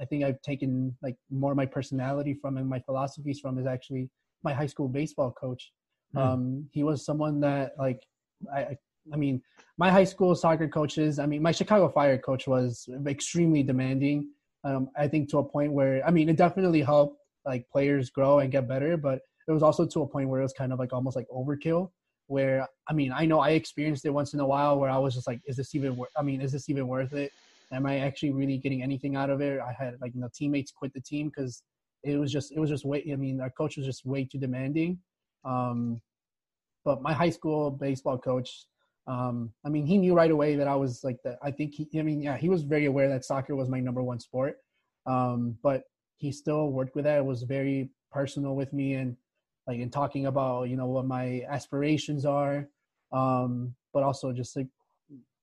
i 0.00 0.04
think 0.04 0.24
i've 0.24 0.40
taken 0.42 0.94
like 1.02 1.16
more 1.30 1.52
of 1.52 1.56
my 1.56 1.66
personality 1.66 2.34
from 2.34 2.56
and 2.56 2.68
my 2.68 2.80
philosophies 2.80 3.40
from 3.40 3.58
is 3.58 3.66
actually 3.66 4.08
my 4.42 4.52
high 4.52 4.66
school 4.66 4.88
baseball 4.88 5.30
coach 5.32 5.72
mm. 6.14 6.20
um 6.20 6.68
he 6.72 6.82
was 6.82 7.04
someone 7.04 7.40
that 7.40 7.72
like 7.78 8.00
i 8.52 8.76
I 9.12 9.16
mean, 9.16 9.42
my 9.78 9.90
high 9.90 10.04
school 10.04 10.34
soccer 10.34 10.68
coaches, 10.68 11.18
I 11.18 11.26
mean, 11.26 11.42
my 11.42 11.52
Chicago 11.52 11.88
Fire 11.88 12.18
coach 12.18 12.46
was 12.46 12.88
extremely 13.06 13.62
demanding. 13.62 14.28
Um, 14.64 14.90
I 14.96 15.08
think 15.08 15.30
to 15.30 15.38
a 15.38 15.44
point 15.44 15.72
where, 15.72 16.06
I 16.06 16.10
mean, 16.10 16.28
it 16.28 16.36
definitely 16.36 16.82
helped 16.82 17.18
like 17.44 17.68
players 17.70 18.10
grow 18.10 18.40
and 18.40 18.52
get 18.52 18.68
better, 18.68 18.96
but 18.96 19.20
it 19.48 19.52
was 19.52 19.62
also 19.62 19.86
to 19.86 20.02
a 20.02 20.06
point 20.06 20.28
where 20.28 20.40
it 20.40 20.44
was 20.44 20.52
kind 20.52 20.72
of 20.72 20.78
like 20.78 20.92
almost 20.92 21.16
like 21.16 21.26
overkill. 21.34 21.90
Where 22.26 22.68
I 22.86 22.92
mean, 22.92 23.12
I 23.12 23.26
know 23.26 23.40
I 23.40 23.50
experienced 23.50 24.04
it 24.04 24.10
once 24.10 24.34
in 24.34 24.40
a 24.40 24.46
while 24.46 24.78
where 24.78 24.88
I 24.88 24.98
was 24.98 25.14
just 25.14 25.26
like, 25.26 25.40
is 25.46 25.56
this 25.56 25.74
even? 25.74 25.96
worth? 25.96 26.10
I 26.16 26.22
mean, 26.22 26.40
is 26.40 26.52
this 26.52 26.68
even 26.68 26.86
worth 26.86 27.12
it? 27.12 27.32
Am 27.72 27.86
I 27.86 27.98
actually 27.98 28.30
really 28.30 28.56
getting 28.58 28.82
anything 28.82 29.16
out 29.16 29.30
of 29.30 29.40
it? 29.40 29.60
I 29.60 29.72
had 29.72 30.00
like 30.00 30.14
you 30.14 30.20
know 30.20 30.28
teammates 30.32 30.70
quit 30.70 30.92
the 30.94 31.00
team 31.00 31.32
because 31.34 31.64
it 32.04 32.16
was 32.16 32.30
just 32.32 32.52
it 32.52 32.60
was 32.60 32.70
just 32.70 32.84
way. 32.84 33.04
I 33.12 33.16
mean, 33.16 33.40
our 33.40 33.50
coach 33.50 33.76
was 33.76 33.86
just 33.86 34.06
way 34.06 34.24
too 34.24 34.38
demanding. 34.38 35.00
Um, 35.44 36.00
but 36.84 37.02
my 37.02 37.12
high 37.12 37.30
school 37.30 37.70
baseball 37.70 38.16
coach 38.16 38.66
um, 39.10 39.52
I 39.64 39.68
mean, 39.68 39.86
he 39.86 39.98
knew 39.98 40.14
right 40.14 40.30
away 40.30 40.54
that 40.54 40.68
I 40.68 40.76
was 40.76 41.02
like 41.02 41.18
that. 41.24 41.38
I 41.42 41.50
think 41.50 41.74
he, 41.74 41.88
I 41.98 42.02
mean, 42.02 42.22
yeah, 42.22 42.36
he 42.36 42.48
was 42.48 42.62
very 42.62 42.86
aware 42.86 43.08
that 43.08 43.24
soccer 43.24 43.56
was 43.56 43.68
my 43.68 43.80
number 43.80 44.04
one 44.04 44.20
sport. 44.20 44.58
Um, 45.04 45.58
but 45.64 45.82
he 46.18 46.30
still 46.30 46.70
worked 46.70 46.94
with 46.94 47.06
that. 47.06 47.18
It 47.18 47.24
was 47.24 47.42
very 47.42 47.90
personal 48.12 48.54
with 48.54 48.72
me 48.72 48.94
and 48.94 49.16
like 49.66 49.80
in 49.80 49.90
talking 49.90 50.26
about, 50.26 50.68
you 50.68 50.76
know, 50.76 50.86
what 50.86 51.06
my 51.06 51.42
aspirations 51.50 52.24
are. 52.24 52.68
Um, 53.10 53.74
but 53.92 54.04
also 54.04 54.32
just 54.32 54.56
like 54.56 54.68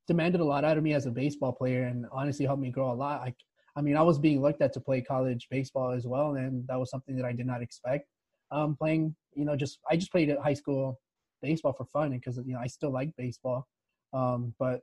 demanded 0.08 0.40
a 0.40 0.46
lot 0.46 0.64
out 0.64 0.78
of 0.78 0.84
me 0.84 0.94
as 0.94 1.06
a 1.06 1.12
baseball 1.12 1.52
player 1.52 1.84
and 1.84 2.06
honestly 2.14 2.46
helped 2.46 2.62
me 2.62 2.72
grow 2.72 2.94
a 2.94 2.94
lot. 2.94 3.20
I, 3.20 3.36
I 3.76 3.82
mean, 3.82 3.98
I 3.98 4.02
was 4.02 4.18
being 4.18 4.42
looked 4.42 4.62
at 4.62 4.72
to 4.74 4.80
play 4.80 5.02
college 5.02 5.48
baseball 5.52 5.92
as 5.92 6.08
well. 6.08 6.36
And 6.36 6.66
that 6.70 6.80
was 6.80 6.90
something 6.90 7.18
that 7.18 7.26
I 7.26 7.34
did 7.34 7.46
not 7.46 7.62
expect. 7.62 8.08
Um, 8.50 8.78
playing, 8.78 9.14
you 9.34 9.44
know, 9.44 9.58
just, 9.58 9.80
I 9.92 9.98
just 9.98 10.14
played 10.14 10.30
at 10.30 10.40
high 10.40 10.54
school 10.54 11.02
baseball 11.42 11.74
for 11.74 11.86
fun 11.86 12.12
and 12.12 12.22
because 12.22 12.38
you 12.46 12.54
know 12.54 12.60
I 12.60 12.68
still 12.68 12.92
like 12.92 13.16
baseball. 13.18 13.68
Um, 14.14 14.54
but 14.60 14.82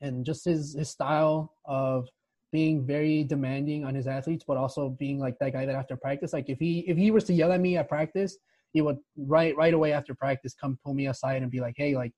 and 0.00 0.24
just 0.24 0.44
his 0.44 0.74
his 0.74 0.90
style 0.90 1.54
of 1.64 2.08
being 2.50 2.86
very 2.86 3.24
demanding 3.24 3.84
on 3.84 3.94
his 3.94 4.06
athletes, 4.06 4.44
but 4.46 4.56
also 4.56 4.88
being 4.88 5.18
like 5.18 5.38
that 5.38 5.52
guy 5.52 5.66
that 5.66 5.74
after 5.74 5.96
practice, 5.96 6.32
like 6.32 6.48
if 6.48 6.58
he 6.58 6.80
if 6.80 6.96
he 6.96 7.10
was 7.10 7.24
to 7.24 7.34
yell 7.34 7.52
at 7.52 7.60
me 7.60 7.76
at 7.76 7.88
practice, 7.88 8.38
he 8.72 8.80
would 8.80 8.98
right 9.16 9.56
right 9.56 9.74
away 9.74 9.92
after 9.92 10.14
practice 10.14 10.54
come 10.54 10.78
pull 10.84 10.94
me 10.94 11.08
aside 11.08 11.42
and 11.42 11.50
be 11.50 11.60
like, 11.60 11.74
hey, 11.76 11.94
like 11.94 12.12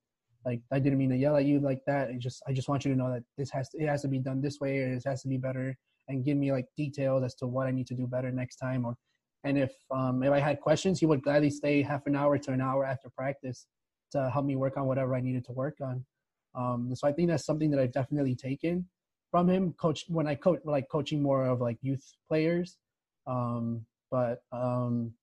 like 0.45 0.61
I 0.71 0.79
didn't 0.79 0.97
mean 0.97 1.09
to 1.09 1.17
yell 1.17 1.35
at 1.35 1.45
you 1.45 1.59
like 1.59 1.81
that. 1.87 2.09
It 2.09 2.19
just 2.19 2.41
I 2.47 2.53
just 2.53 2.69
want 2.69 2.85
you 2.85 2.91
to 2.91 2.97
know 2.97 3.11
that 3.11 3.23
this 3.37 3.51
has 3.51 3.69
to, 3.69 3.79
it 3.79 3.87
has 3.87 4.01
to 4.03 4.07
be 4.07 4.19
done 4.19 4.41
this 4.41 4.59
way 4.59 4.79
or 4.79 4.93
it 4.93 5.03
has 5.05 5.21
to 5.23 5.27
be 5.27 5.37
better 5.37 5.77
and 6.07 6.25
give 6.25 6.37
me 6.37 6.51
like 6.51 6.65
details 6.77 7.23
as 7.23 7.35
to 7.35 7.47
what 7.47 7.67
I 7.67 7.71
need 7.71 7.87
to 7.87 7.95
do 7.95 8.07
better 8.07 8.31
next 8.31 8.57
time 8.57 8.85
or 8.85 8.95
and 9.43 9.57
if 9.57 9.73
um, 9.91 10.23
if 10.23 10.31
I 10.31 10.39
had 10.39 10.59
questions, 10.59 10.99
he 10.99 11.05
would 11.05 11.23
gladly 11.23 11.49
stay 11.49 11.81
half 11.81 12.05
an 12.05 12.15
hour 12.15 12.37
to 12.37 12.51
an 12.51 12.61
hour 12.61 12.85
after 12.85 13.09
practice 13.09 13.65
to 14.11 14.29
help 14.29 14.45
me 14.45 14.55
work 14.55 14.77
on 14.77 14.85
whatever 14.85 15.15
I 15.15 15.21
needed 15.21 15.45
to 15.45 15.51
work 15.53 15.77
on. 15.81 16.05
Um, 16.53 16.93
so 16.95 17.07
I 17.07 17.11
think 17.11 17.29
that's 17.29 17.45
something 17.45 17.71
that 17.71 17.79
I've 17.79 17.93
definitely 17.93 18.35
taken 18.35 18.87
from 19.31 19.49
him. 19.49 19.73
Coach 19.73 20.05
when 20.07 20.27
I 20.27 20.35
coach 20.35 20.59
like 20.65 20.89
coaching 20.89 21.21
more 21.21 21.45
of 21.45 21.61
like 21.61 21.77
youth 21.81 22.03
players, 22.27 22.77
um, 23.25 23.85
but 24.11 24.43
um, 24.51 25.13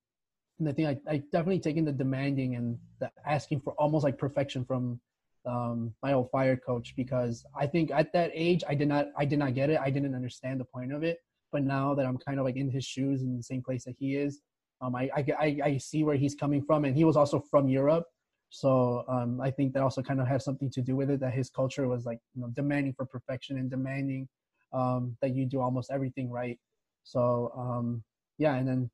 and 0.59 0.67
I 0.67 0.89
I, 0.89 0.97
I 1.07 1.17
definitely 1.31 1.59
taken 1.59 1.85
the 1.85 1.91
demanding 1.91 2.55
and 2.55 2.77
the 2.99 3.11
asking 3.25 3.61
for 3.61 3.73
almost 3.73 4.03
like 4.03 4.17
perfection 4.17 4.65
from 4.65 4.99
um, 5.45 5.93
my 6.03 6.13
old 6.13 6.29
fire 6.31 6.57
coach 6.57 6.93
because 6.95 7.45
I 7.57 7.67
think 7.67 7.91
at 7.91 8.11
that 8.13 8.31
age 8.33 8.63
I 8.67 8.75
did 8.75 8.87
not 8.87 9.07
I 9.17 9.25
did 9.25 9.39
not 9.39 9.53
get 9.53 9.69
it. 9.69 9.79
I 9.79 9.89
didn't 9.89 10.15
understand 10.15 10.59
the 10.59 10.65
point 10.65 10.91
of 10.91 11.03
it. 11.03 11.19
But 11.51 11.63
now 11.63 11.93
that 11.95 12.05
I'm 12.05 12.17
kind 12.17 12.39
of 12.39 12.45
like 12.45 12.55
in 12.55 12.69
his 12.69 12.85
shoes 12.85 13.21
in 13.21 13.35
the 13.35 13.43
same 13.43 13.63
place 13.63 13.83
that 13.85 13.95
he 13.97 14.15
is, 14.15 14.41
um, 14.81 14.95
I, 14.95 15.09
I, 15.15 15.57
I 15.63 15.77
see 15.77 16.03
where 16.03 16.15
he's 16.15 16.35
coming 16.35 16.63
from. 16.63 16.85
And 16.85 16.95
he 16.95 17.03
was 17.03 17.17
also 17.17 17.39
from 17.51 17.67
Europe. 17.67 18.05
So 18.49 19.03
um, 19.07 19.41
I 19.41 19.51
think 19.51 19.73
that 19.73 19.83
also 19.83 20.01
kind 20.01 20.19
of 20.19 20.27
has 20.27 20.43
something 20.43 20.71
to 20.71 20.81
do 20.81 20.95
with 20.95 21.09
it 21.09 21.19
that 21.19 21.33
his 21.33 21.49
culture 21.49 21.87
was 21.87 22.05
like, 22.05 22.19
you 22.33 22.41
know, 22.41 22.49
demanding 22.55 22.93
for 22.93 23.05
perfection 23.05 23.57
and 23.57 23.69
demanding 23.69 24.27
um, 24.73 25.17
that 25.21 25.35
you 25.35 25.45
do 25.45 25.59
almost 25.59 25.91
everything 25.91 26.29
right. 26.31 26.57
So 27.03 27.51
um, 27.57 28.03
yeah, 28.37 28.55
and 28.55 28.67
then 28.67 28.89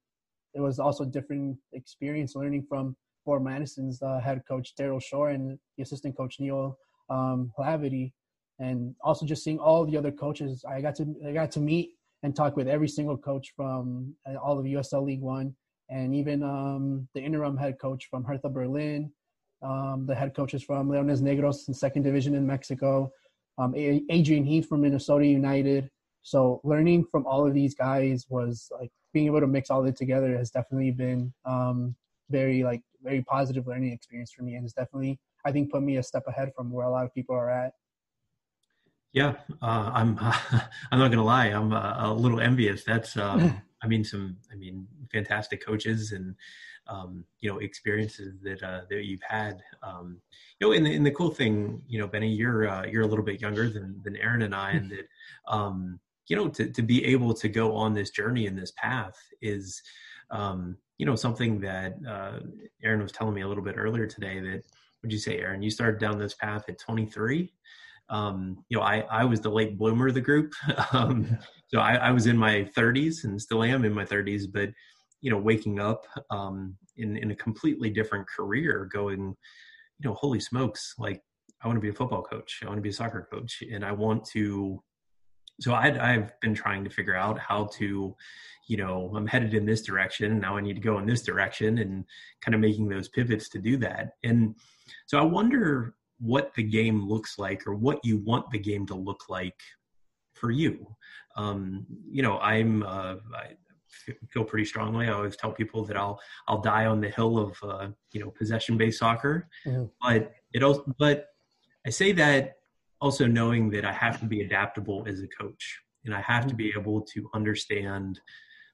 it 0.53 0.61
was 0.61 0.79
also 0.79 1.05
different 1.05 1.57
experience 1.73 2.35
learning 2.35 2.65
from 2.67 2.95
Forward 3.23 3.43
Madison's 3.43 4.01
uh, 4.01 4.19
head 4.19 4.41
coach 4.47 4.73
Daryl 4.79 5.01
Shore 5.01 5.29
and 5.29 5.57
the 5.77 5.83
assistant 5.83 6.15
coach 6.15 6.37
Neil 6.39 6.77
um, 7.09 7.51
and 8.59 8.95
also 9.01 9.25
just 9.25 9.43
seeing 9.43 9.59
all 9.59 9.85
the 9.85 9.97
other 9.97 10.11
coaches. 10.11 10.63
I 10.67 10.81
got 10.81 10.95
to 10.95 11.15
I 11.27 11.31
got 11.31 11.51
to 11.51 11.59
meet 11.59 11.91
and 12.23 12.35
talk 12.35 12.55
with 12.55 12.67
every 12.67 12.87
single 12.87 13.17
coach 13.17 13.53
from 13.55 14.15
uh, 14.27 14.35
all 14.35 14.57
of 14.57 14.65
USL 14.65 15.05
League 15.05 15.21
One, 15.21 15.55
and 15.89 16.15
even 16.15 16.43
um, 16.43 17.07
the 17.13 17.21
interim 17.21 17.57
head 17.57 17.77
coach 17.79 18.07
from 18.09 18.23
Hertha 18.23 18.49
Berlin, 18.49 19.11
um, 19.61 20.05
the 20.07 20.15
head 20.15 20.35
coaches 20.35 20.63
from 20.63 20.89
Leones 20.89 21.21
Negros 21.21 21.67
in 21.67 21.73
second 21.73 22.03
division 22.03 22.35
in 22.35 22.45
Mexico, 22.45 23.11
um, 23.57 23.73
Adrian 23.75 24.43
Heath 24.43 24.67
from 24.67 24.81
Minnesota 24.81 25.25
United. 25.25 25.89
So 26.23 26.59
learning 26.63 27.05
from 27.11 27.25
all 27.25 27.45
of 27.45 27.53
these 27.53 27.75
guys 27.75 28.25
was 28.29 28.69
like 28.79 28.91
being 29.13 29.27
able 29.27 29.39
to 29.39 29.47
mix 29.47 29.69
all 29.69 29.81
of 29.81 29.85
it 29.87 29.95
together 29.95 30.35
has 30.37 30.49
definitely 30.49 30.91
been 30.91 31.33
um, 31.45 31.95
very 32.29 32.63
like 32.63 32.81
very 33.03 33.21
positive 33.21 33.67
learning 33.67 33.91
experience 33.93 34.31
for 34.31 34.43
me, 34.43 34.55
and 34.55 34.65
it's 34.65 34.73
definitely 34.73 35.19
I 35.45 35.51
think 35.51 35.71
put 35.71 35.83
me 35.83 35.97
a 35.97 36.03
step 36.03 36.23
ahead 36.27 36.51
from 36.55 36.71
where 36.71 36.85
a 36.85 36.91
lot 36.91 37.05
of 37.05 37.13
people 37.13 37.35
are 37.35 37.49
at. 37.49 37.73
Yeah, 39.15 39.35
uh, 39.61 39.91
I'm. 39.93 40.19
Uh, 40.19 40.37
I'm 40.91 40.99
not 40.99 41.09
gonna 41.09 41.23
lie. 41.23 41.45
I'm 41.45 41.71
uh, 41.71 42.11
a 42.11 42.13
little 42.13 42.41
envious. 42.41 42.83
That's. 42.83 43.15
Um, 43.15 43.61
I 43.81 43.87
mean, 43.87 44.03
some. 44.03 44.35
I 44.51 44.55
mean, 44.55 44.85
fantastic 45.09 45.65
coaches 45.65 46.11
and 46.11 46.35
um, 46.87 47.23
you 47.39 47.49
know 47.49 47.59
experiences 47.59 48.41
that 48.43 48.61
uh, 48.61 48.81
that 48.89 49.05
you've 49.05 49.23
had. 49.25 49.61
Um, 49.81 50.21
you 50.59 50.67
know, 50.67 50.73
and 50.73 50.85
the, 50.85 50.93
and 50.93 51.05
the 51.05 51.11
cool 51.11 51.29
thing, 51.29 51.81
you 51.87 51.97
know, 51.97 52.07
Benny, 52.07 52.27
you're 52.27 52.67
uh, 52.67 52.85
you're 52.85 53.03
a 53.03 53.07
little 53.07 53.23
bit 53.23 53.39
younger 53.39 53.69
than 53.69 54.01
than 54.03 54.17
Aaron 54.17 54.41
and 54.41 54.53
I, 54.53 54.71
and 54.71 54.91
that 54.91 55.07
um, 55.47 55.97
you 56.27 56.35
know 56.35 56.49
to 56.49 56.69
to 56.69 56.81
be 56.81 57.05
able 57.05 57.33
to 57.35 57.47
go 57.47 57.73
on 57.73 57.93
this 57.93 58.09
journey 58.09 58.47
and 58.47 58.57
this 58.57 58.73
path 58.75 59.17
is. 59.41 59.81
Um, 60.29 60.77
you 60.97 61.05
know 61.05 61.15
something 61.15 61.59
that 61.59 61.95
uh, 62.07 62.39
Aaron 62.81 63.01
was 63.01 63.11
telling 63.11 63.33
me 63.33 63.41
a 63.41 63.47
little 63.47 63.63
bit 63.63 63.75
earlier 63.77 64.07
today. 64.07 64.39
That 64.39 64.63
would 65.01 65.11
you 65.11 65.19
say, 65.19 65.37
Aaron? 65.39 65.61
You 65.61 65.69
started 65.69 65.99
down 65.99 66.17
this 66.17 66.33
path 66.33 66.65
at 66.67 66.79
23 66.79 67.51
um, 68.09 68.63
you 68.69 68.77
know, 68.77 68.83
I, 68.83 68.99
I 69.11 69.25
was 69.25 69.41
the 69.41 69.49
late 69.49 69.77
bloomer 69.77 70.07
of 70.07 70.13
the 70.13 70.21
group. 70.21 70.53
um, 70.91 71.37
so 71.67 71.79
I, 71.79 71.95
I, 71.95 72.11
was 72.11 72.27
in 72.27 72.37
my 72.37 72.69
30s 72.77 73.23
and 73.23 73.41
still 73.41 73.63
am 73.63 73.83
in 73.83 73.93
my 73.93 74.05
30s, 74.05 74.43
but, 74.51 74.69
you 75.21 75.31
know, 75.31 75.37
waking 75.37 75.79
up 75.79 76.05
um, 76.29 76.75
in, 76.97 77.17
in 77.17 77.31
a 77.31 77.35
completely 77.35 77.89
different 77.89 78.27
career 78.27 78.87
going, 78.91 79.35
you 79.99 80.09
know, 80.09 80.13
holy 80.13 80.39
smokes, 80.39 80.93
like 80.99 81.21
I 81.63 81.67
want 81.67 81.77
to 81.77 81.81
be 81.81 81.89
a 81.89 81.93
football 81.93 82.21
coach. 82.21 82.59
I 82.63 82.67
want 82.67 82.77
to 82.77 82.83
be 82.83 82.89
a 82.89 82.93
soccer 82.93 83.27
coach. 83.31 83.63
And 83.71 83.83
I 83.83 83.91
want 83.91 84.23
to, 84.33 84.83
so 85.59 85.73
i 85.73 86.13
I've 86.13 86.39
been 86.41 86.53
trying 86.53 86.83
to 86.83 86.89
figure 86.89 87.15
out 87.15 87.39
how 87.39 87.69
to, 87.77 88.15
you 88.67 88.77
know, 88.77 89.11
I'm 89.15 89.25
headed 89.25 89.55
in 89.55 89.65
this 89.65 89.81
direction 89.81 90.31
and 90.31 90.41
now 90.41 90.57
I 90.57 90.61
need 90.61 90.75
to 90.75 90.81
go 90.81 90.99
in 90.99 91.07
this 91.07 91.23
direction 91.23 91.79
and 91.79 92.05
kind 92.41 92.53
of 92.53 92.61
making 92.61 92.87
those 92.87 93.07
pivots 93.07 93.49
to 93.49 93.59
do 93.59 93.77
that. 93.77 94.11
And 94.23 94.55
so 95.07 95.17
I 95.17 95.23
wonder 95.23 95.95
what 96.19 96.53
the 96.55 96.63
game 96.63 97.07
looks 97.07 97.37
like 97.37 97.67
or 97.67 97.75
what 97.75 97.99
you 98.03 98.17
want 98.17 98.49
the 98.51 98.59
game 98.59 98.85
to 98.87 98.95
look 98.95 99.29
like 99.29 99.59
for 100.33 100.51
you. 100.51 100.87
Um, 101.35 101.85
you 102.09 102.21
know, 102.21 102.39
I'm 102.39 102.83
uh, 102.83 103.15
I 103.33 103.55
feel 104.29 104.43
pretty 104.43 104.65
strongly. 104.65 105.07
I 105.07 105.13
always 105.13 105.35
tell 105.35 105.51
people 105.51 105.83
that 105.85 105.97
I'll 105.97 106.19
I'll 106.47 106.61
die 106.61 106.85
on 106.85 107.01
the 107.01 107.09
hill 107.09 107.37
of 107.37 107.57
uh, 107.63 107.87
you 108.11 108.21
know 108.21 108.29
possession 108.31 108.77
based 108.77 108.99
soccer, 108.99 109.47
mm-hmm. 109.65 109.85
but 110.01 110.33
it 110.53 110.63
also 110.63 110.83
but 110.97 111.27
I 111.85 111.89
say 111.89 112.11
that 112.13 112.55
also 113.01 113.27
knowing 113.27 113.69
that 113.71 113.85
I 113.85 113.91
have 113.91 114.19
to 114.21 114.25
be 114.25 114.41
adaptable 114.41 115.05
as 115.07 115.21
a 115.21 115.27
coach 115.27 115.79
and 116.05 116.15
I 116.15 116.21
have 116.21 116.41
mm-hmm. 116.41 116.49
to 116.49 116.55
be 116.55 116.73
able 116.77 117.01
to 117.01 117.29
understand 117.33 118.19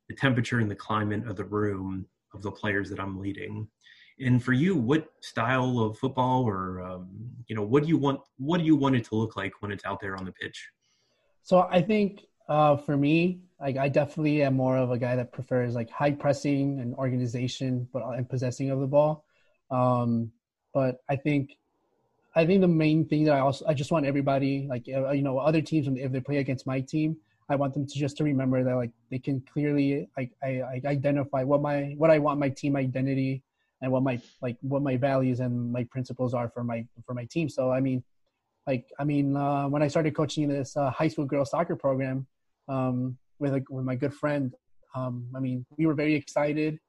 the 0.07 0.15
temperature 0.15 0.59
and 0.59 0.69
the 0.69 0.75
climate 0.75 1.27
of 1.27 1.35
the 1.35 1.45
room 1.45 2.05
of 2.33 2.41
the 2.41 2.51
players 2.51 2.89
that 2.89 2.99
I'm 2.99 3.19
leading 3.19 3.67
and 4.21 4.43
for 4.43 4.53
you 4.53 4.75
what 4.75 5.07
style 5.21 5.79
of 5.79 5.97
football 5.97 6.43
or 6.43 6.81
um, 6.81 7.09
you 7.47 7.55
know 7.55 7.63
what 7.63 7.83
do 7.83 7.89
you 7.89 7.97
want 7.97 8.19
what 8.37 8.59
do 8.59 8.63
you 8.63 8.75
want 8.75 8.95
it 8.95 9.03
to 9.05 9.15
look 9.15 9.35
like 9.35 9.53
when 9.61 9.71
it's 9.71 9.85
out 9.85 9.99
there 9.99 10.15
on 10.15 10.25
the 10.25 10.31
pitch? 10.31 10.69
So 11.43 11.67
i 11.71 11.81
think 11.81 12.25
uh, 12.47 12.77
for 12.77 12.97
me 12.97 13.41
like 13.59 13.77
i 13.77 13.89
definitely 13.89 14.43
am 14.43 14.55
more 14.55 14.77
of 14.77 14.91
a 14.91 14.97
guy 14.97 15.15
that 15.15 15.31
prefers 15.31 15.75
like 15.75 15.89
high 15.89 16.11
pressing 16.11 16.79
and 16.79 16.93
organization 16.95 17.87
but 17.91 18.03
and 18.15 18.29
possessing 18.29 18.69
of 18.71 18.79
the 18.79 18.87
ball. 18.87 19.25
Um, 19.69 20.31
but 20.73 20.97
i 21.09 21.15
think 21.15 21.57
i 22.35 22.45
think 22.45 22.61
the 22.61 22.67
main 22.67 23.05
thing 23.05 23.25
that 23.25 23.33
i 23.33 23.39
also 23.39 23.65
i 23.67 23.73
just 23.73 23.91
want 23.91 24.05
everybody 24.05 24.67
like 24.69 24.85
uh, 24.93 25.11
you 25.11 25.21
know 25.21 25.37
other 25.37 25.61
teams 25.61 25.87
if 25.97 26.11
they 26.11 26.19
play 26.19 26.37
against 26.37 26.65
my 26.65 26.79
team 26.81 27.17
I 27.49 27.55
want 27.55 27.73
them 27.73 27.85
to 27.85 27.99
just 27.99 28.15
to 28.17 28.23
remember 28.23 28.63
that 28.63 28.75
like 28.75 28.91
they 29.09 29.19
can 29.19 29.41
clearly 29.41 30.07
like 30.15 30.31
I, 30.41 30.61
I 30.61 30.81
identify 30.85 31.43
what 31.43 31.61
my 31.61 31.95
what 31.97 32.09
I 32.09 32.17
want 32.17 32.39
my 32.39 32.47
team 32.47 32.77
identity 32.77 33.43
and 33.81 33.91
what 33.91 34.03
my 34.03 34.19
like 34.41 34.57
what 34.61 34.81
my 34.81 34.97
values 34.97 35.39
and 35.39 35.71
my 35.71 35.83
principles 35.85 36.33
are 36.33 36.49
for 36.49 36.63
my 36.63 36.85
for 37.05 37.13
my 37.13 37.25
team. 37.25 37.49
So 37.49 37.71
I 37.71 37.79
mean, 37.79 38.03
like 38.67 38.85
I 38.99 39.03
mean, 39.03 39.35
uh, 39.35 39.67
when 39.67 39.81
I 39.81 39.87
started 39.87 40.15
coaching 40.15 40.47
this 40.47 40.77
uh, 40.77 40.89
high 40.91 41.07
school 41.07 41.25
girls 41.25 41.51
soccer 41.51 41.75
program 41.75 42.27
um, 42.67 43.17
with 43.39 43.53
a, 43.55 43.63
with 43.69 43.85
my 43.85 43.95
good 43.95 44.13
friend, 44.13 44.53
um, 44.95 45.27
I 45.35 45.39
mean, 45.39 45.65
we 45.77 45.85
were 45.85 45.93
very 45.93 46.15
excited. 46.15 46.79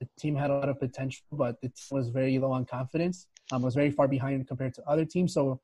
The 0.00 0.08
team 0.18 0.34
had 0.34 0.50
a 0.50 0.54
lot 0.54 0.68
of 0.68 0.80
potential, 0.80 1.24
but 1.32 1.56
it 1.62 1.72
was 1.90 2.08
very 2.08 2.38
low 2.38 2.52
on 2.52 2.64
confidence. 2.64 3.26
Um, 3.50 3.62
was 3.62 3.74
very 3.74 3.90
far 3.90 4.08
behind 4.08 4.46
compared 4.48 4.74
to 4.74 4.82
other 4.86 5.04
teams. 5.04 5.34
So 5.34 5.60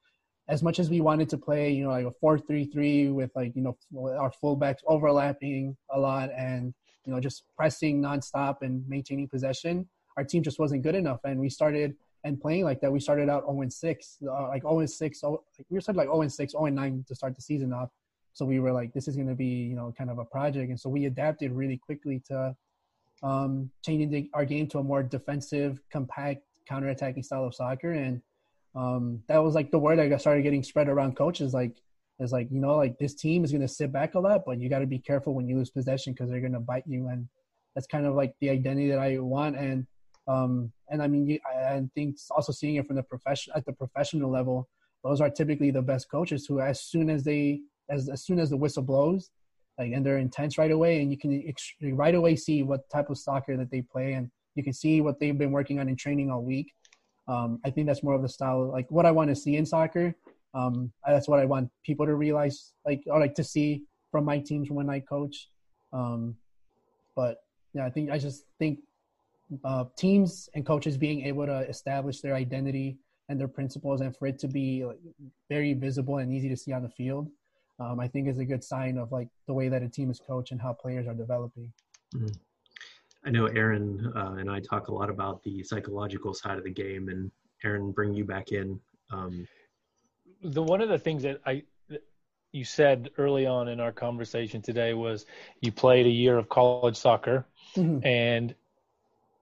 as 0.49 0.63
much 0.63 0.79
as 0.79 0.89
we 0.89 1.01
wanted 1.01 1.29
to 1.31 1.39
play, 1.39 1.71
you 1.71 1.85
know, 1.85 1.91
like 1.91 2.07
a 2.07 2.11
four-three-three 2.11 3.09
with 3.09 3.31
like 3.37 3.55
you 3.55 3.63
know 3.63 3.77
our 4.19 4.33
fullbacks 4.43 4.79
overlapping 4.87 5.77
a 5.91 5.99
lot 5.99 6.31
and 6.37 6.73
you 7.05 7.13
know 7.13 7.21
just 7.21 7.45
pressing 7.57 8.01
nonstop 8.01 8.63
and 8.63 8.89
maintaining 8.89 9.29
possession, 9.29 9.89
our 10.19 10.25
team 10.25 10.43
just 10.43 10.59
wasn't 10.59 10.83
good 10.83 10.97
enough, 10.97 11.21
and 11.25 11.39
we 11.39 11.49
started 11.49 11.95
and 12.25 12.41
playing 12.41 12.65
like 12.65 12.81
that. 12.81 12.91
We 12.91 12.99
started 12.99 13.29
out 13.29 13.45
0 13.47 13.69
6, 13.69 14.19
uh, 14.29 14.49
like 14.49 14.63
0 14.63 14.85
6. 14.85 15.21
Oh, 15.23 15.31
like 15.31 15.67
we 15.71 15.81
started 15.81 15.99
like 15.99 16.09
0 16.09 16.27
6, 16.27 16.53
0 16.53 16.65
9 16.67 17.05
to 17.07 17.15
start 17.15 17.37
the 17.37 17.41
season 17.41 17.73
off. 17.73 17.91
So 18.33 18.45
we 18.45 18.59
were 18.59 18.73
like, 18.73 18.93
this 18.93 19.07
is 19.07 19.15
going 19.15 19.29
to 19.29 19.37
be 19.37 19.45
you 19.71 19.77
know 19.77 19.95
kind 19.97 20.11
of 20.11 20.19
a 20.19 20.25
project, 20.25 20.71
and 20.71 20.79
so 20.79 20.91
we 20.91 21.07
adapted 21.07 21.53
really 21.53 21.77
quickly 21.79 22.21
to 22.29 22.57
um, 23.23 23.71
changing 23.85 24.11
the, 24.11 24.31
our 24.35 24.45
game 24.45 24.67
to 24.69 24.79
a 24.79 24.83
more 24.83 25.03
defensive, 25.03 25.81
compact, 25.91 26.43
counter-attacking 26.69 27.23
style 27.23 27.45
of 27.45 27.55
soccer, 27.55 27.93
and 27.93 28.21
um, 28.75 29.23
that 29.29 29.39
was 29.39 29.55
like 29.55 29.71
the 29.71 29.79
word 29.79 30.01
I 30.01 30.17
started 30.17 30.43
getting 30.43 30.65
spread 30.65 30.89
around 30.89 31.17
coaches. 31.17 31.55
Like, 31.55 31.77
is 32.21 32.33
like 32.33 32.51
you 32.51 32.61
know 32.61 32.75
like 32.75 32.99
this 32.99 33.15
team 33.15 33.45
is 33.45 33.53
going 33.53 33.63
to 33.63 33.69
sit 33.69 33.93
back 33.93 34.15
a 34.15 34.19
lot, 34.19 34.43
but 34.45 34.59
you 34.59 34.69
got 34.69 34.81
to 34.81 34.87
be 34.87 34.99
careful 34.99 35.35
when 35.35 35.47
you 35.47 35.57
lose 35.57 35.71
possession 35.71 36.13
because 36.13 36.29
they're 36.29 36.41
going 36.41 36.53
to 36.53 36.61
bite 36.61 36.85
you, 36.87 37.07
and 37.07 37.29
that's 37.75 37.87
kind 37.87 38.07
of 38.07 38.15
like 38.15 38.35
the 38.41 38.51
identity 38.51 38.89
that 38.91 38.99
I 38.99 39.19
want. 39.19 39.57
And 39.57 39.87
um, 40.29 40.71
and 40.91 41.03
I 41.03 41.09
mean, 41.09 41.39
I 41.47 41.83
think 41.95 42.17
also 42.31 42.53
seeing 42.53 42.77
it 42.77 42.87
from 42.87 42.97
the 42.97 43.03
profession 43.03 43.53
at 43.57 43.65
the 43.65 43.73
professional 43.73 44.31
level, 44.31 44.69
those 45.03 45.21
are 45.21 45.31
typically 45.31 45.71
the 45.71 45.83
best 45.83 46.11
coaches 46.11 46.47
who, 46.47 46.61
as 46.61 46.83
soon 46.83 47.09
as 47.09 47.25
they 47.25 47.61
as 47.89 48.09
as 48.09 48.25
soon 48.25 48.39
as 48.39 48.51
the 48.51 48.57
whistle 48.57 48.83
blows, 48.83 49.31
like 49.79 49.93
and 49.93 50.05
they're 50.05 50.19
intense 50.19 50.59
right 50.59 50.71
away, 50.71 51.01
and 51.01 51.11
you 51.11 51.19
can 51.19 51.43
right 51.97 52.15
away 52.15 52.37
see 52.37 52.63
what 52.63 52.89
type 52.91 53.09
of 53.09 53.17
soccer 53.17 53.57
that 53.57 53.71
they 53.71 53.81
play, 53.81 54.13
and 54.13 54.31
you 54.55 54.63
can 54.63 54.75
see 54.75 55.01
what 55.01 55.19
they've 55.19 55.39
been 55.39 55.53
working 55.53 55.81
on 55.81 55.89
in 55.89 55.97
training 55.97 56.31
all 56.31 56.43
week. 56.43 56.73
Um, 57.27 57.61
I 57.65 57.71
think 57.71 57.87
that's 57.87 58.03
more 58.03 58.15
of 58.15 58.23
the 58.23 58.29
style, 58.29 58.71
like 58.71 58.91
what 58.91 59.07
I 59.07 59.11
want 59.11 59.31
to 59.31 59.37
see 59.37 59.57
in 59.57 59.65
soccer. 59.65 60.15
Um, 60.55 60.93
that's 61.07 61.29
what 61.29 61.41
I 61.41 61.45
want 61.45 61.71
people 61.85 62.07
to 62.07 62.15
realize, 62.15 62.73
like 62.85 63.03
or 63.07 63.19
like 63.19 63.35
to 63.37 63.45
see 63.45 63.85
from 64.11 64.25
my 64.25 64.39
teams 64.39 64.71
when 64.71 64.91
I 64.91 65.01
coach. 65.01 65.49
Um, 65.93 66.37
but 67.17 67.39
yeah, 67.73 67.87
I 67.87 67.91
think 67.91 68.11
I 68.11 68.19
just 68.19 68.45
think 68.59 68.81
uh, 69.65 69.85
teams 69.97 70.49
and 70.55 70.67
coaches 70.67 70.97
being 70.97 71.25
able 71.25 71.47
to 71.47 71.69
establish 71.69 72.21
their 72.21 72.35
identity 72.35 72.99
and 73.29 73.39
their 73.39 73.49
principles, 73.49 74.01
and 74.01 74.17
for 74.17 74.27
it 74.27 74.39
to 74.39 74.49
be 74.49 74.85
like, 74.85 74.99
very 75.49 75.75
visible 75.75 76.19
and 76.19 76.33
easy 76.33 76.49
to 76.49 76.57
see 76.57 76.73
on 76.73 76.83
the 76.83 76.89
field, 76.89 77.29
um, 77.79 78.01
I 78.01 78.09
think 78.09 78.29
is 78.29 78.39
a 78.39 78.45
good 78.45 78.65
sign 78.65 78.99
of 78.99 79.13
like 79.13 79.29
the 79.47 79.55
way 79.55 79.69
that 79.69 79.83
a 79.83 79.89
team 79.89 80.11
is 80.11 80.21
coached 80.21 80.53
and 80.53 80.61
how 80.61 80.73
players 80.73 81.07
are 81.07 81.15
developing. 81.15 81.73
Mm-hmm. 82.15 82.27
I 83.25 83.31
know 83.31 83.47
Aaron 83.47 84.13
uh, 84.17 84.37
and 84.39 84.51
I 84.51 84.61
talk 84.61 84.89
a 84.89 84.95
lot 84.95 85.11
about 85.11 85.43
the 85.43 85.63
psychological 85.63 86.33
side 86.33 86.57
of 86.57 86.65
the 86.65 86.71
game, 86.71 87.09
and 87.09 87.31
Aaron, 87.65 87.93
bring 87.93 88.15
you 88.15 88.25
back 88.25 88.53
in. 88.53 88.81
Um, 89.11 89.47
the 90.43 90.63
one 90.63 90.81
of 90.81 90.89
the 90.89 90.99
things 90.99 91.23
that 91.25 91.41
I 91.45 91.65
you 92.53 92.65
said 92.65 93.11
early 93.19 93.47
on 93.47 93.69
in 93.69 93.81
our 93.81 93.93
conversation 93.93 94.63
today 94.63 94.95
was 94.95 95.27
you 95.61 95.71
played 95.71 96.07
a 96.07 96.11
year 96.11 96.39
of 96.39 96.49
college 96.49 96.97
soccer, 96.97 97.47
mm-hmm. 97.77 98.05
and 98.07 98.55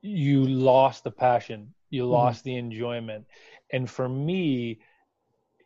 you 0.07 0.45
lost 0.45 1.05
the 1.05 1.11
passion, 1.11 1.73
you 1.91 2.03
mm-hmm. 2.03 2.13
lost 2.13 2.41
mm-hmm. 2.41 2.51
the 2.51 2.57
enjoyment, 2.57 3.27
and 3.73 3.89
for 3.91 4.09
me, 4.09 4.79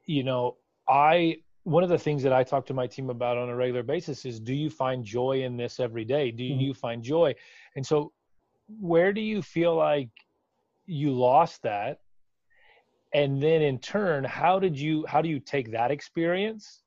you 0.06 0.24
know, 0.24 0.56
I 0.88 1.38
one 1.64 1.82
of 1.82 1.90
the 1.90 1.98
things 1.98 2.22
that 2.22 2.32
I 2.32 2.42
talk 2.42 2.66
to 2.66 2.74
my 2.74 2.86
team 2.86 3.10
about 3.10 3.36
on 3.36 3.48
a 3.48 3.54
regular 3.54 3.82
basis 3.82 4.24
is 4.24 4.40
do 4.40 4.54
you 4.54 4.70
find 4.70 5.04
joy 5.04 5.42
in 5.42 5.56
this 5.56 5.78
every 5.78 6.04
day? 6.04 6.30
Do 6.30 6.42
mm-hmm. 6.42 6.60
you 6.60 6.74
find 6.74 7.02
joy? 7.02 7.34
And 7.76 7.86
so 7.86 8.12
where 8.80 9.12
do 9.12 9.20
you 9.20 9.42
feel 9.42 9.74
like 9.74 10.08
you 10.86 11.12
lost 11.12 11.62
that? 11.62 12.00
And 13.12 13.42
then 13.42 13.60
in 13.60 13.78
turn, 13.78 14.24
how 14.24 14.58
did 14.58 14.78
you 14.78 15.04
how 15.06 15.20
do 15.20 15.28
you 15.28 15.40
take 15.40 15.70
that 15.72 15.90
experience 15.90 16.82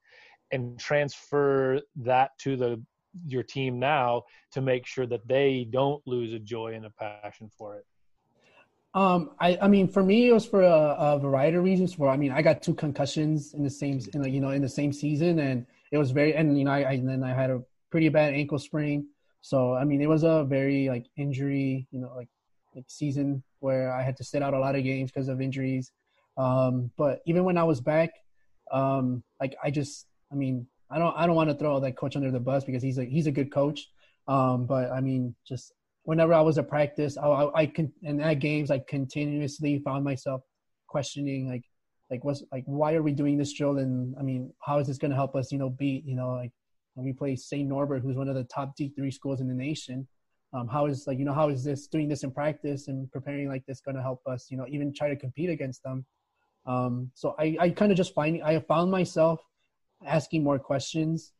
and 0.51 0.79
transfer 0.79 1.81
that 1.97 2.31
to 2.39 2.55
the 2.55 2.81
your 3.25 3.43
team 3.43 3.79
now 3.79 4.23
to 4.51 4.61
make 4.61 4.85
sure 4.85 5.05
that 5.07 5.27
they 5.27 5.67
don't 5.69 6.05
lose 6.07 6.33
a 6.33 6.39
joy 6.39 6.73
and 6.73 6.85
a 6.85 6.89
passion 6.89 7.49
for 7.57 7.77
it? 7.77 7.85
Um, 8.95 9.31
I, 9.39 9.57
I 9.61 9.67
mean, 9.67 9.87
for 9.87 10.03
me, 10.03 10.29
it 10.29 10.33
was 10.33 10.45
for 10.45 10.61
a, 10.61 10.95
a, 10.99 11.19
variety 11.19 11.57
of 11.57 11.63
reasons. 11.63 11.95
For 11.95 12.09
I 12.09 12.17
mean, 12.17 12.31
I 12.31 12.43
got 12.43 12.61
two 12.61 12.75
concussions 12.75 13.55
in 13.55 13.63
the 13.63 13.69
same, 13.69 13.99
in 14.13 14.21
the, 14.21 14.29
you 14.29 14.39
know, 14.39 14.51
in 14.51 14.61
the 14.61 14.69
same 14.69 14.93
season, 14.93 15.39
and 15.39 15.65
it 15.91 15.97
was 15.97 16.11
very, 16.11 16.35
and 16.35 16.57
you 16.59 16.65
know, 16.65 16.71
I, 16.71 16.89
I 16.91 16.97
then 16.97 17.23
I 17.23 17.33
had 17.33 17.49
a 17.49 17.63
pretty 17.89 18.09
bad 18.09 18.35
ankle 18.35 18.59
sprain. 18.59 19.07
So 19.41 19.73
I 19.73 19.83
mean, 19.83 19.99
it 19.99 20.07
was 20.07 20.23
a 20.23 20.43
very 20.43 20.89
like 20.89 21.07
injury, 21.17 21.87
you 21.91 22.01
know, 22.01 22.11
like 22.15 22.29
like 22.75 22.85
season 22.87 23.43
where 23.59 23.91
I 23.91 24.03
had 24.03 24.15
to 24.17 24.23
sit 24.23 24.43
out 24.43 24.53
a 24.53 24.59
lot 24.59 24.75
of 24.75 24.83
games 24.83 25.11
because 25.11 25.27
of 25.27 25.41
injuries. 25.41 25.91
Um, 26.37 26.91
but 26.97 27.21
even 27.25 27.43
when 27.45 27.57
I 27.57 27.63
was 27.63 27.81
back, 27.81 28.11
um, 28.71 29.23
like 29.39 29.55
I 29.63 29.71
just, 29.71 30.07
I 30.31 30.35
mean, 30.35 30.67
I 30.93 30.99
don't, 30.99 31.15
I 31.17 31.25
don't 31.25 31.35
want 31.35 31.49
to 31.49 31.55
throw 31.55 31.79
that 31.79 31.97
coach 31.97 32.15
under 32.15 32.31
the 32.31 32.39
bus 32.39 32.63
because 32.63 32.83
he's 32.83 32.97
a 32.97 33.03
he's 33.03 33.27
a 33.27 33.31
good 33.31 33.51
coach. 33.51 33.87
Um, 34.27 34.65
but 34.65 34.91
I 34.91 35.01
mean, 35.01 35.35
just 35.47 35.73
whenever 36.03 36.33
I 36.33 36.41
was 36.41 36.57
at 36.57 36.69
practice, 36.69 37.17
I, 37.17 37.27
I, 37.27 37.61
I 37.61 37.65
can 37.65 37.91
and 38.03 38.21
at 38.21 38.35
games, 38.35 38.69
I 38.71 38.79
continuously 38.79 39.79
found 39.79 40.03
myself 40.03 40.41
questioning 40.87 41.49
like, 41.49 41.63
like 42.11 42.23
what's 42.23 42.43
like 42.51 42.63
why 42.67 42.93
are 42.93 43.01
we 43.01 43.11
doing 43.11 43.37
this 43.37 43.53
drill? 43.53 43.77
And 43.79 44.15
I 44.19 44.21
mean, 44.21 44.53
how 44.61 44.79
is 44.79 44.87
this 44.87 44.97
going 44.97 45.11
to 45.11 45.17
help 45.17 45.35
us? 45.35 45.51
You 45.51 45.57
know, 45.57 45.69
beat 45.69 46.05
you 46.05 46.15
know 46.15 46.31
like 46.33 46.51
when 46.93 47.05
we 47.05 47.13
play 47.13 47.35
St. 47.35 47.67
Norbert, 47.67 48.03
who's 48.03 48.15
one 48.15 48.29
of 48.29 48.35
the 48.35 48.43
top 48.43 48.75
D 48.75 48.93
three 48.95 49.11
schools 49.11 49.41
in 49.41 49.47
the 49.47 49.55
nation. 49.55 50.07
Um, 50.53 50.67
how 50.67 50.85
is 50.85 51.07
like 51.07 51.17
you 51.17 51.25
know 51.25 51.33
how 51.33 51.49
is 51.49 51.63
this 51.63 51.87
doing 51.87 52.07
this 52.07 52.23
in 52.23 52.31
practice 52.31 52.87
and 52.87 53.11
preparing 53.11 53.49
like 53.49 53.65
this 53.65 53.81
going 53.81 53.95
to 53.95 54.03
help 54.03 54.21
us? 54.27 54.47
You 54.51 54.57
know, 54.57 54.67
even 54.69 54.93
try 54.93 55.09
to 55.09 55.15
compete 55.15 55.49
against 55.49 55.81
them. 55.81 56.05
Um, 56.65 57.11
so 57.13 57.35
I, 57.39 57.57
I 57.59 57.69
kind 57.71 57.91
of 57.91 57.97
just 57.97 58.13
find 58.13 58.41
I 58.43 58.59
found 58.59 58.91
myself 58.91 59.39
asking 60.05 60.43
more 60.43 60.59
questions 60.59 61.31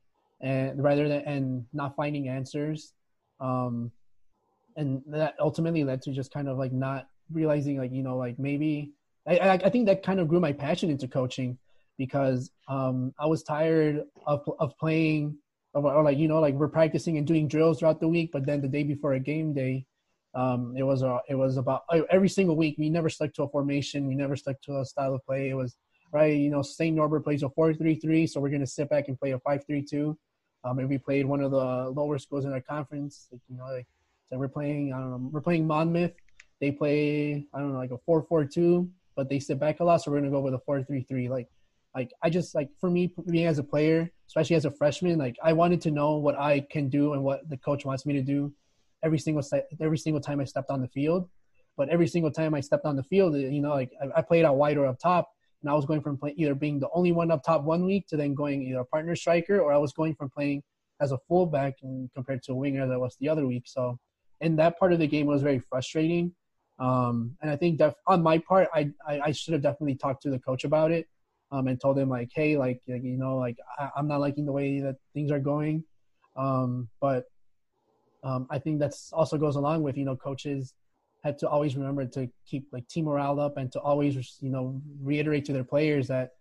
and 0.41 0.83
rather 0.83 1.07
than 1.07 1.21
and 1.21 1.65
not 1.73 1.95
finding 1.95 2.27
answers. 2.27 2.93
Um, 3.39 3.91
and 4.75 5.01
that 5.07 5.35
ultimately 5.39 5.83
led 5.83 6.01
to 6.03 6.11
just 6.11 6.33
kind 6.33 6.47
of 6.47 6.57
like 6.57 6.71
not 6.71 7.07
realizing 7.31 7.77
like 7.77 7.91
you 7.91 8.03
know 8.03 8.17
like 8.17 8.37
maybe 8.39 8.91
I, 9.25 9.51
I 9.51 9.69
think 9.69 9.85
that 9.85 10.03
kind 10.03 10.19
of 10.19 10.27
grew 10.27 10.39
my 10.39 10.51
passion 10.51 10.89
into 10.89 11.07
coaching 11.07 11.57
because 11.97 12.51
um, 12.67 13.13
I 13.19 13.25
was 13.25 13.43
tired 13.43 14.03
of 14.27 14.43
of 14.59 14.77
playing 14.77 15.37
or, 15.73 16.03
like 16.03 16.17
you 16.17 16.27
know 16.27 16.39
like 16.39 16.55
we're 16.55 16.67
practicing 16.67 17.17
and 17.17 17.25
doing 17.25 17.47
drills 17.47 17.79
throughout 17.79 17.99
the 17.99 18.07
week, 18.07 18.31
but 18.31 18.45
then 18.45 18.61
the 18.61 18.67
day 18.67 18.83
before 18.83 19.13
a 19.13 19.19
game 19.19 19.53
day, 19.53 19.85
um, 20.35 20.73
it 20.77 20.83
was 20.83 21.03
a, 21.03 21.19
it 21.29 21.35
was 21.35 21.57
about 21.57 21.83
every 22.09 22.29
single 22.29 22.55
week 22.55 22.75
we 22.77 22.89
never 22.89 23.09
stuck 23.09 23.33
to 23.33 23.43
a 23.43 23.49
formation, 23.49 24.07
we 24.07 24.15
never 24.15 24.35
stuck 24.35 24.61
to 24.63 24.79
a 24.79 24.85
style 24.85 25.15
of 25.15 25.25
play. 25.25 25.49
It 25.49 25.55
was 25.55 25.75
right, 26.13 26.35
you 26.35 26.49
know, 26.49 26.61
St. 26.61 26.95
Norbert 26.95 27.23
plays 27.23 27.43
a 27.43 27.49
four-three-three, 27.49 28.27
so 28.27 28.39
we're 28.39 28.49
gonna 28.49 28.67
sit 28.67 28.89
back 28.89 29.07
and 29.07 29.19
play 29.19 29.31
a 29.31 29.39
five-three-two. 29.39 30.17
Um, 30.63 30.79
and 30.79 30.87
we 30.87 30.97
played 30.97 31.25
one 31.25 31.41
of 31.41 31.51
the 31.51 31.89
lower 31.89 32.17
schools 32.17 32.45
in 32.45 32.53
our 32.53 32.61
conference, 32.61 33.27
like, 33.31 33.41
you 33.49 33.57
know, 33.57 33.65
like 33.65 33.87
so 34.29 34.37
we're 34.37 34.47
playing, 34.47 34.93
I 34.93 34.99
don't 34.99 35.11
know, 35.11 35.29
we're 35.31 35.41
playing 35.41 35.67
Monmouth. 35.67 36.13
They 36.61 36.71
play, 36.71 37.45
I 37.53 37.59
don't 37.59 37.73
know, 37.73 37.77
like 37.77 37.91
a 37.91 37.97
four-four-two, 38.05 38.89
but 39.15 39.27
they 39.27 39.39
sit 39.39 39.59
back 39.59 39.79
a 39.79 39.83
lot, 39.83 40.01
so 40.01 40.11
we're 40.11 40.19
gonna 40.19 40.31
go 40.31 40.39
with 40.39 40.53
a 40.53 40.59
four-three-three. 40.59 41.27
Like, 41.27 41.49
like 41.95 42.11
I 42.21 42.29
just 42.29 42.55
like 42.55 42.69
for 42.79 42.89
me 42.89 43.13
being 43.29 43.47
as 43.47 43.59
a 43.59 43.63
player, 43.63 44.09
especially 44.27 44.55
as 44.55 44.65
a 44.65 44.71
freshman, 44.71 45.17
like 45.17 45.35
I 45.43 45.53
wanted 45.53 45.81
to 45.81 45.91
know 45.91 46.17
what 46.17 46.39
I 46.39 46.61
can 46.61 46.89
do 46.89 47.13
and 47.13 47.23
what 47.23 47.47
the 47.49 47.57
coach 47.57 47.85
wants 47.85 48.05
me 48.05 48.13
to 48.13 48.21
do 48.21 48.53
every 49.03 49.19
single 49.19 49.43
every 49.81 49.97
single 49.97 50.21
time 50.21 50.39
I 50.39 50.45
stepped 50.45 50.69
on 50.69 50.81
the 50.81 50.87
field. 50.87 51.29
But 51.75 51.89
every 51.89 52.07
single 52.07 52.31
time 52.31 52.53
I 52.53 52.61
stepped 52.61 52.85
on 52.85 52.95
the 52.95 53.03
field, 53.03 53.35
you 53.35 53.61
know, 53.61 53.71
like 53.71 53.91
I, 54.01 54.19
I 54.19 54.21
played 54.21 54.45
out 54.45 54.57
wide 54.57 54.77
or 54.77 54.85
up 54.85 54.99
top, 54.99 55.31
and 55.63 55.71
I 55.71 55.73
was 55.73 55.85
going 55.85 56.01
from 56.01 56.17
play, 56.17 56.33
either 56.37 56.53
being 56.53 56.79
the 56.79 56.89
only 56.93 57.11
one 57.11 57.31
up 57.31 57.43
top 57.43 57.63
one 57.63 57.85
week 57.85 58.05
to 58.07 58.17
then 58.17 58.33
going 58.33 58.61
either 58.63 58.79
a 58.79 58.85
partner 58.85 59.15
striker, 59.15 59.59
or 59.59 59.73
I 59.73 59.77
was 59.77 59.93
going 59.93 60.13
from 60.13 60.29
playing 60.29 60.61
as 61.01 61.11
a 61.11 61.17
fullback 61.27 61.75
and 61.81 62.09
compared 62.13 62.43
to 62.43 62.51
a 62.51 62.55
winger 62.55 62.87
that 62.87 62.99
was 62.99 63.15
the 63.19 63.29
other 63.29 63.47
week. 63.47 63.63
So 63.65 63.97
in 64.41 64.57
that 64.57 64.77
part 64.77 64.93
of 64.93 64.99
the 64.99 65.07
game 65.07 65.25
was 65.25 65.41
very 65.41 65.59
frustrating. 65.59 66.33
Um, 66.79 67.37
and 67.41 67.49
I 67.49 67.55
think 67.55 67.77
that 67.79 67.95
on 68.07 68.21
my 68.21 68.37
part, 68.39 68.67
I, 68.73 68.91
I, 69.07 69.19
I 69.25 69.31
should 69.31 69.53
have 69.53 69.61
definitely 69.61 69.95
talked 69.95 70.21
to 70.23 70.29
the 70.29 70.39
coach 70.39 70.65
about 70.65 70.91
it 70.91 71.07
um, 71.51 71.67
and 71.67 71.79
told 71.79 71.97
him 71.97 72.09
like, 72.09 72.29
hey, 72.33 72.57
like, 72.57 72.81
you 72.85 73.17
know, 73.17 73.37
like 73.37 73.57
I, 73.79 73.89
am 73.97 74.07
not 74.07 74.19
liking 74.19 74.45
the 74.45 74.51
way 74.51 74.81
that 74.81 74.97
things 75.13 75.31
are 75.31 75.39
going. 75.39 75.83
Um, 76.35 76.89
but 76.99 77.25
um, 78.23 78.47
I 78.49 78.59
think 78.59 78.79
that's 78.79 79.13
also 79.13 79.37
goes 79.37 79.55
along 79.55 79.83
with 79.83 79.97
you 79.97 80.05
know 80.05 80.15
coaches 80.15 80.73
had 81.23 81.37
to 81.39 81.47
always 81.47 81.75
remember 81.75 82.05
to 82.05 82.29
keep 82.45 82.67
like 82.71 82.87
team 82.87 83.05
morale 83.05 83.39
up 83.39 83.57
and 83.57 83.71
to 83.71 83.79
always 83.79 84.37
you 84.41 84.49
know 84.49 84.81
reiterate 85.01 85.45
to 85.45 85.53
their 85.53 85.63
players 85.63 86.07
that 86.07 86.31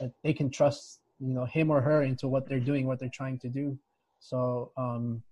that 0.00 0.12
they 0.24 0.32
can 0.32 0.50
trust 0.50 1.00
you 1.20 1.34
know 1.34 1.44
him 1.44 1.70
or 1.70 1.80
her 1.80 2.02
into 2.02 2.28
what 2.28 2.48
they're 2.48 2.60
doing, 2.60 2.86
what 2.86 2.98
they're 2.98 3.08
trying 3.08 3.38
to 3.38 3.48
do. 3.48 3.78
So 4.20 4.72
um, 4.76 5.22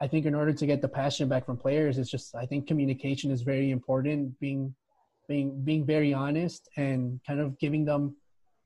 I 0.00 0.06
think 0.06 0.26
in 0.26 0.34
order 0.34 0.52
to 0.52 0.66
get 0.66 0.82
the 0.82 0.88
passion 0.88 1.28
back 1.28 1.46
from 1.46 1.56
players, 1.56 1.98
it's 1.98 2.10
just 2.10 2.34
I 2.34 2.46
think 2.46 2.66
communication 2.66 3.30
is 3.30 3.42
very 3.42 3.70
important. 3.70 4.38
Being 4.38 4.74
being 5.26 5.62
being 5.64 5.84
very 5.84 6.12
honest 6.12 6.68
and 6.76 7.20
kind 7.26 7.40
of 7.40 7.58
giving 7.58 7.84
them 7.84 8.16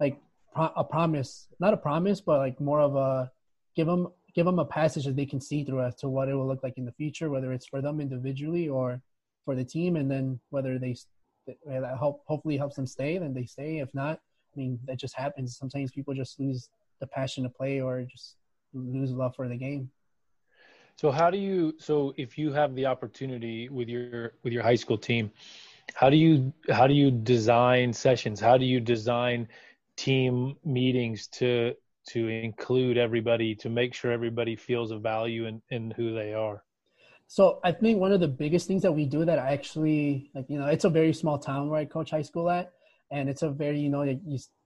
like 0.01 0.21
a 0.57 0.85
promise, 0.85 1.49
not 1.61 1.73
a 1.73 1.77
promise, 1.77 2.21
but 2.21 2.39
like 2.39 2.61
more 2.61 2.81
of 2.81 2.97
a 2.97 3.31
give 3.77 3.87
them 3.87 4.09
give 4.35 4.47
them 4.47 4.59
a 4.59 4.65
passage 4.65 5.05
that 5.05 5.17
they 5.17 5.27
can 5.27 5.41
see 5.41 5.65
through 5.65 5.83
as 5.83 5.95
to 5.97 6.09
what 6.09 6.29
it 6.29 6.35
will 6.35 6.47
look 6.47 6.63
like 6.63 6.79
in 6.79 6.85
the 6.85 6.93
future, 6.93 7.31
whether 7.31 7.53
it's 7.53 7.67
for 7.67 7.81
them 7.81 8.01
individually 8.01 8.69
or 8.69 9.01
for 9.45 9.55
the 9.55 9.65
team, 9.65 9.97
and 9.97 10.11
then 10.11 10.41
whether 10.51 10.79
they 10.79 10.97
that 11.67 11.99
help 11.99 12.23
hopefully 12.27 12.57
helps 12.57 12.77
them 12.77 12.87
stay, 12.87 13.19
then 13.19 13.35
they 13.35 13.45
stay. 13.45 13.79
If 13.79 13.93
not, 13.95 14.21
I 14.55 14.59
mean 14.59 14.79
that 14.87 14.99
just 14.99 15.17
happens. 15.17 15.57
Sometimes 15.57 15.91
people 15.91 16.15
just 16.15 16.39
lose 16.39 16.69
the 17.01 17.07
passion 17.07 17.43
to 17.45 17.51
play 17.51 17.81
or 17.81 18.03
just 18.03 18.37
lose 18.73 19.11
love 19.11 19.35
for 19.35 19.49
the 19.49 19.57
game. 19.57 19.91
So 20.97 21.11
how 21.11 21.31
do 21.31 21.39
you 21.39 21.75
so 21.79 22.15
if 22.17 22.39
you 22.39 22.53
have 22.53 22.75
the 22.75 22.87
opportunity 22.87 23.69
with 23.69 23.89
your 23.89 24.35
with 24.43 24.53
your 24.53 24.63
high 24.63 24.77
school 24.77 24.99
team, 24.99 25.31
how 25.95 26.11
do 26.11 26.17
you 26.17 26.53
how 26.71 26.87
do 26.87 26.95
you 26.95 27.11
design 27.11 27.93
sessions? 27.93 28.41
How 28.41 28.57
do 28.57 28.65
you 28.65 28.81
design 28.81 29.49
team 29.97 30.57
meetings 30.65 31.27
to 31.29 31.75
to 32.09 32.29
include 32.29 32.99
everybody 32.99 33.55
to 33.57 33.69
make 33.69 33.95
sure 33.95 34.13
everybody 34.13 34.57
feels 34.57 34.91
a 34.91 34.99
value 34.99 35.47
in, 35.47 35.63
in 35.71 35.91
who 35.93 36.15
they 36.15 36.35
are? 36.35 36.63
So 37.33 37.61
I 37.65 37.73
think 37.73 37.99
one 37.99 38.13
of 38.13 38.21
the 38.21 38.29
biggest 38.29 38.69
things 38.69 38.83
that 38.83 38.93
we 38.93 39.07
do 39.07 39.25
that 39.25 39.39
I 39.39 39.55
actually 39.55 40.31
like, 40.35 40.45
you 40.51 40.59
know, 40.59 40.67
it's 40.67 40.85
a 40.85 40.91
very 40.91 41.15
small 41.15 41.39
town 41.39 41.71
where 41.71 41.81
I 41.81 41.87
coach 41.87 42.11
high 42.11 42.21
school 42.21 42.51
at, 42.51 42.73
and 43.11 43.27
it's 43.27 43.41
a 43.41 43.49
very, 43.49 43.81
you 43.81 43.89
know, 43.89 44.01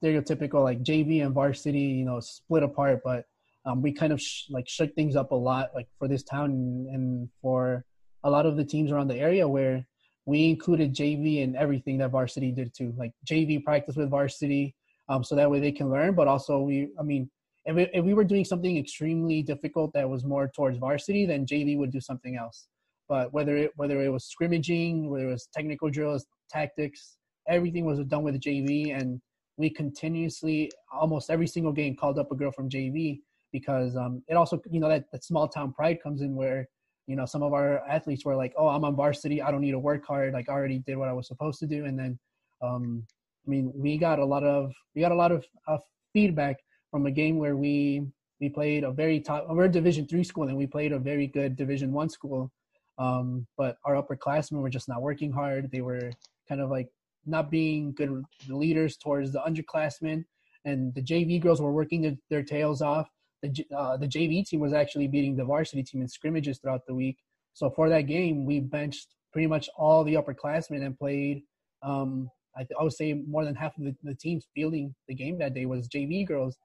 stereotypical 0.03 0.65
like 0.65 0.83
JV 0.83 1.25
and 1.25 1.33
varsity, 1.33 1.79
you 1.79 2.05
know, 2.05 2.19
split 2.19 2.65
apart. 2.65 3.03
But 3.05 3.25
um, 3.67 3.83
we 3.83 3.93
kind 3.93 4.13
of 4.13 4.21
sh- 4.21 4.47
like 4.51 4.69
shook 4.69 4.93
things 4.97 5.15
up 5.15 5.31
a 5.31 5.35
lot, 5.37 5.71
like 5.77 5.87
for 6.01 6.09
this 6.09 6.25
town 6.25 6.51
and, 6.93 7.29
for 7.41 7.85
a 8.25 8.31
lot 8.31 8.47
of 8.47 8.57
the 8.57 8.65
teams 8.65 8.91
around 8.91 9.07
the 9.07 9.17
area 9.17 9.47
where 9.47 9.87
we 10.25 10.51
included 10.51 10.93
JV 10.93 11.43
in 11.43 11.55
everything 11.55 11.99
that 11.99 12.11
varsity 12.11 12.51
did 12.51 12.75
too, 12.75 12.93
like 12.97 13.13
JV 13.25 13.63
practice 13.63 13.95
with 13.95 14.11
varsity, 14.11 14.75
um, 15.09 15.23
so 15.23 15.37
that 15.37 15.49
way 15.49 15.61
they 15.61 15.71
can 15.71 15.89
learn. 15.89 16.17
But 16.17 16.27
also, 16.27 16.59
we, 16.59 16.89
I 16.99 17.05
mean, 17.05 17.31
if 17.67 17.75
we, 17.75 17.89
if 17.93 18.05
we 18.05 18.15
were 18.15 18.25
doing 18.25 18.45
something 18.45 18.77
extremely 18.77 19.43
difficult 19.43 19.93
that 19.93 20.09
was 20.09 20.25
more 20.25 20.49
towards 20.55 20.79
varsity, 20.79 21.27
then 21.27 21.45
JV 21.45 21.77
would 21.77 21.91
do 21.91 22.01
something 22.01 22.37
else. 22.37 22.69
But 23.09 23.33
whether 23.33 23.57
it 23.57 23.73
whether 23.77 24.03
it 24.03 24.09
was 24.09 24.25
scrimmaging, 24.25 25.11
whether 25.11 25.29
it 25.29 25.33
was 25.33 25.49
technical 25.53 25.91
drills, 25.91 26.27
tactics, 26.51 27.17
everything 27.49 27.85
was 27.85 27.99
done 28.07 28.23
with 28.23 28.41
JV, 28.41 28.99
and 28.99 29.21
we 29.57 29.71
continuously, 29.71 30.71
almost 30.93 31.31
every 31.31 31.47
single 31.47 31.73
game, 31.73 31.97
called 31.97 32.19
up 32.19 32.31
a 32.31 32.37
girl 32.37 32.53
from 32.53 32.69
JV 32.69 33.21
because 33.53 33.97
um, 33.97 34.23
it 34.29 34.35
also, 34.35 34.61
you 34.71 34.81
know, 34.81 34.89
that, 34.89 35.05
that 35.13 35.25
small 35.25 35.49
town 35.49 35.73
pride 35.73 36.03
comes 36.03 36.21
in 36.21 36.35
where, 36.35 36.69
you 37.07 37.17
know, 37.17 37.25
some 37.25 37.43
of 37.43 37.53
our 37.53 37.79
athletes 37.89 38.25
were 38.25 38.37
like, 38.37 38.53
"Oh, 38.57 38.69
I'm 38.69 38.85
on 38.85 38.97
varsity. 38.97 39.41
I 39.43 39.51
don't 39.51 39.61
need 39.61 39.71
to 39.73 39.79
work 39.79 40.07
hard. 40.07 40.35
Like, 40.35 40.49
I 40.49 40.53
already 40.53 40.81
did 40.81 40.97
what 40.97 41.09
I 41.09 41.13
was 41.13 41.27
supposed 41.27 41.59
to 41.61 41.67
do." 41.67 41.85
And 41.85 41.99
then 41.99 42.19
um, 42.63 43.07
I 43.47 43.51
mean, 43.51 43.73
we 43.75 43.97
got 43.97 44.19
a 44.19 44.25
lot 44.25 44.45
of 44.45 44.73
we 44.95 45.01
got 45.01 45.13
a 45.13 45.17
lot 45.17 45.33
of 45.33 45.45
uh, 45.69 45.79
feedback 46.13 46.57
from 46.97 47.05
a 47.05 47.11
game 47.11 47.37
where 47.37 47.59
we 47.59 48.01
we 48.41 48.49
played 48.49 48.83
a 48.83 48.91
very 48.91 49.21
top. 49.21 49.47
We're 49.51 49.65
a 49.65 49.71
Division 49.71 50.07
three 50.07 50.25
school, 50.25 50.49
and 50.49 50.57
we 50.57 50.67
played 50.67 50.93
a 50.93 50.99
very 50.99 51.27
good 51.27 51.55
Division 51.55 51.93
one 51.93 52.09
school. 52.09 52.51
Um, 52.97 53.47
but 53.59 53.77
our 53.85 54.03
upperclassmen 54.03 54.63
were 54.63 54.71
just 54.71 54.89
not 54.89 55.03
working 55.03 55.31
hard. 55.31 55.71
They 55.71 55.83
were 55.83 56.11
kind 56.49 56.63
of 56.63 56.71
like 56.71 56.89
not 57.27 57.51
being 57.51 57.93
good 57.93 58.25
leaders 58.49 58.97
towards 58.97 59.31
the 59.31 59.41
underclassmen, 59.41 60.25
and 60.65 60.95
the 60.95 61.03
JV 61.03 61.39
girls 61.39 61.61
were 61.61 61.71
working 61.71 62.01
their, 62.01 62.17
their 62.31 62.43
tails 62.43 62.81
off. 62.81 63.11
The 63.43 63.51
uh, 63.77 63.99
the 63.99 64.09
JV 64.09 64.47
team 64.47 64.61
was 64.61 64.73
actually 64.73 65.07
beating 65.07 65.37
the 65.37 65.45
varsity 65.45 65.83
team 65.83 66.01
in 66.01 66.09
scrimmages 66.09 66.59
throughout 66.59 66.87
the 66.87 66.95
week. 66.95 67.19
So 67.53 67.69
for 67.69 67.91
that 67.91 68.07
game, 68.07 68.47
we 68.47 68.61
benched 68.61 69.09
pretty 69.35 69.49
much 69.49 69.69
all 69.77 70.03
the 70.03 70.15
upperclassmen 70.15 70.83
and 70.83 70.99
played 70.99 71.43
um, 71.83 72.31
I, 72.57 72.67
I 72.79 72.83
would 72.83 72.95
say 72.95 73.13
more 73.13 73.45
than 73.45 73.55
half 73.55 73.77
of 73.77 73.85
the, 73.85 73.95
the 74.03 74.15
teams 74.15 74.47
fielding 74.55 74.95
the 75.09 75.15
game 75.15 75.39
that 75.39 75.53
day 75.53 75.67
was 75.67 75.89
JV 75.89 76.27
girls, 76.27 76.57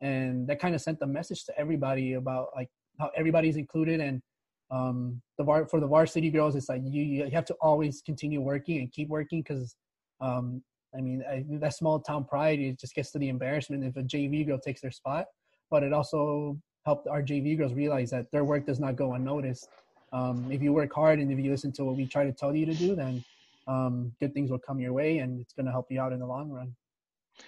and 0.00 0.46
that 0.48 0.60
kind 0.60 0.74
of 0.74 0.80
sent 0.80 0.98
the 0.98 1.06
message 1.06 1.44
to 1.44 1.58
everybody 1.58 2.14
about 2.14 2.48
like 2.54 2.68
how 2.98 3.10
everybody's 3.16 3.56
included 3.56 4.00
and 4.00 4.22
um, 4.70 5.20
the 5.38 5.44
var 5.44 5.66
for 5.66 5.80
the 5.80 5.86
varsity 5.86 6.30
girls, 6.30 6.56
it's 6.56 6.68
like 6.68 6.82
you 6.84 7.02
you 7.02 7.30
have 7.30 7.44
to 7.46 7.54
always 7.60 8.02
continue 8.04 8.40
working 8.40 8.78
and 8.78 8.92
keep 8.92 9.08
working 9.08 9.42
because 9.42 9.76
um, 10.20 10.62
I 10.96 11.00
mean 11.00 11.22
I, 11.28 11.44
that 11.60 11.74
small 11.74 12.00
town 12.00 12.24
pride 12.24 12.58
it 12.58 12.78
just 12.78 12.94
gets 12.94 13.10
to 13.12 13.18
the 13.18 13.28
embarrassment 13.28 13.84
if 13.84 13.96
a 13.96 14.02
JV 14.02 14.46
girl 14.46 14.58
takes 14.58 14.80
their 14.80 14.90
spot, 14.90 15.26
but 15.70 15.82
it 15.82 15.92
also 15.92 16.58
helped 16.84 17.08
our 17.08 17.22
JV 17.22 17.56
girls 17.56 17.72
realize 17.72 18.10
that 18.10 18.30
their 18.32 18.44
work 18.44 18.66
does 18.66 18.80
not 18.80 18.96
go 18.96 19.14
unnoticed. 19.14 19.68
Um, 20.12 20.46
if 20.50 20.62
you 20.62 20.72
work 20.72 20.92
hard 20.92 21.18
and 21.18 21.30
if 21.32 21.38
you 21.38 21.50
listen 21.50 21.72
to 21.72 21.84
what 21.84 21.96
we 21.96 22.06
try 22.06 22.24
to 22.24 22.32
tell 22.32 22.54
you 22.54 22.66
to 22.66 22.74
do, 22.74 22.94
then 22.94 23.24
um, 23.66 24.12
good 24.20 24.34
things 24.34 24.50
will 24.50 24.58
come 24.58 24.78
your 24.78 24.92
way 24.92 25.18
and 25.18 25.40
it's 25.40 25.52
going 25.54 25.66
to 25.66 25.72
help 25.72 25.86
you 25.90 26.00
out 26.00 26.12
in 26.12 26.20
the 26.20 26.26
long 26.26 26.50
run. 26.50 26.74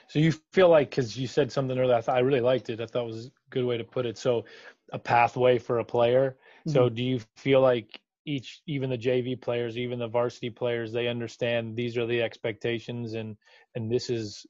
So 0.09 0.19
you 0.19 0.33
feel 0.53 0.69
like, 0.69 0.91
because 0.91 1.17
you 1.17 1.27
said 1.27 1.51
something 1.51 1.79
earlier, 1.79 1.97
I, 1.97 2.01
thought, 2.01 2.17
I 2.17 2.21
really 2.21 2.41
liked 2.41 2.71
it. 2.71 2.81
I 2.81 2.87
thought 2.87 3.05
it 3.05 3.07
was 3.07 3.27
a 3.27 3.31
good 3.51 3.65
way 3.65 3.77
to 3.77 3.85
put 3.85 4.07
it. 4.07 4.19
So 4.19 4.45
a 4.93 4.99
pathway 4.99 5.59
for 5.59 5.79
a 5.79 5.85
player. 5.85 6.37
Mm-hmm. 6.61 6.71
So 6.71 6.89
do 6.89 7.03
you 7.03 7.21
feel 7.37 7.61
like 7.61 8.01
each, 8.25 8.63
even 8.67 8.91
the 8.91 8.99
JV 8.99 9.41
players, 9.41 9.79
even 9.79 9.99
the 9.99 10.09
varsity 10.09 10.51
players, 10.51 10.93
they 10.93 11.09
understand 11.09 11.77
these 11.77 11.97
are 11.97 12.07
the 12.07 12.23
expectations 12.23 13.15
and 13.15 13.37
and 13.75 13.91
this 13.91 14.11
is 14.11 14.47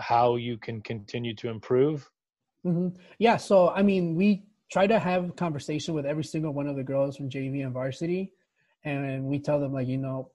how 0.00 0.36
you 0.36 0.56
can 0.58 0.80
continue 0.80 1.34
to 1.36 1.48
improve? 1.48 2.10
Mm-hmm. 2.66 2.96
Yeah. 3.18 3.36
So 3.36 3.70
I 3.70 3.82
mean, 3.82 4.16
we 4.16 4.44
try 4.70 4.86
to 4.86 4.98
have 4.98 5.36
conversation 5.36 5.94
with 5.94 6.06
every 6.06 6.24
single 6.24 6.52
one 6.52 6.66
of 6.66 6.76
the 6.76 6.82
girls 6.82 7.16
from 7.16 7.28
JV 7.28 7.62
and 7.64 7.72
varsity 7.72 8.32
and 8.84 9.24
we 9.24 9.38
tell 9.38 9.60
them 9.60 9.72
like 9.72 9.86
you 9.86 9.98
know 9.98 10.30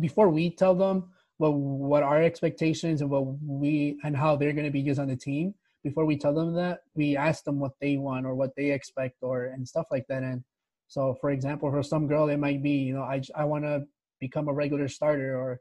before 0.00 0.28
we 0.28 0.50
tell 0.50 0.74
them 0.74 1.04
what 1.38 1.50
what 1.50 2.02
our 2.02 2.22
expectations 2.22 3.00
and 3.00 3.10
what 3.10 3.24
we 3.42 3.98
and 4.04 4.16
how 4.16 4.36
they're 4.36 4.52
going 4.52 4.66
to 4.66 4.70
be 4.70 4.80
used 4.80 5.00
on 5.00 5.08
the 5.08 5.16
team. 5.16 5.54
Before 5.84 6.04
we 6.04 6.16
tell 6.16 6.34
them 6.34 6.54
that 6.54 6.80
we 6.94 7.16
ask 7.16 7.44
them 7.44 7.60
what 7.60 7.72
they 7.80 7.96
want 7.96 8.26
or 8.26 8.34
what 8.34 8.56
they 8.56 8.72
expect 8.72 9.16
or 9.22 9.46
and 9.46 9.66
stuff 9.66 9.86
like 9.90 10.06
that. 10.08 10.22
And 10.22 10.42
so 10.88 11.16
for 11.20 11.30
example 11.30 11.70
for 11.70 11.82
some 11.82 12.06
girl 12.06 12.28
it 12.28 12.38
might 12.38 12.62
be 12.62 12.70
you 12.70 12.94
know 12.94 13.02
i 13.02 13.20
i 13.34 13.44
want 13.44 13.64
to 13.64 13.84
become 14.20 14.46
a 14.46 14.52
regular 14.52 14.86
starter 14.86 15.36
or 15.36 15.60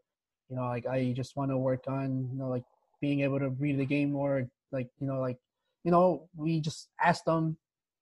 you 0.49 0.55
know 0.55 0.67
like 0.67 0.85
i 0.85 1.11
just 1.15 1.35
want 1.35 1.49
to 1.49 1.57
work 1.57 1.85
on 1.87 2.29
you 2.31 2.37
know 2.37 2.47
like 2.47 2.63
being 3.01 3.21
able 3.21 3.39
to 3.39 3.49
read 3.49 3.79
the 3.79 3.85
game 3.85 4.11
more 4.11 4.47
like 4.71 4.87
you 4.99 5.07
know 5.07 5.19
like 5.19 5.37
you 5.83 5.89
know 5.89 6.29
we 6.35 6.59
just 6.59 6.89
ask 7.03 7.23
them 7.25 7.57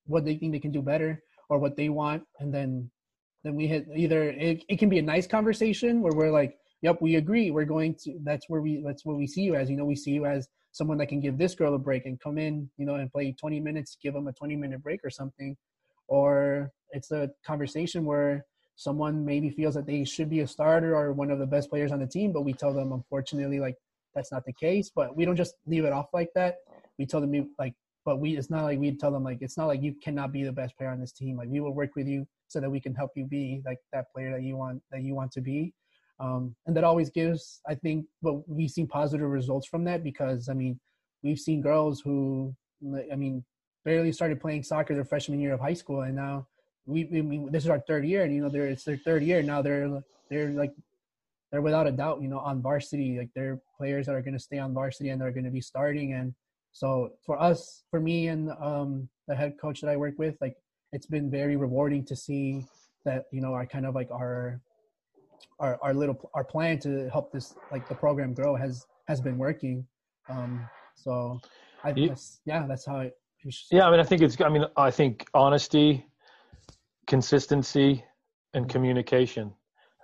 what 0.06 0.26
they 0.26 0.36
think 0.36 0.52
they 0.52 0.60
can 0.60 0.72
do 0.72 0.82
better 0.82 1.22
or 1.50 1.60
what 1.60 1.76
they 1.76 1.90
want. 1.90 2.24
And 2.40 2.54
then 2.54 2.90
then 3.44 3.56
we 3.56 3.68
hit 3.68 3.88
either 3.96 4.30
it, 4.30 4.64
it 4.70 4.80
can 4.80 4.90
be 4.90 5.00
a 5.00 5.02
nice 5.02 5.28
conversation 5.28 6.02
where 6.02 6.14
we're 6.14 6.32
like 6.32 6.58
yep 6.84 7.02
we 7.02 7.16
agree. 7.16 7.50
We're 7.50 7.66
going 7.66 7.96
to 8.04 8.20
that's 8.24 8.48
where 8.48 8.62
we 8.62 8.84
that's 8.86 9.04
what 9.04 9.18
we 9.18 9.26
see 9.26 9.42
you 9.42 9.56
as. 9.56 9.72
You 9.72 9.78
know 9.78 9.86
we 9.86 9.96
see 9.96 10.12
you 10.12 10.28
as 10.28 10.48
someone 10.72 11.00
that 11.00 11.08
can 11.08 11.20
give 11.20 11.38
this 11.40 11.56
girl 11.56 11.74
a 11.74 11.80
break 11.80 12.06
and 12.06 12.20
come 12.20 12.38
in 12.38 12.70
you 12.78 12.86
know 12.86 12.96
and 12.96 13.12
play 13.12 13.32
20 13.32 13.60
minutes 13.60 13.98
give 14.02 14.14
them 14.14 14.28
a 14.28 14.34
20 14.34 14.56
minute 14.56 14.84
break 14.84 15.00
or 15.04 15.10
something. 15.10 15.58
Or 16.08 16.72
it's 16.92 17.12
a 17.12 17.32
conversation 17.44 18.06
where 18.06 18.46
someone 18.76 19.26
maybe 19.26 19.50
feels 19.50 19.74
that 19.76 19.88
they 19.88 20.04
should 20.04 20.30
be 20.30 20.42
a 20.42 20.48
starter 20.48 20.96
or 20.96 21.14
one 21.14 21.32
of 21.32 21.40
the 21.40 21.46
best 21.46 21.70
players 21.70 21.92
on 21.92 22.00
the 22.00 22.08
team 22.08 22.34
but 22.34 22.42
we 22.42 22.54
tell 22.54 22.74
them 22.74 22.92
unfortunately 22.92 23.60
like 23.60 23.78
that's 24.14 24.32
not 24.32 24.46
the 24.46 24.54
case. 24.54 24.92
But 24.94 25.16
we 25.16 25.26
don't 25.26 25.36
just 25.36 25.56
leave 25.66 25.86
it 25.86 25.94
off 25.94 26.10
like 26.14 26.30
that. 26.36 26.58
We 27.00 27.08
tell 27.08 27.22
them 27.22 27.50
like 27.58 27.74
but 28.06 28.20
we 28.20 28.36
it's 28.36 28.50
not 28.50 28.64
like 28.64 28.80
we 28.80 28.92
tell 28.96 29.12
them 29.12 29.24
like 29.24 29.38
it's 29.42 29.58
not 29.58 29.68
like 29.68 29.82
you 29.82 29.96
cannot 30.04 30.34
be 30.34 30.44
the 30.44 30.52
best 30.52 30.78
player 30.78 30.90
on 30.90 31.00
this 31.00 31.14
team. 31.14 31.38
Like 31.38 31.48
we 31.50 31.62
will 31.62 31.74
work 31.74 31.96
with 31.96 32.08
you 32.08 32.28
so 32.50 32.60
that 32.60 32.70
we 32.70 32.82
can 32.82 32.94
help 32.94 33.12
you 33.16 33.26
be 33.26 33.62
like 33.66 33.80
that 33.94 34.12
player 34.14 34.32
that 34.32 34.44
you 34.44 34.58
want 34.58 34.82
that 34.92 35.02
you 35.02 35.16
want 35.16 35.32
to 35.32 35.42
be 35.42 35.74
um, 36.20 36.56
and 36.66 36.76
that 36.76 36.84
always 36.84 37.10
gives 37.10 37.62
i 37.68 37.76
think 37.76 38.06
but 38.22 38.48
we've 38.48 38.72
seen 38.72 38.88
positive 38.88 39.30
results 39.30 39.68
from 39.68 39.84
that 39.84 40.04
because 40.04 40.50
i 40.50 40.54
mean 40.54 40.80
we've 41.24 41.40
seen 41.40 41.62
girls 41.62 42.02
who 42.02 42.54
i 43.12 43.16
mean 43.16 43.44
barely 43.86 44.12
started 44.12 44.40
playing 44.40 44.64
soccer 44.64 44.94
their 44.94 45.06
freshman 45.06 45.40
year 45.40 45.54
of 45.54 45.60
high 45.60 45.74
school 45.74 46.02
and 46.02 46.16
now 46.16 46.46
we, 46.86 47.48
this 47.50 47.64
is 47.64 47.70
our 47.70 47.80
third 47.80 48.06
year 48.06 48.24
and 48.24 48.34
you 48.34 48.42
know 48.42 48.50
they're 48.50 48.68
it's 48.68 48.84
their 48.84 48.98
third 48.98 49.24
year. 49.24 49.42
Now 49.42 49.62
they're 49.62 50.02
they're 50.30 50.50
like 50.50 50.74
they're 51.52 51.62
without 51.62 51.88
a 51.88 51.92
doubt 51.92 52.22
you 52.22 52.28
know 52.28 52.40
on 52.40 52.62
varsity. 52.62 53.18
Like 53.18 53.30
they're 53.36 53.62
players 53.78 54.06
that 54.08 54.16
are 54.16 54.22
going 54.22 54.34
to 54.34 54.40
stay 54.40 54.60
on 54.60 54.74
varsity 54.74 55.10
and 55.10 55.22
they're 55.22 55.32
going 55.32 55.46
to 55.46 55.52
be 55.52 55.62
starting. 55.62 56.14
And 56.14 56.34
so 56.72 57.14
for 57.26 57.42
us 57.42 57.84
for 57.90 58.00
me 58.00 58.28
and 58.28 58.52
um, 58.60 59.08
the 59.28 59.36
head 59.36 59.58
coach 59.62 59.80
that 59.80 59.90
i 59.90 59.96
work 59.96 60.16
with 60.18 60.36
like 60.42 60.56
it's 60.92 61.06
been 61.06 61.30
very 61.30 61.56
rewarding 61.56 62.04
to 62.04 62.16
see 62.16 62.66
that 63.06 63.26
you 63.32 63.42
know 63.42 63.54
our 63.54 63.66
kind 63.66 63.86
of 63.86 63.96
like 63.96 64.10
our 64.12 64.60
our 65.60 65.78
our 65.82 65.94
little 65.94 66.30
our 66.34 66.44
plan 66.44 66.80
to 66.80 67.10
help 67.10 67.32
this 67.32 67.56
like 67.72 67.88
the 67.88 67.96
program 67.96 68.34
grow 68.34 68.56
has 68.56 68.86
has 69.08 69.22
been 69.22 69.38
working. 69.38 69.86
Um 70.30 70.68
so 70.96 71.40
i 71.84 71.92
guess 71.92 72.40
yeah 72.46 72.66
that's 72.68 72.86
how 72.86 73.00
it 73.00 73.14
yeah 73.72 73.86
i 73.88 73.92
mean 73.92 74.00
i 74.00 74.04
think 74.04 74.22
it's 74.22 74.40
i 74.42 74.48
mean 74.48 74.66
i 74.78 74.90
think 74.90 75.28
honesty 75.34 76.06
consistency 77.08 78.04
and 78.54 78.70
communication. 78.70 79.54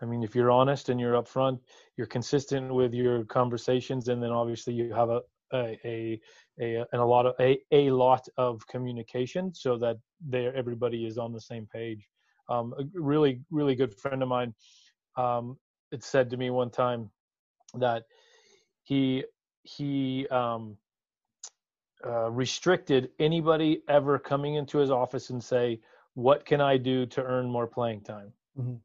I 0.01 0.05
mean 0.05 0.23
if 0.23 0.35
you're 0.35 0.51
honest 0.51 0.89
and 0.89 0.99
you're 0.99 1.13
upfront 1.13 1.59
you're 1.97 2.07
consistent 2.07 2.73
with 2.73 2.93
your 2.93 3.23
conversations 3.25 4.07
and 4.07 4.21
then 4.21 4.31
obviously 4.31 4.73
you 4.73 4.93
have 4.93 5.09
a 5.09 5.21
a, 5.53 5.79
a, 5.85 6.21
a 6.61 6.85
and 6.91 7.01
a 7.01 7.05
lot 7.05 7.25
of 7.25 7.33
a, 7.39 7.59
a 7.71 7.89
lot 7.89 8.27
of 8.37 8.65
communication 8.67 9.53
so 9.53 9.77
that 9.77 9.97
they 10.27 10.47
everybody 10.47 11.05
is 11.05 11.17
on 11.17 11.31
the 11.33 11.41
same 11.41 11.67
page. 11.73 12.07
Um, 12.49 12.73
a 12.79 12.83
really 12.93 13.41
really 13.49 13.75
good 13.75 13.93
friend 13.95 14.21
of 14.23 14.29
mine, 14.29 14.53
um, 15.19 15.57
it 15.91 16.03
said 16.03 16.29
to 16.29 16.37
me 16.37 16.49
one 16.49 16.69
time 16.69 17.09
that 17.75 18.03
he 18.83 19.23
he 19.63 20.27
um, 20.29 20.77
uh, 22.05 22.31
restricted 22.31 23.09
anybody 23.19 23.83
ever 23.89 24.17
coming 24.17 24.55
into 24.55 24.77
his 24.77 24.89
office 24.89 25.29
and 25.29 25.43
say, 25.43 25.79
"What 26.13 26.45
can 26.45 26.61
I 26.61 26.77
do 26.77 27.05
to 27.07 27.21
earn 27.21 27.49
more 27.49 27.67
playing 27.67 28.01
time?" 28.01 28.31
Mm-hmm. 28.57 28.75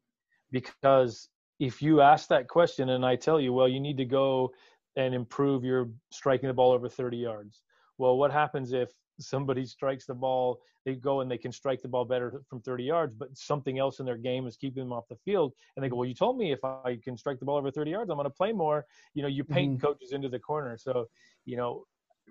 Because 0.51 1.29
if 1.59 1.81
you 1.81 2.01
ask 2.01 2.27
that 2.29 2.47
question 2.47 2.89
and 2.89 3.05
I 3.05 3.15
tell 3.15 3.39
you, 3.39 3.53
well, 3.53 3.67
you 3.67 3.79
need 3.79 3.97
to 3.97 4.05
go 4.05 4.51
and 4.95 5.13
improve 5.13 5.63
your 5.63 5.89
striking 6.11 6.47
the 6.47 6.53
ball 6.53 6.71
over 6.71 6.89
30 6.89 7.17
yards. 7.17 7.61
Well, 7.97 8.17
what 8.17 8.31
happens 8.31 8.73
if 8.73 8.91
somebody 9.19 9.65
strikes 9.65 10.05
the 10.05 10.13
ball, 10.13 10.61
they 10.85 10.95
go 10.95 11.21
and 11.21 11.29
they 11.29 11.37
can 11.37 11.51
strike 11.51 11.81
the 11.81 11.87
ball 11.87 12.05
better 12.05 12.41
from 12.47 12.61
30 12.61 12.83
yards, 12.83 13.15
but 13.15 13.35
something 13.37 13.79
else 13.79 13.99
in 13.99 14.05
their 14.05 14.17
game 14.17 14.45
is 14.47 14.57
keeping 14.57 14.83
them 14.83 14.93
off 14.93 15.07
the 15.09 15.15
field. 15.15 15.53
And 15.75 15.83
they 15.83 15.89
go, 15.89 15.95
well, 15.95 16.07
you 16.07 16.13
told 16.13 16.37
me 16.37 16.51
if 16.51 16.63
I 16.63 16.99
can 17.03 17.17
strike 17.17 17.39
the 17.39 17.45
ball 17.45 17.57
over 17.57 17.71
30 17.71 17.91
yards, 17.91 18.09
I'm 18.09 18.17
going 18.17 18.25
to 18.25 18.29
play 18.29 18.51
more. 18.51 18.85
You 19.13 19.23
know, 19.23 19.27
you 19.27 19.43
paint 19.43 19.77
mm-hmm. 19.77 19.85
coaches 19.85 20.11
into 20.11 20.29
the 20.29 20.39
corner. 20.39 20.77
So, 20.77 21.07
you 21.45 21.57
know, 21.57 21.85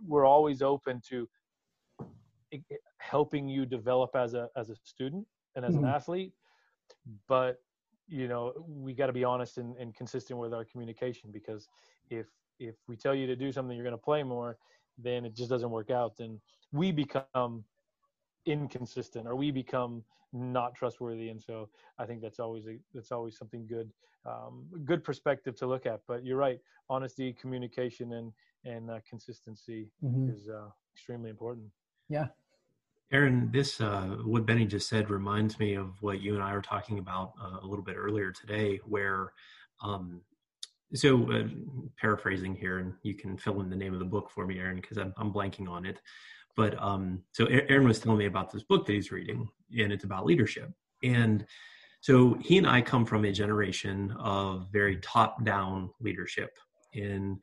we're 0.07 0.27
always 0.27 0.63
open 0.63 1.01
to 1.09 1.29
helping 2.99 3.49
you 3.49 3.67
develop 3.67 4.11
as 4.15 4.35
a, 4.35 4.49
as 4.57 4.71
a 4.71 4.77
student 4.85 5.27
and 5.57 5.65
as 5.65 5.75
mm-hmm. 5.75 5.85
an 5.85 5.91
athlete, 5.91 6.33
but 7.29 7.61
you 8.07 8.29
know, 8.29 8.53
we 8.69 8.93
got 8.93 9.07
to 9.07 9.13
be 9.13 9.25
honest 9.25 9.59
and, 9.59 9.77
and 9.77 9.95
consistent 9.95 10.39
with 10.39 10.53
our 10.53 10.65
communication 10.65 11.31
because 11.33 11.69
if 12.11 12.27
if 12.61 12.77
we 12.87 12.97
tell 12.97 13.15
you 13.15 13.27
to 13.27 13.35
do 13.35 13.51
something 13.51 13.77
you're 13.77 13.85
going 13.85 13.97
to 13.97 14.05
play 14.05 14.23
more 14.23 14.57
then 14.99 15.25
it 15.25 15.35
just 15.35 15.51
doesn't 15.51 15.71
work 15.71 15.91
out 15.91 16.17
then 16.17 16.41
we 16.73 16.93
become 16.93 17.65
inconsistent 18.47 19.27
or 19.27 19.37
we 19.37 19.51
become 19.51 20.03
not 20.33 20.75
trustworthy. 20.75 21.29
And 21.29 21.41
so 21.41 21.69
i 21.99 22.05
think 22.05 22.21
that's 22.21 22.41
always 22.41 22.67
a, 22.67 22.77
that's 22.93 23.13
always 23.13 23.37
something 23.37 23.67
good 23.67 23.91
um, 24.27 24.65
good 24.85 25.05
perspective 25.05 25.55
to 25.57 25.67
look 25.67 25.87
at. 25.87 26.01
But 26.09 26.25
you're 26.25 26.39
right 26.39 26.59
honesty 26.91 27.33
communication 27.33 28.13
and 28.15 28.33
and 28.65 28.91
uh, 28.91 28.99
consistency 29.09 29.91
mm-hmm. 30.03 30.31
is 30.31 30.49
uh, 30.49 30.69
extremely 30.95 31.31
important. 31.31 31.67
Yeah. 32.09 32.27
Aaron 33.13 33.51
this 33.53 33.81
uh, 33.81 34.17
what 34.25 34.47
benny 34.47 34.65
just 34.65 34.89
said 34.89 35.11
reminds 35.11 35.59
me 35.59 35.75
of 35.75 35.91
what 36.01 36.21
you 36.21 36.35
and 36.35 36.43
i 36.43 36.53
were 36.53 36.63
talking 36.63 36.99
about 36.99 37.33
uh, 37.41 37.59
a 37.63 37.67
little 37.67 37.85
bit 37.85 37.97
earlier 37.97 38.33
today 38.33 38.81
where 38.87 39.33
um, 39.83 40.21
so 40.95 41.31
uh, 41.33 41.45
paraphrasing 41.99 42.55
here 42.55 42.79
and 42.79 42.93
you 43.03 43.15
can 43.15 43.37
fill 43.37 43.61
in 43.61 43.71
the 43.71 43.77
name 43.77 43.93
of 43.93 43.99
the 43.99 44.05
book 44.05 44.31
for 44.31 44.47
me 44.47 44.59
aaron 44.59 44.77
because 44.77 44.99
I'm, 44.99 45.13
I'm 45.17 45.33
blanking 45.33 45.69
on 45.69 45.85
it. 45.87 46.01
But 46.57 46.81
um, 46.81 47.23
so 47.33 47.47
aaron 47.47 47.89
was 47.89 47.99
telling 47.99 48.19
me 48.19 48.27
about 48.27 48.53
this 48.53 48.63
book 48.63 48.87
that 48.87 48.93
he's 48.93 49.11
reading 49.11 49.49
and 49.77 49.93
it's 49.93 50.05
about 50.05 50.27
leadership. 50.27 50.71
And 51.03 51.45
so 52.01 52.35
he 52.41 52.59
and 52.59 52.67
i 52.67 52.81
come 52.81 53.05
from 53.07 53.25
a 53.25 53.33
generation 53.33 54.15
of 54.21 54.69
very 54.73 54.99
top 54.99 55.45
down 55.45 55.91
leadership. 56.01 56.51
And 56.95 57.39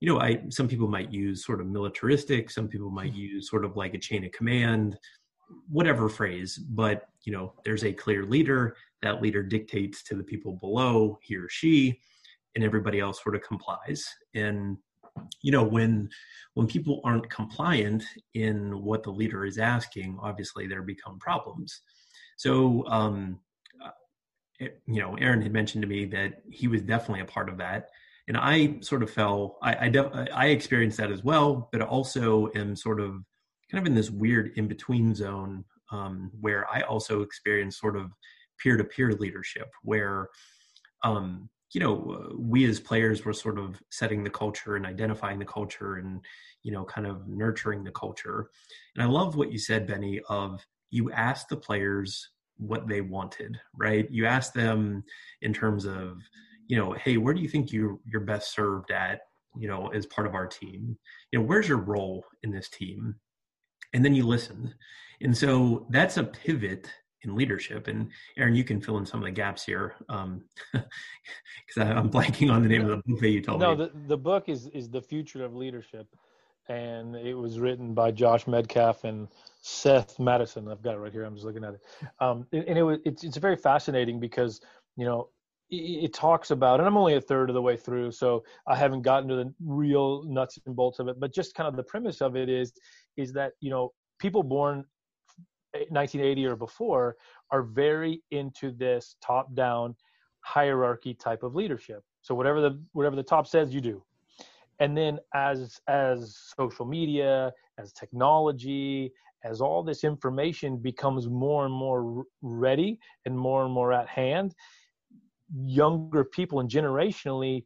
you 0.00 0.12
know 0.12 0.20
i 0.20 0.42
some 0.50 0.68
people 0.68 0.88
might 0.88 1.12
use 1.12 1.44
sort 1.44 1.60
of 1.60 1.66
militaristic 1.66 2.50
some 2.50 2.68
people 2.68 2.90
might 2.90 3.12
mm-hmm. 3.12 3.36
use 3.36 3.48
sort 3.48 3.64
of 3.64 3.76
like 3.76 3.94
a 3.94 3.98
chain 3.98 4.24
of 4.24 4.32
command 4.32 4.98
whatever 5.68 6.08
phrase. 6.08 6.56
But 6.56 7.08
you 7.24 7.32
know 7.32 7.52
there's 7.64 7.84
a 7.84 7.92
clear 7.92 8.24
leader. 8.24 8.76
That 9.02 9.20
leader 9.20 9.42
dictates 9.42 10.02
to 10.04 10.14
the 10.14 10.24
people 10.24 10.52
below 10.52 11.18
he 11.22 11.36
or 11.36 11.48
she 11.48 12.00
and 12.54 12.64
everybody 12.64 13.00
else 13.00 13.22
sort 13.22 13.34
of 13.34 13.42
complies. 13.42 14.06
And 14.34 14.78
you 15.42 15.52
know 15.52 15.62
when 15.62 16.08
when 16.54 16.66
people 16.66 17.00
aren't 17.04 17.30
compliant 17.30 18.02
in 18.34 18.82
what 18.82 19.02
the 19.02 19.10
leader 19.10 19.44
is 19.44 19.58
asking 19.58 20.18
obviously 20.20 20.66
there 20.66 20.82
become 20.82 21.18
problems. 21.18 21.82
So 22.36 22.84
um 22.88 23.40
uh, 23.84 24.66
you 24.86 25.00
know 25.00 25.16
aaron 25.16 25.42
had 25.42 25.52
mentioned 25.52 25.82
to 25.82 25.88
me 25.88 26.04
that 26.06 26.42
he 26.50 26.68
was 26.68 26.82
definitely 26.82 27.20
a 27.20 27.26
part 27.26 27.48
of 27.48 27.58
that. 27.58 27.90
And 28.26 28.36
i 28.36 28.78
sort 28.80 29.02
of 29.02 29.10
fell 29.10 29.58
i 29.62 29.86
i, 29.86 29.88
def, 29.88 30.06
I 30.32 30.46
experienced 30.46 30.98
that 30.98 31.12
as 31.12 31.22
well 31.22 31.68
but 31.70 31.82
also 31.82 32.48
am 32.54 32.74
sort 32.74 32.98
of 32.98 33.22
kind 33.70 33.82
of 33.82 33.86
in 33.86 33.94
this 33.94 34.10
weird 34.10 34.52
in 34.56 34.66
between 34.66 35.14
zone 35.14 35.64
um, 35.92 36.30
where 36.40 36.66
i 36.72 36.80
also 36.82 37.20
experienced 37.20 37.78
sort 37.78 37.96
of 37.96 38.10
peer-to-peer 38.58 39.12
leadership 39.12 39.70
where 39.82 40.28
um, 41.02 41.50
you 41.74 41.80
know 41.80 42.32
we 42.38 42.64
as 42.64 42.80
players 42.80 43.24
were 43.24 43.32
sort 43.32 43.58
of 43.58 43.82
setting 43.90 44.22
the 44.22 44.30
culture 44.30 44.76
and 44.76 44.86
identifying 44.86 45.38
the 45.38 45.44
culture 45.44 45.96
and 45.96 46.24
you 46.62 46.72
know 46.72 46.84
kind 46.84 47.06
of 47.06 47.26
nurturing 47.28 47.84
the 47.84 47.90
culture. 47.90 48.48
And 48.94 49.02
i 49.02 49.06
love 49.06 49.36
what 49.36 49.52
you 49.52 49.58
said 49.58 49.86
benny 49.86 50.20
of 50.28 50.64
you 50.90 51.10
asked 51.10 51.48
the 51.48 51.56
players 51.56 52.30
what 52.56 52.86
they 52.86 53.00
wanted 53.00 53.60
right? 53.76 54.08
You 54.10 54.26
asked 54.26 54.54
them 54.54 55.02
in 55.42 55.52
terms 55.52 55.84
of 55.84 56.22
you 56.68 56.76
know 56.78 56.92
hey 56.92 57.16
where 57.16 57.34
do 57.34 57.42
you 57.42 57.48
think 57.48 57.72
you 57.72 58.00
you're 58.06 58.20
best 58.22 58.54
served 58.54 58.90
at 58.92 59.20
you 59.56 59.68
know 59.68 59.88
as 59.88 60.06
part 60.06 60.26
of 60.26 60.34
our 60.34 60.46
team? 60.46 60.96
You 61.32 61.40
know 61.40 61.44
where's 61.44 61.68
your 61.68 61.78
role 61.78 62.24
in 62.44 62.52
this 62.52 62.68
team? 62.68 63.16
And 63.92 64.04
then 64.04 64.14
you 64.14 64.24
listen 64.26 64.74
and 65.20 65.36
so 65.36 65.86
that's 65.90 66.16
a 66.16 66.24
pivot 66.24 66.88
in 67.24 67.34
leadership. 67.34 67.88
And 67.88 68.10
Aaron, 68.36 68.54
you 68.54 68.64
can 68.64 68.80
fill 68.80 68.98
in 68.98 69.06
some 69.06 69.20
of 69.20 69.24
the 69.24 69.32
gaps 69.32 69.64
here 69.64 69.94
because 69.98 70.18
um, 70.18 70.44
I'm 71.76 72.10
blanking 72.10 72.52
on 72.52 72.62
the 72.62 72.68
name 72.68 72.82
of 72.82 72.88
the 72.88 73.02
book 73.06 73.20
that 73.20 73.30
you 73.30 73.40
told 73.40 73.60
no, 73.60 73.72
me. 73.72 73.76
No, 73.76 73.86
the, 73.86 74.08
the 74.08 74.16
book 74.16 74.48
is 74.48 74.68
is 74.68 74.88
the 74.88 75.02
future 75.02 75.44
of 75.44 75.54
leadership, 75.54 76.06
and 76.68 77.16
it 77.16 77.34
was 77.34 77.58
written 77.58 77.94
by 77.94 78.10
Josh 78.10 78.44
Medcalf 78.44 79.04
and 79.04 79.28
Seth 79.62 80.18
Madison. 80.18 80.68
I've 80.68 80.82
got 80.82 80.94
it 80.94 80.98
right 80.98 81.12
here. 81.12 81.24
I'm 81.24 81.34
just 81.34 81.46
looking 81.46 81.64
at 81.64 81.74
it, 81.74 81.80
um, 82.20 82.46
and 82.52 82.78
it 82.78 82.82
was 82.82 82.98
it's 83.04 83.24
it's 83.24 83.36
very 83.36 83.56
fascinating 83.56 84.20
because 84.20 84.60
you 84.96 85.04
know 85.04 85.28
it, 85.70 86.04
it 86.04 86.12
talks 86.14 86.50
about, 86.50 86.80
and 86.80 86.86
I'm 86.86 86.96
only 86.96 87.14
a 87.14 87.20
third 87.20 87.50
of 87.50 87.54
the 87.54 87.62
way 87.62 87.76
through, 87.76 88.12
so 88.12 88.44
I 88.66 88.76
haven't 88.76 89.02
gotten 89.02 89.28
to 89.28 89.36
the 89.36 89.54
real 89.64 90.22
nuts 90.24 90.58
and 90.66 90.76
bolts 90.76 90.98
of 90.98 91.08
it. 91.08 91.18
But 91.18 91.34
just 91.34 91.54
kind 91.54 91.68
of 91.68 91.76
the 91.76 91.82
premise 91.82 92.20
of 92.20 92.36
it 92.36 92.48
is 92.48 92.72
is 93.16 93.32
that 93.32 93.52
you 93.60 93.70
know 93.70 93.92
people 94.18 94.42
born 94.42 94.84
1980 95.88 96.46
or 96.46 96.56
before 96.56 97.16
are 97.50 97.62
very 97.62 98.22
into 98.30 98.70
this 98.70 99.16
top 99.20 99.54
down 99.54 99.94
hierarchy 100.40 101.14
type 101.14 101.42
of 101.42 101.54
leadership. 101.54 102.02
So 102.22 102.34
whatever 102.34 102.60
the 102.60 102.80
whatever 102.92 103.16
the 103.16 103.22
top 103.22 103.46
says 103.46 103.74
you 103.74 103.80
do. 103.80 104.02
And 104.80 104.96
then 104.96 105.18
as 105.34 105.80
as 105.88 106.36
social 106.56 106.84
media 106.84 107.52
as 107.78 107.92
technology 107.92 109.12
as 109.44 109.60
all 109.60 109.82
this 109.82 110.04
information 110.04 110.78
becomes 110.78 111.28
more 111.28 111.66
and 111.66 111.74
more 111.74 112.24
ready 112.40 112.98
and 113.26 113.38
more 113.38 113.64
and 113.64 113.72
more 113.72 113.92
at 113.92 114.08
hand 114.08 114.54
younger 115.54 116.24
people 116.24 116.60
and 116.60 116.70
generationally 116.70 117.64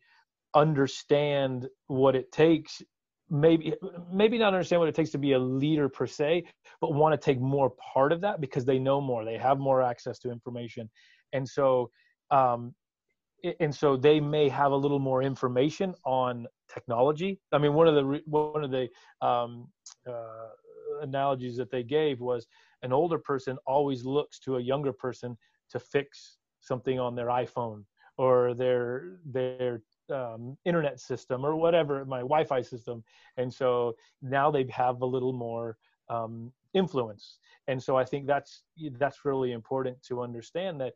understand 0.55 1.69
what 1.87 2.17
it 2.17 2.33
takes 2.33 2.83
maybe 3.31 3.75
maybe 4.13 4.39
not 4.39 4.55
understand 4.55 4.81
what 4.81 4.89
it 4.89 4.95
takes 4.95 5.11
to 5.11 5.19
be 5.19 5.33
a 5.33 5.39
leader 5.39 5.89
per 5.89 6.07
se 6.07 6.45
but 6.81 6.95
want 6.95 7.13
to 7.13 7.25
take 7.25 7.41
more 7.41 7.71
part 7.93 8.13
of 8.13 8.21
that 8.21 8.41
because 8.41 8.65
they 8.65 8.79
know 8.79 9.01
more 9.01 9.25
they 9.25 9.37
have 9.37 9.59
more 9.59 9.83
access 9.83 10.19
to 10.19 10.31
information. 10.31 10.89
And 11.33 11.49
so 11.49 11.91
um 12.31 12.75
and 13.61 13.73
so 13.73 13.97
they 13.97 14.19
may 14.19 14.49
have 14.49 14.73
a 14.73 14.77
little 14.77 14.99
more 14.99 15.23
information 15.23 15.95
on 16.05 16.47
technology. 16.73 17.39
I 17.53 17.59
mean 17.59 17.75
one 17.75 17.87
of 17.87 17.95
the 17.95 18.21
one 18.27 18.65
of 18.65 18.71
the 18.71 18.89
um 19.27 19.69
uh, 20.09 20.49
analogies 21.03 21.57
that 21.57 21.71
they 21.71 21.83
gave 21.83 22.21
was 22.21 22.47
an 22.83 22.93
older 22.93 23.19
person 23.19 23.59
always 23.67 24.05
looks 24.05 24.39
to 24.41 24.57
a 24.57 24.61
younger 24.61 24.93
person 24.93 25.37
to 25.71 25.79
fix 25.79 26.39
something 26.61 26.99
on 26.99 27.15
their 27.15 27.29
iphone 27.29 27.85
or 28.17 28.55
their 28.55 29.19
their 29.25 29.83
um, 30.11 30.57
internet 30.65 31.01
system 31.01 31.45
or 31.45 31.57
whatever 31.57 32.05
my 32.05 32.21
wi-fi 32.21 32.63
system. 32.63 33.03
And 33.37 33.53
so 33.53 33.95
now 34.23 34.51
they 34.51 34.67
have 34.71 35.03
a 35.03 35.07
little 35.07 35.33
more 35.33 35.77
um, 36.09 36.53
influence. 36.75 37.39
And 37.67 37.83
so 37.83 37.97
i 37.97 38.05
think 38.05 38.27
that's 38.27 38.63
that's 38.99 39.25
really 39.25 39.53
important 39.53 40.03
to 40.03 40.23
understand 40.23 40.81
that 40.81 40.95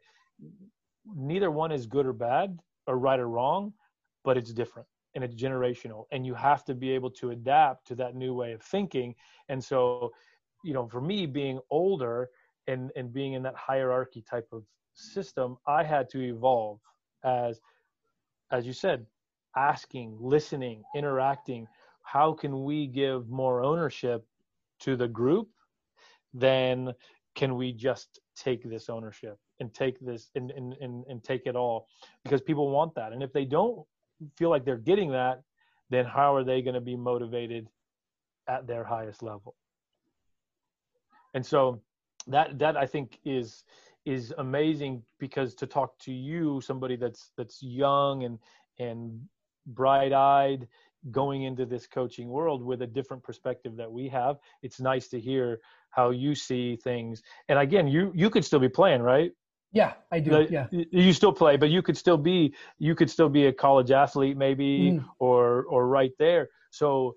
neither 1.14 1.50
one 1.50 1.72
is 1.72 1.86
good 1.86 2.06
or 2.06 2.12
bad 2.12 2.58
or 2.86 2.98
right 2.98 3.20
or 3.20 3.28
wrong 3.28 3.72
but 4.24 4.36
it's 4.36 4.52
different 4.52 4.88
and 5.14 5.22
it's 5.22 5.34
generational. 5.34 6.04
And 6.12 6.24
you 6.24 6.34
have 6.34 6.64
to 6.64 6.74
be 6.74 6.90
able 6.90 7.10
to 7.10 7.30
adapt 7.32 7.86
to 7.88 7.94
that 7.96 8.14
new 8.14 8.32
way 8.32 8.52
of 8.52 8.62
thinking. 8.62 9.14
And 9.50 9.62
so 9.62 10.12
you 10.62 10.72
know 10.72 10.86
for 10.88 11.00
me 11.00 11.26
being 11.26 11.60
older 11.70 12.30
and 12.66 12.90
and 12.96 13.12
being 13.12 13.34
in 13.34 13.42
that 13.42 13.56
hierarchy 13.56 14.22
type 14.22 14.48
of 14.52 14.62
system 14.94 15.56
i 15.66 15.82
had 15.82 16.08
to 16.10 16.20
evolve 16.20 16.78
as 17.24 17.60
as 18.53 18.66
you 18.66 18.72
said, 18.72 19.07
asking, 19.57 20.16
listening, 20.20 20.82
interacting. 20.94 21.66
How 22.03 22.32
can 22.32 22.64
we 22.64 22.86
give 22.86 23.28
more 23.28 23.62
ownership 23.62 24.24
to 24.80 24.96
the 24.96 25.09
group? 25.09 25.48
Then 26.34 26.92
can 27.34 27.57
we 27.57 27.72
just 27.72 28.20
take 28.36 28.62
this 28.62 28.88
ownership 28.88 29.38
and 29.61 29.72
take 29.72 29.98
this 30.00 30.30
and, 30.34 30.50
and, 30.50 30.74
and, 30.80 31.05
and 31.09 31.24
take 31.24 31.46
it 31.46 31.57
all? 31.57 31.86
Because 32.24 32.40
people 32.40 32.70
want 32.70 32.94
that. 32.94 33.12
And 33.12 33.22
if 33.22 33.32
they 33.32 33.44
don't 33.44 33.84
feel 34.36 34.50
like 34.50 34.64
they're 34.64 34.76
getting 34.76 35.11
that, 35.12 35.42
then 35.90 36.05
how 36.05 36.34
are 36.34 36.44
they 36.44 36.62
going 36.62 36.74
to 36.74 36.80
be 36.80 36.96
motivated 36.96 37.68
at 38.48 38.66
their 38.66 38.84
highest 38.84 39.22
level? 39.22 39.55
And 41.34 41.44
so 41.44 41.80
that 42.26 42.59
that 42.59 42.76
I 42.76 42.86
think 42.86 43.18
is 43.24 43.64
is 44.05 44.32
amazing 44.38 45.03
because 45.18 45.55
to 45.57 45.66
talk 45.66 45.98
to 46.00 46.12
you, 46.12 46.61
somebody 46.61 46.96
that's 46.96 47.30
that's 47.36 47.62
young 47.62 48.24
and 48.24 48.38
and 48.78 49.20
bright 49.66 50.12
eyed 50.12 50.66
going 51.11 51.42
into 51.42 51.66
this 51.66 51.86
coaching 51.86 52.28
world 52.28 52.62
with 52.62 52.82
a 52.82 52.86
different 52.86 53.22
perspective 53.22 53.76
that 53.76 53.90
we 53.90 54.09
have 54.09 54.36
it's 54.62 54.80
nice 54.80 55.09
to 55.09 55.18
hear 55.18 55.59
how 55.90 56.11
you 56.11 56.34
see 56.34 56.76
things. 56.76 57.22
And 57.48 57.59
again 57.59 57.86
you 57.86 58.12
you 58.14 58.30
could 58.30 58.44
still 58.44 58.61
be 58.61 58.68
playing 58.68 59.03
right? 59.03 59.32
Yeah 59.72 59.94
i 60.11 60.20
do 60.20 60.46
yeah. 60.50 60.66
you 60.70 61.12
still 61.12 61.32
play 61.32 61.57
but 61.57 61.70
you 61.70 61.80
could 61.82 61.96
still 61.96 62.18
be 62.18 62.55
you 62.78 62.94
could 62.94 63.09
still 63.09 63.30
be 63.30 63.46
a 63.46 63.53
college 63.53 63.90
athlete 63.90 64.36
maybe 64.36 64.92
mm. 64.92 65.05
or 65.18 65.64
or 65.64 65.86
right 65.88 66.12
there. 66.18 66.48
So 66.70 67.16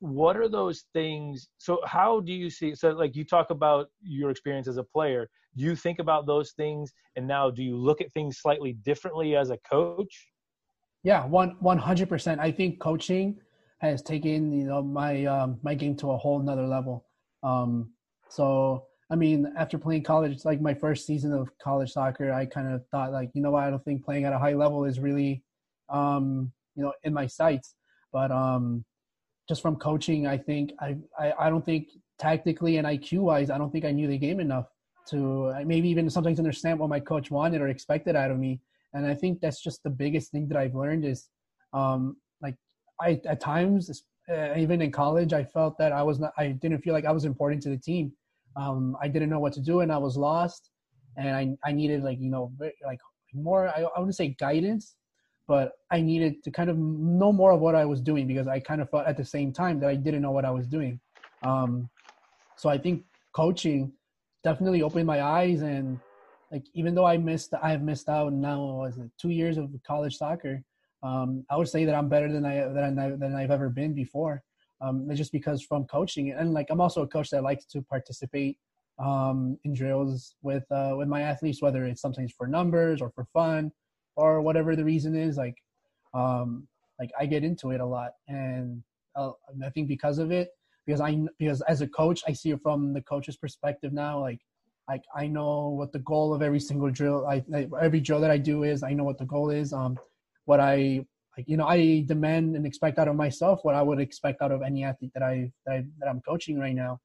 what 0.00 0.36
are 0.36 0.48
those 0.48 0.84
things 0.92 1.48
so 1.56 1.80
how 1.86 2.20
do 2.20 2.32
you 2.32 2.50
see 2.50 2.74
so 2.74 2.90
like 2.90 3.16
you 3.16 3.24
talk 3.24 3.50
about 3.50 3.88
your 4.02 4.30
experience 4.30 4.68
as 4.68 4.76
a 4.76 4.82
player 4.82 5.28
do 5.56 5.64
you 5.64 5.74
think 5.74 5.98
about 5.98 6.26
those 6.26 6.52
things 6.52 6.92
and 7.16 7.26
now 7.26 7.48
do 7.50 7.62
you 7.62 7.76
look 7.76 8.02
at 8.02 8.12
things 8.12 8.38
slightly 8.38 8.74
differently 8.74 9.36
as 9.36 9.50
a 9.50 9.58
coach 9.68 10.28
yeah, 11.06 11.24
one 11.24 11.54
one 11.60 11.78
hundred 11.78 12.08
percent. 12.08 12.40
I 12.40 12.50
think 12.50 12.80
coaching 12.80 13.38
has 13.78 14.02
taken 14.02 14.50
you 14.50 14.64
know 14.64 14.82
my 14.82 15.24
um, 15.26 15.56
my 15.62 15.72
game 15.72 15.94
to 15.98 16.10
a 16.10 16.16
whole 16.16 16.40
nother 16.40 16.66
level. 16.66 17.06
Um, 17.44 17.92
so 18.28 18.86
I 19.08 19.14
mean, 19.14 19.52
after 19.56 19.78
playing 19.78 20.02
college, 20.02 20.44
like 20.44 20.60
my 20.60 20.74
first 20.74 21.06
season 21.06 21.32
of 21.32 21.48
college 21.62 21.92
soccer, 21.92 22.32
I 22.32 22.44
kind 22.44 22.66
of 22.66 22.84
thought 22.88 23.12
like, 23.12 23.30
you 23.34 23.40
know 23.40 23.52
what, 23.52 23.62
I 23.62 23.70
don't 23.70 23.84
think 23.84 24.04
playing 24.04 24.24
at 24.24 24.32
a 24.32 24.38
high 24.40 24.54
level 24.54 24.84
is 24.84 24.98
really, 24.98 25.44
um, 25.88 26.50
you 26.74 26.82
know, 26.82 26.92
in 27.04 27.12
my 27.12 27.28
sights. 27.28 27.76
But 28.12 28.32
um, 28.32 28.84
just 29.48 29.62
from 29.62 29.76
coaching, 29.76 30.26
I 30.26 30.38
think 30.38 30.72
I, 30.80 30.96
I 31.18 31.32
I 31.38 31.50
don't 31.50 31.64
think 31.64 31.88
tactically 32.18 32.78
and 32.78 32.86
IQ 32.86 33.20
wise, 33.20 33.50
I 33.50 33.58
don't 33.58 33.70
think 33.70 33.84
I 33.84 33.92
knew 33.92 34.08
the 34.08 34.18
game 34.18 34.40
enough 34.40 34.66
to 35.08 35.54
maybe 35.64 35.88
even 35.88 36.10
sometimes 36.10 36.38
understand 36.38 36.78
what 36.78 36.88
my 36.88 37.00
coach 37.00 37.30
wanted 37.30 37.60
or 37.60 37.68
expected 37.68 38.16
out 38.16 38.30
of 38.30 38.38
me. 38.38 38.60
And 38.94 39.06
i 39.06 39.14
think 39.14 39.40
that's 39.40 39.60
just 39.62 39.82
the 39.82 39.90
biggest 39.90 40.30
thing 40.32 40.48
that 40.48 40.56
i've 40.56 40.74
learned 40.74 41.04
is 41.04 41.28
um 41.74 42.16
like 42.40 42.56
i 43.00 43.20
at 43.26 43.40
times 43.40 44.02
uh, 44.32 44.54
even 44.56 44.80
in 44.80 44.90
college 44.90 45.32
i 45.32 45.44
felt 45.44 45.76
that 45.78 45.92
i 45.92 46.02
was 46.02 46.18
not 46.18 46.32
i 46.38 46.48
didn't 46.48 46.80
feel 46.80 46.94
like 46.94 47.04
i 47.04 47.12
was 47.12 47.24
important 47.24 47.62
to 47.62 47.68
the 47.68 47.78
team. 47.78 48.12
Um 48.56 48.96
i 49.02 49.08
didn't 49.08 49.28
know 49.28 49.40
what 49.40 49.52
to 49.54 49.60
do 49.60 49.80
and 49.80 49.92
i 49.92 49.98
was 49.98 50.16
lost. 50.16 50.70
And 51.18 51.36
i 51.40 51.42
i 51.68 51.72
needed 51.72 52.02
like 52.02 52.18
you 52.20 52.30
know 52.30 52.52
like 52.60 53.00
more 53.34 53.68
i, 53.68 53.80
I 53.82 53.98
wouldn't 53.98 54.16
say 54.16 54.28
guidance 54.46 54.94
but 55.48 55.72
i 55.90 56.00
needed 56.00 56.42
to 56.42 56.50
kind 56.50 56.70
of 56.70 56.76
know 56.78 57.32
more 57.32 57.52
of 57.52 57.60
what 57.60 57.74
i 57.74 57.84
was 57.84 58.00
doing 58.00 58.26
because 58.26 58.48
i 58.48 58.58
kind 58.58 58.80
of 58.80 58.90
felt 58.90 59.06
at 59.06 59.16
the 59.16 59.24
same 59.24 59.52
time 59.52 59.78
that 59.80 59.88
i 59.88 59.94
didn't 59.94 60.22
know 60.22 60.30
what 60.30 60.44
i 60.44 60.50
was 60.50 60.66
doing 60.66 60.98
um 61.42 61.88
so 62.56 62.68
i 62.68 62.78
think 62.78 63.04
coaching 63.32 63.92
definitely 64.42 64.82
opened 64.82 65.06
my 65.06 65.22
eyes 65.22 65.62
and 65.62 65.98
like 66.52 66.64
even 66.74 66.94
though 66.94 67.04
I 67.04 67.16
missed 67.16 67.52
I 67.60 67.70
have 67.70 67.82
missed 67.82 68.08
out 68.08 68.32
now 68.32 68.60
was 68.84 68.98
it 68.98 69.10
two 69.20 69.30
years 69.30 69.58
of 69.58 69.70
college 69.86 70.16
soccer. 70.16 70.62
Um, 71.02 71.44
I 71.50 71.56
would 71.56 71.68
say 71.68 71.84
that 71.84 71.94
I'm 71.94 72.08
better 72.08 72.32
than 72.32 72.44
I 72.44 72.54
than 72.68 72.98
I 72.98 73.10
than 73.10 73.34
I've 73.34 73.50
ever 73.50 73.68
been 73.68 73.92
before. 73.94 74.42
Um, 74.80 75.08
just 75.14 75.32
because 75.32 75.62
from 75.62 75.84
coaching 75.86 76.32
and 76.32 76.52
like 76.52 76.68
I'm 76.70 76.80
also 76.80 77.02
a 77.02 77.08
coach 77.08 77.30
that 77.30 77.42
likes 77.42 77.64
to 77.66 77.82
participate 77.82 78.58
um, 78.98 79.58
in 79.64 79.72
drills 79.74 80.36
with 80.42 80.64
uh, 80.70 80.94
with 80.96 81.08
my 81.08 81.22
athletes, 81.22 81.60
whether 81.60 81.84
it's 81.84 82.00
sometimes 82.00 82.32
for 82.32 82.46
numbers 82.46 83.00
or 83.02 83.10
for 83.10 83.24
fun 83.32 83.72
or 84.16 84.40
whatever 84.40 84.74
the 84.74 84.84
reason 84.84 85.14
is. 85.16 85.36
Like 85.36 85.56
um, 86.14 86.66
like 86.98 87.10
I 87.18 87.26
get 87.26 87.44
into 87.44 87.70
it 87.70 87.80
a 87.80 87.86
lot, 87.86 88.12
and 88.28 88.82
uh, 89.14 89.30
I 89.64 89.70
think 89.70 89.88
because 89.88 90.18
of 90.18 90.30
it, 90.32 90.48
because 90.86 91.00
I 91.00 91.18
because 91.38 91.60
as 91.62 91.80
a 91.82 91.88
coach, 91.88 92.22
I 92.26 92.32
see 92.32 92.50
it 92.50 92.60
from 92.62 92.92
the 92.92 93.02
coach's 93.02 93.36
perspective 93.36 93.92
now. 93.92 94.20
Like 94.20 94.40
like 94.88 95.02
I 95.14 95.26
know 95.26 95.68
what 95.68 95.92
the 95.92 95.98
goal 96.00 96.32
of 96.32 96.42
every 96.42 96.60
single 96.60 96.90
drill, 96.90 97.26
I, 97.26 97.44
every 97.80 98.00
drill 98.00 98.20
that 98.20 98.30
I 98.30 98.38
do 98.38 98.62
is. 98.62 98.82
I 98.82 98.92
know 98.92 99.04
what 99.04 99.18
the 99.18 99.24
goal 99.24 99.50
is. 99.50 99.72
Um, 99.72 99.98
what 100.44 100.60
I 100.60 101.04
like, 101.36 101.48
you 101.48 101.56
know, 101.56 101.66
I 101.66 102.04
demand 102.06 102.56
and 102.56 102.64
expect 102.64 102.98
out 102.98 103.08
of 103.08 103.16
myself 103.16 103.60
what 103.62 103.74
I 103.74 103.82
would 103.82 104.00
expect 104.00 104.40
out 104.42 104.52
of 104.52 104.62
any 104.62 104.84
athlete 104.84 105.10
that 105.14 105.22
I 105.22 105.50
that, 105.66 105.72
I, 105.72 105.84
that 105.98 106.08
I'm 106.08 106.20
coaching 106.20 106.58
right 106.58 106.74
now. 106.74 107.00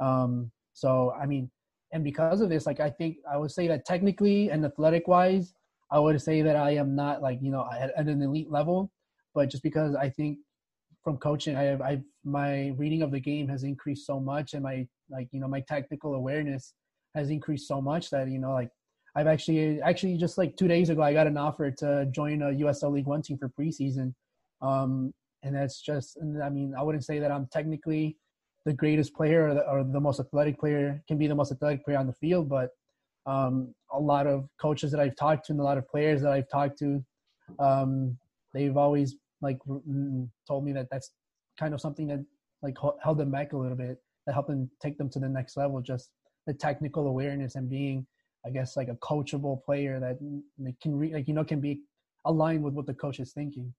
Um, 0.00 0.50
so 0.72 1.12
I 1.12 1.26
mean, 1.26 1.50
and 1.92 2.02
because 2.02 2.40
of 2.40 2.48
this, 2.48 2.66
like 2.66 2.80
I 2.80 2.90
think 2.90 3.18
I 3.30 3.36
would 3.36 3.50
say 3.50 3.68
that 3.68 3.84
technically 3.84 4.50
and 4.50 4.64
athletic 4.64 5.06
wise, 5.06 5.54
I 5.90 5.98
would 5.98 6.20
say 6.20 6.42
that 6.42 6.56
I 6.56 6.72
am 6.72 6.96
not 6.96 7.22
like 7.22 7.38
you 7.40 7.50
know 7.50 7.68
at, 7.72 7.92
at 7.96 8.06
an 8.06 8.22
elite 8.22 8.50
level, 8.50 8.90
but 9.34 9.50
just 9.50 9.62
because 9.62 9.94
I 9.94 10.08
think 10.08 10.38
from 11.04 11.18
coaching, 11.18 11.56
I 11.56 11.62
have 11.62 11.80
I've 11.80 12.02
my 12.24 12.74
reading 12.76 13.02
of 13.02 13.12
the 13.12 13.20
game 13.20 13.48
has 13.48 13.62
increased 13.62 14.06
so 14.06 14.18
much, 14.18 14.54
and 14.54 14.62
my 14.62 14.86
like 15.10 15.28
you 15.32 15.40
know 15.40 15.48
my 15.48 15.60
technical 15.60 16.14
awareness 16.14 16.74
has 17.14 17.30
increased 17.30 17.68
so 17.68 17.80
much 17.80 18.10
that 18.10 18.28
you 18.28 18.38
know 18.38 18.52
like 18.52 18.70
I've 19.14 19.28
actually 19.28 19.80
actually 19.82 20.16
just 20.16 20.36
like 20.36 20.56
two 20.56 20.68
days 20.68 20.90
ago 20.90 21.02
I 21.02 21.12
got 21.12 21.26
an 21.26 21.36
offer 21.36 21.70
to 21.70 22.06
join 22.10 22.42
a 22.42 22.46
USL 22.46 22.92
League 22.92 23.06
One 23.06 23.22
team 23.22 23.38
for 23.38 23.48
preseason, 23.48 24.14
um, 24.60 25.14
and 25.42 25.54
that's 25.54 25.80
just 25.80 26.18
I 26.42 26.50
mean 26.50 26.74
I 26.76 26.82
wouldn't 26.82 27.04
say 27.04 27.20
that 27.20 27.30
I'm 27.30 27.46
technically 27.52 28.16
the 28.64 28.72
greatest 28.72 29.14
player 29.14 29.48
or 29.48 29.54
the, 29.54 29.70
or 29.70 29.84
the 29.84 30.00
most 30.00 30.18
athletic 30.18 30.58
player 30.58 31.00
can 31.06 31.18
be 31.18 31.28
the 31.28 31.34
most 31.36 31.52
athletic 31.52 31.84
player 31.84 31.98
on 31.98 32.08
the 32.08 32.12
field, 32.14 32.48
but 32.48 32.70
um, 33.26 33.74
a 33.92 33.98
lot 33.98 34.26
of 34.26 34.48
coaches 34.60 34.90
that 34.92 35.00
I've 35.00 35.16
talked 35.16 35.46
to 35.46 35.52
and 35.52 35.60
a 35.60 35.64
lot 35.64 35.78
of 35.78 35.88
players 35.88 36.22
that 36.22 36.32
I've 36.32 36.48
talked 36.48 36.78
to, 36.80 37.04
um, 37.58 38.16
they've 38.54 38.76
always 38.76 39.16
like 39.42 39.58
told 40.46 40.64
me 40.64 40.72
that 40.72 40.88
that's 40.90 41.10
kind 41.58 41.74
of 41.74 41.80
something 41.80 42.06
that 42.08 42.24
like 42.62 42.76
held 43.02 43.18
them 43.18 43.30
back 43.30 43.52
a 43.52 43.56
little 43.56 43.76
bit, 43.76 43.98
that 44.26 44.32
helped 44.32 44.48
them 44.48 44.70
take 44.80 44.96
them 44.98 45.10
to 45.10 45.18
the 45.18 45.28
next 45.28 45.56
level. 45.56 45.80
Just 45.80 46.10
the 46.46 46.54
technical 46.54 47.08
awareness 47.08 47.56
and 47.56 47.68
being 47.68 48.06
i 48.46 48.50
guess 48.50 48.76
like 48.76 48.88
a 48.88 48.94
coachable 48.96 49.62
player 49.62 50.00
that 50.00 50.18
can 50.80 50.96
re, 50.96 51.12
like 51.12 51.28
you 51.28 51.34
know 51.34 51.44
can 51.44 51.60
be 51.60 51.80
aligned 52.24 52.62
with 52.62 52.74
what 52.74 52.86
the 52.86 52.94
coach 52.94 53.20
is 53.20 53.32
thinking 53.32 53.72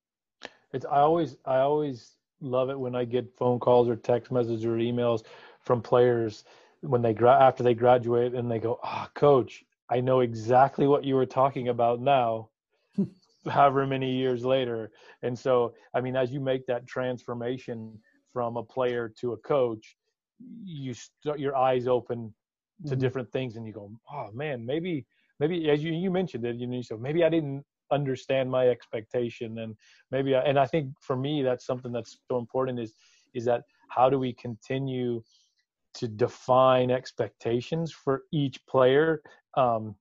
it's 0.73 0.85
i 0.85 0.99
always 0.99 1.37
i 1.45 1.57
always 1.57 2.17
love 2.41 2.69
it 2.69 2.79
when 2.79 2.95
i 2.95 3.03
get 3.03 3.25
phone 3.35 3.59
calls 3.59 3.89
or 3.89 3.95
text 3.95 4.31
messages 4.31 4.65
or 4.65 4.75
emails 4.75 5.23
from 5.61 5.81
players 5.81 6.43
when 6.87 7.01
they 7.01 7.13
gra- 7.13 7.41
after 7.41 7.63
they 7.63 7.73
graduate 7.73 8.33
and 8.33 8.49
they 8.49 8.59
go 8.59 8.79
ah 8.83 9.05
oh, 9.05 9.19
coach 9.19 9.63
i 9.89 9.99
know 9.99 10.21
exactly 10.21 10.87
what 10.87 11.03
you 11.03 11.15
were 11.15 11.25
talking 11.25 11.69
about 11.69 11.99
now 11.99 12.49
however 13.49 13.85
many 13.85 14.11
years 14.11 14.43
later 14.43 14.91
and 15.23 15.37
so 15.37 15.73
i 15.93 16.01
mean 16.01 16.15
as 16.15 16.31
you 16.31 16.39
make 16.39 16.65
that 16.65 16.87
transformation 16.87 17.97
from 18.33 18.57
a 18.57 18.63
player 18.63 19.11
to 19.19 19.33
a 19.33 19.37
coach 19.37 19.95
you 20.63 20.93
start 20.93 21.39
your 21.39 21.55
eyes 21.55 21.87
open 21.87 22.33
to 22.85 22.91
mm-hmm. 22.91 22.99
different 22.99 23.31
things 23.31 23.55
and 23.55 23.65
you 23.65 23.73
go 23.73 23.91
oh 24.11 24.29
man 24.33 24.65
maybe 24.65 25.05
maybe 25.39 25.69
as 25.69 25.83
you 25.83 25.93
you 25.93 26.11
mentioned 26.11 26.45
it 26.45 26.55
you 26.55 26.67
know 26.67 26.81
so 26.81 26.97
maybe 26.97 27.23
i 27.23 27.29
didn't 27.29 27.63
understand 27.91 28.51
my 28.51 28.67
expectation 28.67 29.59
and 29.59 29.75
maybe 30.11 30.35
I, 30.35 30.41
and 30.41 30.59
i 30.59 30.65
think 30.65 30.91
for 30.99 31.15
me 31.15 31.41
that's 31.41 31.65
something 31.65 31.91
that's 31.91 32.19
so 32.29 32.37
important 32.37 32.79
is 32.79 32.93
is 33.33 33.45
that 33.45 33.61
how 33.89 34.09
do 34.09 34.19
we 34.19 34.33
continue 34.33 35.21
to 35.97 36.07
define 36.07 36.91
expectations 36.91 37.91
for 37.91 38.23
each 38.31 38.65
player 38.67 39.21
um, 39.55 39.95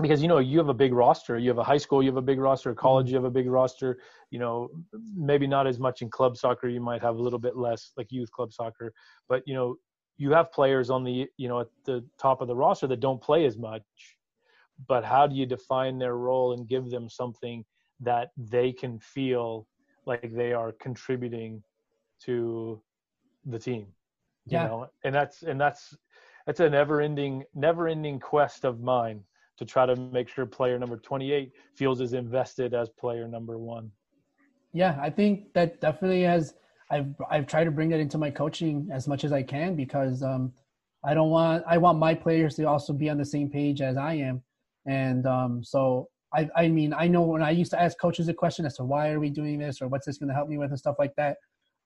because 0.00 0.22
you 0.22 0.28
know 0.28 0.38
you 0.38 0.58
have 0.58 0.68
a 0.68 0.74
big 0.74 0.94
roster. 0.94 1.38
You 1.38 1.50
have 1.50 1.58
a 1.58 1.64
high 1.64 1.76
school 1.76 2.02
you 2.02 2.08
have 2.08 2.16
a 2.16 2.22
big 2.22 2.38
roster. 2.38 2.70
A 2.70 2.74
college 2.74 3.06
mm-hmm. 3.06 3.10
you 3.12 3.16
have 3.16 3.24
a 3.24 3.30
big 3.30 3.48
roster. 3.48 3.98
You 4.30 4.38
know 4.38 4.70
maybe 5.14 5.46
not 5.46 5.66
as 5.66 5.78
much 5.78 6.00
in 6.00 6.10
club 6.10 6.36
soccer. 6.36 6.68
You 6.68 6.80
might 6.80 7.02
have 7.02 7.16
a 7.16 7.22
little 7.22 7.38
bit 7.38 7.56
less 7.56 7.92
like 7.96 8.10
youth 8.10 8.30
club 8.30 8.52
soccer. 8.52 8.92
But 9.28 9.42
you 9.46 9.54
know 9.54 9.76
you 10.16 10.30
have 10.30 10.52
players 10.52 10.88
on 10.88 11.04
the 11.04 11.26
you 11.36 11.48
know 11.48 11.60
at 11.60 11.68
the 11.84 12.04
top 12.18 12.40
of 12.40 12.48
the 12.48 12.56
roster 12.56 12.86
that 12.86 13.00
don't 13.00 13.20
play 13.20 13.44
as 13.44 13.58
much. 13.58 13.82
But 14.88 15.04
how 15.04 15.26
do 15.26 15.34
you 15.34 15.46
define 15.46 15.98
their 15.98 16.16
role 16.16 16.54
and 16.54 16.68
give 16.68 16.90
them 16.90 17.08
something 17.08 17.64
that 18.00 18.30
they 18.36 18.72
can 18.72 18.98
feel 18.98 19.66
like 20.06 20.32
they 20.32 20.52
are 20.52 20.72
contributing 20.72 21.62
to 22.24 22.80
the 23.46 23.58
team 23.58 23.86
yeah. 24.46 24.66
know 24.66 24.86
and 25.04 25.14
that's 25.14 25.42
and 25.42 25.60
that's 25.60 25.96
that's 26.46 26.60
a 26.60 26.68
never 26.68 27.00
ending 27.00 27.44
never 27.54 27.88
ending 27.88 28.18
quest 28.18 28.64
of 28.64 28.80
mine 28.80 29.22
to 29.58 29.64
try 29.64 29.86
to 29.86 29.94
make 29.96 30.28
sure 30.28 30.46
player 30.46 30.78
number 30.78 30.96
28 30.96 31.52
feels 31.76 32.00
as 32.00 32.12
invested 32.12 32.74
as 32.74 32.88
player 32.88 33.28
number 33.28 33.58
1 33.58 33.90
yeah 34.72 34.98
i 35.00 35.10
think 35.10 35.52
that 35.54 35.80
definitely 35.80 36.22
has 36.22 36.54
I've 36.92 37.14
I've 37.30 37.46
tried 37.46 37.64
to 37.64 37.70
bring 37.70 37.88
that 37.88 38.00
into 38.00 38.18
my 38.18 38.30
coaching 38.30 38.88
as 38.92 39.08
much 39.08 39.24
as 39.24 39.32
I 39.32 39.42
can 39.42 39.74
because 39.74 40.22
um, 40.22 40.52
I 41.04 41.14
don't 41.14 41.30
want 41.30 41.64
I 41.66 41.78
want 41.78 41.98
my 41.98 42.14
players 42.14 42.54
to 42.56 42.64
also 42.64 42.92
be 42.92 43.08
on 43.08 43.16
the 43.16 43.24
same 43.24 43.48
page 43.48 43.80
as 43.80 43.96
I 43.96 44.14
am, 44.14 44.42
and 44.86 45.26
um, 45.26 45.64
so 45.64 46.08
I 46.34 46.48
I 46.54 46.68
mean 46.68 46.92
I 46.92 47.08
know 47.08 47.22
when 47.22 47.42
I 47.42 47.50
used 47.50 47.70
to 47.70 47.80
ask 47.80 47.98
coaches 47.98 48.28
a 48.28 48.34
question 48.34 48.66
as 48.66 48.76
to 48.76 48.84
why 48.84 49.10
are 49.10 49.18
we 49.18 49.30
doing 49.30 49.58
this 49.58 49.80
or 49.80 49.88
what's 49.88 50.04
this 50.04 50.18
going 50.18 50.28
to 50.28 50.34
help 50.34 50.50
me 50.50 50.58
with 50.58 50.68
and 50.68 50.78
stuff 50.78 50.96
like 50.98 51.14
that, 51.16 51.38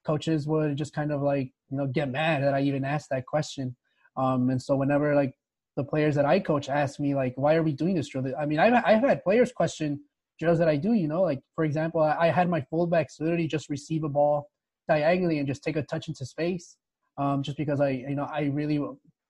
coaches 0.06 0.46
would 0.46 0.76
just 0.76 0.94
kind 0.94 1.12
of 1.12 1.22
like 1.22 1.52
you 1.70 1.76
know 1.78 1.86
get 1.86 2.10
mad 2.10 2.42
that 2.42 2.54
I 2.54 2.60
even 2.60 2.84
asked 2.84 3.10
that 3.10 3.26
question, 3.26 3.76
um, 4.16 4.50
and 4.50 4.62
so 4.62 4.76
whenever 4.76 5.14
like 5.14 5.34
the 5.76 5.84
players 5.84 6.14
that 6.14 6.24
I 6.24 6.40
coach 6.40 6.68
ask 6.68 6.98
me 6.98 7.14
like 7.14 7.34
why 7.36 7.54
are 7.56 7.62
we 7.62 7.72
doing 7.72 7.94
this 7.96 8.08
drill, 8.08 8.32
I 8.38 8.46
mean 8.46 8.58
I've 8.58 8.74
I've 8.84 9.02
had 9.02 9.24
players 9.24 9.52
question 9.52 10.00
drills 10.38 10.58
that 10.58 10.68
I 10.68 10.76
do. 10.76 10.92
You 10.92 11.08
know, 11.08 11.22
like 11.22 11.40
for 11.54 11.64
example, 11.64 12.00
I, 12.00 12.16
I 12.18 12.26
had 12.28 12.48
my 12.48 12.60
fullbacks 12.72 13.20
literally 13.20 13.46
just 13.46 13.68
receive 13.68 14.04
a 14.04 14.08
ball 14.08 14.48
diagonally 14.88 15.38
and 15.38 15.48
just 15.48 15.62
take 15.62 15.76
a 15.76 15.82
touch 15.82 16.08
into 16.08 16.24
space, 16.24 16.76
um, 17.18 17.42
just 17.42 17.56
because 17.56 17.80
I 17.80 17.90
you 17.90 18.14
know 18.14 18.28
I 18.30 18.44
really 18.52 18.78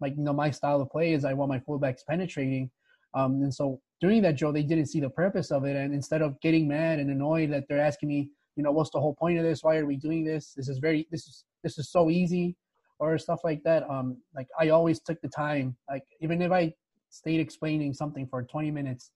like 0.01 0.17
you 0.17 0.23
know 0.23 0.33
my 0.33 0.51
style 0.51 0.81
of 0.81 0.91
play 0.91 1.13
is 1.13 1.25
I 1.25 1.33
want 1.33 1.51
my 1.51 1.61
fullbacks 1.61 2.01
penetrating, 2.09 2.71
um, 3.15 3.43
and 3.43 3.55
so 3.55 3.81
during 4.01 4.23
that 4.23 4.37
drill 4.37 4.53
they 4.53 4.63
didn't 4.63 4.87
see 4.87 5.01
the 5.01 5.11
purpose 5.11 5.51
of 5.51 5.65
it, 5.65 5.77
and 5.77 5.95
instead 5.95 6.23
of 6.23 6.41
getting 6.41 6.69
mad 6.69 6.99
and 6.99 7.11
annoyed 7.11 7.51
that 7.53 7.65
they're 7.69 7.81
asking 7.81 8.09
me, 8.09 8.31
you 8.57 8.63
know, 8.63 8.73
what's 8.73 8.91
the 8.91 9.01
whole 9.01 9.15
point 9.15 9.39
of 9.39 9.45
this? 9.45 9.63
Why 9.63 9.77
are 9.77 9.87
we 9.87 9.97
doing 9.97 10.25
this? 10.25 10.55
This 10.55 10.69
is 10.69 10.79
very 10.79 11.07
this 11.11 11.27
is 11.27 11.45
this 11.63 11.79
is 11.79 11.91
so 11.91 12.11
easy, 12.11 12.57
or 12.99 13.19
stuff 13.19 13.41
like 13.45 13.63
that. 13.65 13.89
Um, 13.89 14.17
like 14.35 14.49
I 14.59 14.71
always 14.71 15.01
took 15.01 15.21
the 15.21 15.29
time, 15.29 15.77
like 15.89 16.05
even 16.21 16.43
if 16.43 16.51
I 16.51 16.75
stayed 17.11 17.41
explaining 17.41 17.95
something 17.95 18.27
for 18.27 18.43
20 18.43 18.71
minutes, 18.71 19.11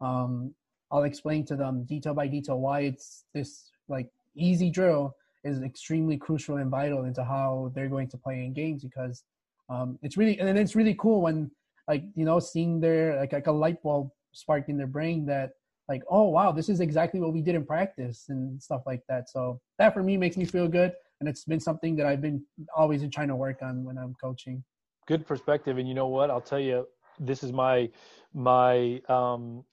um, 0.00 0.54
I'll 0.90 1.04
explain 1.04 1.44
to 1.46 1.56
them 1.56 1.84
detail 1.84 2.14
by 2.14 2.26
detail 2.26 2.58
why 2.60 2.80
it's 2.80 3.24
this 3.34 3.70
like 3.88 4.08
easy 4.34 4.70
drill 4.70 5.14
is 5.44 5.62
extremely 5.62 6.16
crucial 6.16 6.56
and 6.56 6.70
vital 6.70 7.04
into 7.04 7.24
how 7.24 7.70
they're 7.74 7.88
going 7.88 8.08
to 8.08 8.16
play 8.16 8.44
in 8.44 8.52
games 8.52 8.82
because 8.82 9.24
um, 9.68 9.98
it's 10.02 10.16
really 10.16 10.38
and 10.38 10.58
it's 10.58 10.76
really 10.76 10.94
cool 10.94 11.22
when 11.22 11.50
like 11.88 12.04
you 12.14 12.24
know 12.24 12.38
seeing 12.38 12.80
their 12.80 13.16
like 13.16 13.32
like 13.32 13.46
a 13.46 13.52
light 13.52 13.82
bulb 13.82 14.10
sparked 14.32 14.68
in 14.68 14.76
their 14.76 14.86
brain 14.86 15.26
that 15.26 15.52
like 15.88 16.02
oh 16.10 16.24
wow 16.24 16.52
this 16.52 16.68
is 16.68 16.80
exactly 16.80 17.20
what 17.20 17.32
we 17.32 17.40
did 17.40 17.54
in 17.54 17.64
practice 17.64 18.26
and 18.28 18.60
stuff 18.62 18.82
like 18.86 19.02
that. 19.08 19.28
So 19.28 19.60
that 19.78 19.94
for 19.94 20.02
me 20.02 20.16
makes 20.16 20.36
me 20.36 20.44
feel 20.44 20.68
good 20.68 20.92
and 21.20 21.28
it's 21.28 21.44
been 21.44 21.60
something 21.60 21.96
that 21.96 22.06
i've 22.06 22.20
been 22.20 22.44
always 22.76 23.02
in 23.02 23.10
trying 23.10 23.28
to 23.28 23.36
work 23.36 23.58
on 23.62 23.84
when 23.84 23.98
i'm 23.98 24.14
coaching. 24.20 24.62
Good 25.06 25.26
perspective 25.26 25.78
and 25.78 25.88
you 25.88 25.94
know 25.94 26.08
what? 26.08 26.30
I'll 26.30 26.40
tell 26.40 26.60
you 26.60 26.86
this 27.20 27.42
is 27.42 27.52
my 27.52 27.88
my 28.34 29.00
um, 29.08 29.64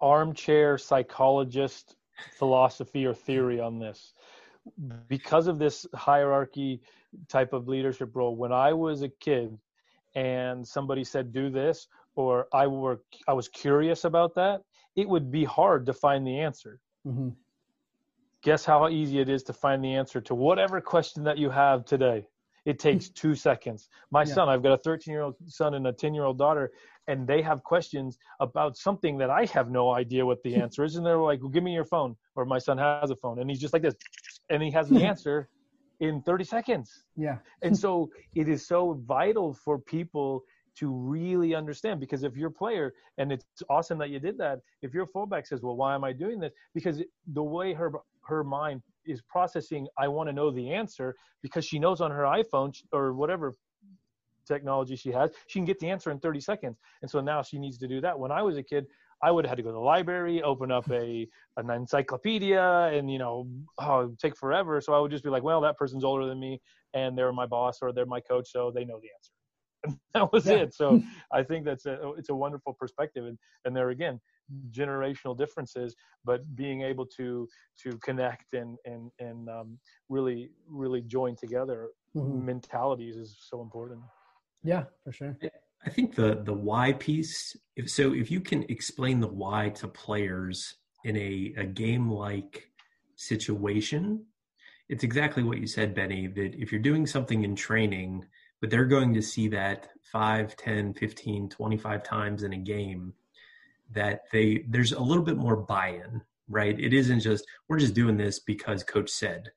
armchair 0.00 0.78
psychologist 0.78 1.96
philosophy 2.38 3.06
or 3.06 3.14
theory 3.14 3.60
on 3.60 3.78
this. 3.78 4.14
Because 5.08 5.46
of 5.46 5.58
this 5.58 5.86
hierarchy 5.94 6.80
type 7.28 7.52
of 7.52 7.68
leadership 7.68 8.14
role 8.14 8.36
when 8.36 8.52
i 8.52 8.72
was 8.72 9.02
a 9.02 9.08
kid 9.08 9.56
and 10.14 10.66
somebody 10.66 11.04
said 11.04 11.32
do 11.32 11.50
this 11.50 11.88
or 12.14 12.46
i 12.52 12.66
were 12.66 13.00
i 13.28 13.32
was 13.32 13.48
curious 13.48 14.04
about 14.04 14.34
that 14.34 14.62
it 14.96 15.08
would 15.08 15.30
be 15.30 15.44
hard 15.44 15.86
to 15.86 15.92
find 15.92 16.26
the 16.26 16.38
answer 16.38 16.80
mm-hmm. 17.06 17.28
guess 18.42 18.64
how 18.64 18.88
easy 18.88 19.20
it 19.20 19.28
is 19.28 19.42
to 19.42 19.52
find 19.52 19.84
the 19.84 19.94
answer 19.94 20.20
to 20.20 20.34
whatever 20.34 20.80
question 20.80 21.24
that 21.24 21.38
you 21.38 21.50
have 21.50 21.84
today 21.84 22.24
it 22.64 22.78
takes 22.78 23.08
two 23.22 23.34
seconds 23.34 23.88
my 24.10 24.22
yeah. 24.22 24.34
son 24.34 24.48
i've 24.48 24.62
got 24.62 24.72
a 24.72 24.78
13 24.78 25.12
year 25.12 25.22
old 25.22 25.34
son 25.46 25.74
and 25.74 25.86
a 25.86 25.92
10 25.92 26.14
year 26.14 26.24
old 26.24 26.38
daughter 26.38 26.70
and 27.08 27.26
they 27.26 27.42
have 27.42 27.62
questions 27.64 28.18
about 28.40 28.76
something 28.76 29.18
that 29.18 29.30
i 29.30 29.44
have 29.46 29.70
no 29.70 29.92
idea 29.92 30.24
what 30.24 30.42
the 30.42 30.54
answer 30.62 30.84
is 30.84 30.96
and 30.96 31.04
they're 31.04 31.18
like 31.18 31.40
well, 31.40 31.50
give 31.50 31.62
me 31.62 31.74
your 31.74 31.84
phone 31.84 32.16
or 32.36 32.44
my 32.44 32.58
son 32.58 32.78
has 32.78 33.10
a 33.10 33.16
phone 33.16 33.38
and 33.40 33.50
he's 33.50 33.60
just 33.60 33.72
like 33.72 33.82
this 33.82 33.94
and 34.50 34.62
he 34.62 34.70
has 34.70 34.88
the 34.88 35.04
answer 35.04 35.48
in 36.00 36.22
30 36.22 36.44
seconds. 36.44 37.04
Yeah. 37.16 37.36
and 37.62 37.76
so 37.76 38.10
it 38.34 38.48
is 38.48 38.66
so 38.66 39.00
vital 39.06 39.52
for 39.52 39.78
people 39.78 40.42
to 40.76 40.90
really 40.90 41.54
understand 41.54 42.00
because 42.00 42.22
if 42.22 42.36
your 42.36 42.50
player 42.50 42.92
and 43.18 43.32
it's 43.32 43.44
awesome 43.68 43.98
that 43.98 44.10
you 44.10 44.18
did 44.18 44.38
that 44.38 44.60
if 44.82 44.94
your 44.94 45.06
fullback 45.06 45.46
says 45.46 45.62
well 45.62 45.76
why 45.76 45.94
am 45.94 46.04
i 46.04 46.12
doing 46.12 46.38
this 46.40 46.52
because 46.74 47.02
the 47.32 47.42
way 47.42 47.72
her 47.72 47.92
her 48.22 48.44
mind 48.44 48.82
is 49.06 49.20
processing 49.22 49.86
i 49.98 50.06
want 50.06 50.28
to 50.28 50.32
know 50.32 50.50
the 50.50 50.72
answer 50.72 51.14
because 51.42 51.64
she 51.64 51.78
knows 51.78 52.00
on 52.00 52.10
her 52.10 52.24
iphone 52.24 52.72
or 52.92 53.12
whatever 53.12 53.54
technology 54.46 54.96
she 54.96 55.10
has 55.10 55.30
she 55.46 55.58
can 55.58 55.64
get 55.64 55.78
the 55.78 55.88
answer 55.88 56.10
in 56.10 56.18
30 56.18 56.40
seconds 56.40 56.78
and 57.02 57.10
so 57.10 57.20
now 57.20 57.42
she 57.42 57.58
needs 57.58 57.78
to 57.78 57.86
do 57.86 58.00
that 58.00 58.18
when 58.18 58.32
i 58.32 58.42
was 58.42 58.56
a 58.56 58.62
kid 58.62 58.86
I 59.22 59.30
would 59.30 59.44
have 59.44 59.50
had 59.50 59.56
to 59.56 59.62
go 59.62 59.68
to 59.68 59.74
the 59.74 59.78
library, 59.78 60.42
open 60.42 60.70
up 60.70 60.90
a 60.90 61.28
an 61.56 61.70
encyclopedia, 61.70 62.62
and 62.62 63.10
you 63.10 63.18
know, 63.18 63.46
oh, 63.78 64.14
take 64.18 64.36
forever. 64.36 64.80
So 64.80 64.94
I 64.94 64.98
would 64.98 65.10
just 65.10 65.24
be 65.24 65.30
like, 65.30 65.42
well, 65.42 65.60
that 65.60 65.76
person's 65.76 66.04
older 66.04 66.26
than 66.26 66.40
me, 66.40 66.60
and 66.94 67.16
they're 67.16 67.32
my 67.32 67.46
boss 67.46 67.78
or 67.82 67.92
they're 67.92 68.06
my 68.06 68.20
coach, 68.20 68.50
so 68.50 68.70
they 68.74 68.84
know 68.84 68.98
the 68.98 69.08
answer. 69.14 69.32
And 69.84 69.96
that 70.14 70.32
was 70.32 70.46
yeah. 70.46 70.54
it. 70.54 70.74
So 70.74 71.02
I 71.32 71.42
think 71.42 71.64
that's 71.64 71.86
a 71.86 72.12
it's 72.16 72.30
a 72.30 72.34
wonderful 72.34 72.74
perspective, 72.74 73.26
and 73.26 73.38
and 73.64 73.76
there 73.76 73.90
again, 73.90 74.20
generational 74.70 75.36
differences, 75.36 75.94
but 76.24 76.40
being 76.56 76.82
able 76.82 77.06
to 77.18 77.48
to 77.82 77.96
connect 77.98 78.54
and 78.54 78.76
and 78.84 79.10
and 79.18 79.48
um, 79.48 79.78
really 80.08 80.50
really 80.68 81.02
join 81.02 81.36
together 81.36 81.88
mm-hmm. 82.16 82.44
mentalities 82.44 83.16
is 83.16 83.36
so 83.40 83.60
important. 83.62 84.00
Yeah, 84.62 84.84
for 85.04 85.12
sure. 85.12 85.36
I 85.86 85.90
think 85.90 86.14
the 86.14 86.42
the 86.44 86.52
why 86.52 86.92
piece. 86.92 87.56
If 87.76 87.90
so, 87.90 88.12
if 88.12 88.30
you 88.30 88.40
can 88.40 88.64
explain 88.68 89.20
the 89.20 89.28
why 89.28 89.70
to 89.70 89.88
players 89.88 90.74
in 91.04 91.16
a 91.16 91.54
a 91.56 91.64
game 91.64 92.10
like 92.10 92.68
situation, 93.16 94.24
it's 94.88 95.04
exactly 95.04 95.42
what 95.42 95.58
you 95.58 95.66
said, 95.66 95.94
Benny. 95.94 96.26
That 96.26 96.54
if 96.54 96.70
you're 96.70 96.82
doing 96.82 97.06
something 97.06 97.44
in 97.44 97.56
training, 97.56 98.24
but 98.60 98.70
they're 98.70 98.84
going 98.84 99.14
to 99.14 99.22
see 99.22 99.48
that 99.48 99.88
5, 100.02 100.56
10, 100.56 100.94
15, 100.94 101.48
25 101.48 102.02
times 102.02 102.42
in 102.42 102.52
a 102.52 102.58
game, 102.58 103.14
that 103.92 104.22
they 104.32 104.64
there's 104.68 104.92
a 104.92 105.00
little 105.00 105.24
bit 105.24 105.36
more 105.36 105.56
buy-in, 105.56 106.20
right? 106.48 106.78
It 106.78 106.92
isn't 106.92 107.20
just 107.20 107.44
we're 107.68 107.78
just 107.78 107.94
doing 107.94 108.16
this 108.16 108.38
because 108.38 108.82
coach 108.82 109.10
said. 109.10 109.50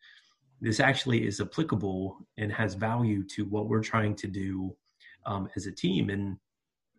This 0.62 0.80
actually 0.80 1.28
is 1.28 1.42
applicable 1.42 2.26
and 2.38 2.52
has 2.52 2.74
value 2.74 3.24
to 3.36 3.46
what 3.46 3.68
we're 3.68 3.84
trying 3.84 4.16
to 4.16 4.28
do 4.28 4.76
um, 5.26 5.50
as 5.56 5.66
a 5.66 5.72
team. 5.72 6.10
And 6.10 6.38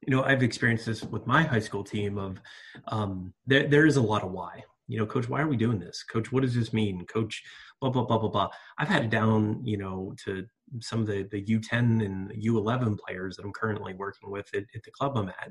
you 0.06 0.14
know, 0.14 0.22
I've 0.22 0.42
experienced 0.42 0.86
this 0.86 1.02
with 1.02 1.26
my 1.26 1.42
high 1.42 1.60
school 1.60 1.82
team. 1.82 2.18
Of 2.18 2.40
um, 2.88 3.32
there, 3.46 3.66
there 3.66 3.86
is 3.86 3.96
a 3.96 4.02
lot 4.02 4.22
of 4.22 4.32
why. 4.32 4.62
You 4.86 4.98
know, 4.98 5.06
coach, 5.06 5.28
why 5.28 5.40
are 5.40 5.48
we 5.48 5.56
doing 5.56 5.78
this? 5.78 6.02
Coach, 6.02 6.30
what 6.30 6.42
does 6.42 6.54
this 6.54 6.74
mean? 6.74 7.06
Coach, 7.06 7.42
blah 7.80 7.90
blah 7.90 8.04
blah 8.04 8.18
blah 8.18 8.28
blah. 8.28 8.50
I've 8.76 8.88
had 8.88 9.04
it 9.04 9.10
down, 9.10 9.64
you 9.64 9.78
know, 9.78 10.14
to 10.24 10.46
some 10.80 11.00
of 11.00 11.06
the 11.06 11.26
the 11.30 11.44
U10 11.44 12.04
and 12.04 12.30
U11 12.30 12.98
players 12.98 13.36
that 13.36 13.44
I'm 13.44 13.52
currently 13.52 13.94
working 13.94 14.30
with 14.30 14.48
at, 14.54 14.64
at 14.74 14.82
the 14.84 14.90
club 14.90 15.16
I'm 15.16 15.28
at, 15.28 15.50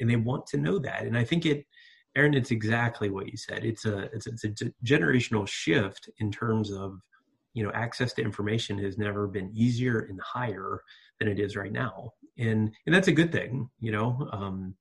and 0.00 0.08
they 0.08 0.16
want 0.16 0.46
to 0.48 0.56
know 0.56 0.78
that. 0.78 1.04
And 1.04 1.16
I 1.16 1.24
think 1.24 1.46
it, 1.46 1.64
Aaron, 2.16 2.34
it's 2.34 2.50
exactly 2.50 3.10
what 3.10 3.28
you 3.28 3.36
said. 3.36 3.64
It's 3.64 3.84
a 3.84 4.10
it's, 4.12 4.26
it's 4.26 4.44
a 4.44 4.72
generational 4.84 5.46
shift 5.46 6.08
in 6.18 6.30
terms 6.30 6.70
of 6.72 7.00
you 7.54 7.64
know 7.64 7.72
access 7.72 8.12
to 8.14 8.22
information 8.22 8.78
has 8.78 8.98
never 8.98 9.26
been 9.26 9.50
easier 9.54 10.06
and 10.08 10.20
higher 10.20 10.82
than 11.18 11.28
it 11.28 11.40
is 11.40 11.56
right 11.56 11.72
now 11.72 12.12
and 12.38 12.72
and 12.86 12.94
that's 12.94 13.08
a 13.08 13.12
good 13.12 13.32
thing 13.32 13.68
you 13.80 13.90
know 13.90 14.28
um, 14.32 14.74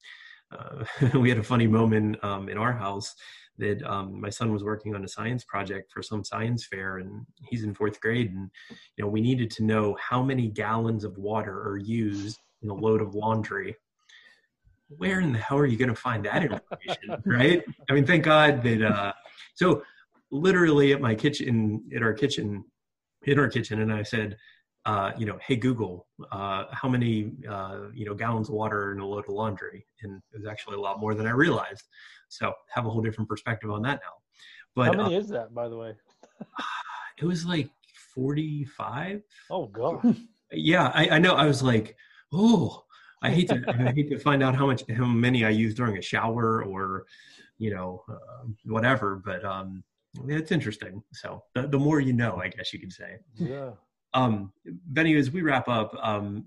uh, 0.51 0.84
we 1.19 1.30
had 1.30 1.39
a 1.39 1.43
funny 1.43 1.67
moment 1.67 2.23
um, 2.23 2.49
in 2.49 2.57
our 2.57 2.73
house 2.73 3.15
that 3.58 3.84
um, 3.84 4.20
my 4.20 4.30
son 4.30 4.51
was 4.51 4.64
working 4.64 4.95
on 4.95 5.03
a 5.03 5.08
science 5.08 5.43
project 5.43 5.91
for 5.91 6.03
some 6.03 6.24
science 6.24 6.66
fair 6.66 6.97
and 6.97 7.26
he's 7.43 7.64
in 7.64 7.74
fourth 7.74 7.99
grade 7.99 8.32
and 8.32 8.49
you 8.95 9.03
know 9.03 9.10
we 9.10 9.22
needed 9.22 9.49
to 9.51 9.64
know 9.64 9.95
how 9.99 10.22
many 10.22 10.47
gallons 10.47 11.03
of 11.03 11.18
water 11.18 11.62
are 11.68 11.78
used 11.78 12.39
in 12.62 12.70
a 12.70 12.74
load 12.74 13.01
of 13.01 13.16
laundry. 13.16 13.76
Where 14.89 15.20
in 15.20 15.34
the 15.34 15.39
hell 15.39 15.58
are 15.58 15.66
you 15.66 15.78
going 15.78 15.89
to 15.89 15.95
find 15.95 16.24
that 16.26 16.43
information 16.43 17.22
right? 17.26 17.64
I 17.89 17.93
mean 17.93 18.05
thank 18.05 18.24
god 18.24 18.64
that 18.64 18.82
uh, 18.82 19.14
so 19.55 19.84
literally 20.32 20.93
at 20.93 21.01
my 21.01 21.16
kitchen 21.16 21.84
at 21.95 22.03
our 22.03 22.14
kitchen 22.14 22.64
in 23.24 23.39
our 23.39 23.47
kitchen 23.47 23.82
and 23.82 23.93
i 23.93 24.03
said 24.03 24.38
uh, 24.88 25.11
you 25.17 25.25
know, 25.25 25.38
hey 25.45 25.57
Google, 25.57 26.07
uh, 26.31 26.63
how 26.71 26.88
many 26.88 27.33
uh, 27.47 27.89
you 27.93 28.05
know 28.05 28.13
gallons 28.13 28.47
of 28.47 28.55
water 28.55 28.93
in 28.93 28.99
a 28.99 29.05
load 29.05 29.25
of 29.27 29.33
laundry? 29.33 29.85
And 30.01 30.21
it 30.33 30.38
was 30.38 30.47
actually 30.47 30.77
a 30.77 30.79
lot 30.79 31.01
more 31.01 31.13
than 31.13 31.27
I 31.27 31.31
realized. 31.31 31.83
So 32.29 32.53
have 32.73 32.85
a 32.85 32.89
whole 32.89 33.01
different 33.01 33.29
perspective 33.29 33.69
on 33.69 33.81
that 33.81 33.99
now. 34.01 34.13
But 34.75 34.95
how 34.95 35.03
many 35.03 35.15
uh, 35.15 35.19
is 35.19 35.27
that, 35.29 35.53
by 35.53 35.67
the 35.67 35.75
way? 35.75 35.93
it 37.17 37.25
was 37.25 37.45
like 37.45 37.69
forty-five. 38.15 39.21
Oh 39.51 39.67
god. 39.67 40.15
Yeah, 40.53 40.93
I, 40.95 41.09
I 41.09 41.19
know. 41.19 41.33
I 41.33 41.45
was 41.45 41.61
like, 41.61 41.97
oh, 42.31 42.85
I 43.21 43.31
hate 43.31 43.49
to 43.49 43.61
I 43.67 43.91
hate 43.91 44.09
to 44.11 44.17
find 44.17 44.41
out 44.41 44.55
how 44.55 44.65
much 44.65 44.81
how 44.95 45.03
many 45.03 45.43
I 45.43 45.49
use 45.49 45.75
during 45.75 45.97
a 45.97 46.01
shower 46.01 46.63
or 46.63 47.05
you 47.57 47.75
know 47.75 48.03
uh, 48.09 48.47
whatever. 48.63 49.21
But 49.25 49.43
um, 49.43 49.83
it's 50.25 50.53
interesting. 50.53 51.03
So 51.11 51.43
the, 51.53 51.67
the 51.67 51.77
more 51.77 51.99
you 51.99 52.13
know, 52.13 52.38
I 52.38 52.47
guess 52.47 52.71
you 52.71 52.79
could 52.79 52.93
say. 52.93 53.17
Yeah. 53.35 53.71
Um, 54.14 54.51
Benny, 54.66 55.16
as 55.16 55.32
we 55.32 55.41
wrap 55.41 55.68
up, 55.68 55.95
um, 56.01 56.45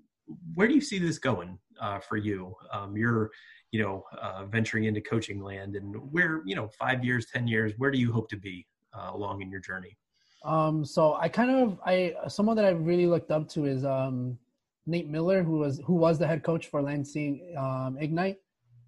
where 0.55 0.69
do 0.69 0.75
you 0.75 0.81
see 0.81 0.99
this 0.99 1.19
going 1.19 1.59
uh, 1.81 1.99
for 2.01 2.17
you? 2.17 2.55
Um, 2.73 2.97
you're, 2.97 3.31
you 3.73 3.83
know, 3.83 4.05
uh, 4.21 4.45
venturing 4.47 4.85
into 4.85 5.01
coaching 5.01 5.43
land, 5.43 5.77
and 5.77 5.95
where, 6.13 6.43
you 6.45 6.55
know, 6.55 6.69
five 6.69 7.05
years, 7.05 7.27
ten 7.33 7.47
years, 7.47 7.73
where 7.79 7.91
do 7.91 7.99
you 7.99 8.13
hope 8.13 8.29
to 8.31 8.37
be 8.37 8.67
uh, 8.97 9.11
along 9.13 9.43
in 9.43 9.51
your 9.51 9.61
journey? 9.61 9.97
Um, 10.45 10.85
so 10.85 11.15
I 11.15 11.29
kind 11.29 11.51
of, 11.51 11.79
I 11.85 12.15
someone 12.29 12.57
that 12.57 12.65
I 12.65 12.71
really 12.71 13.07
looked 13.07 13.31
up 13.31 13.49
to 13.51 13.67
is 13.67 13.85
um, 13.85 14.39
Nate 14.87 15.09
Miller, 15.09 15.43
who 15.43 15.59
was 15.59 15.81
who 15.85 15.95
was 15.95 16.19
the 16.19 16.27
head 16.27 16.43
coach 16.43 16.69
for 16.69 16.83
Lansing 16.83 17.55
um, 17.59 17.97
Ignite. 18.01 18.39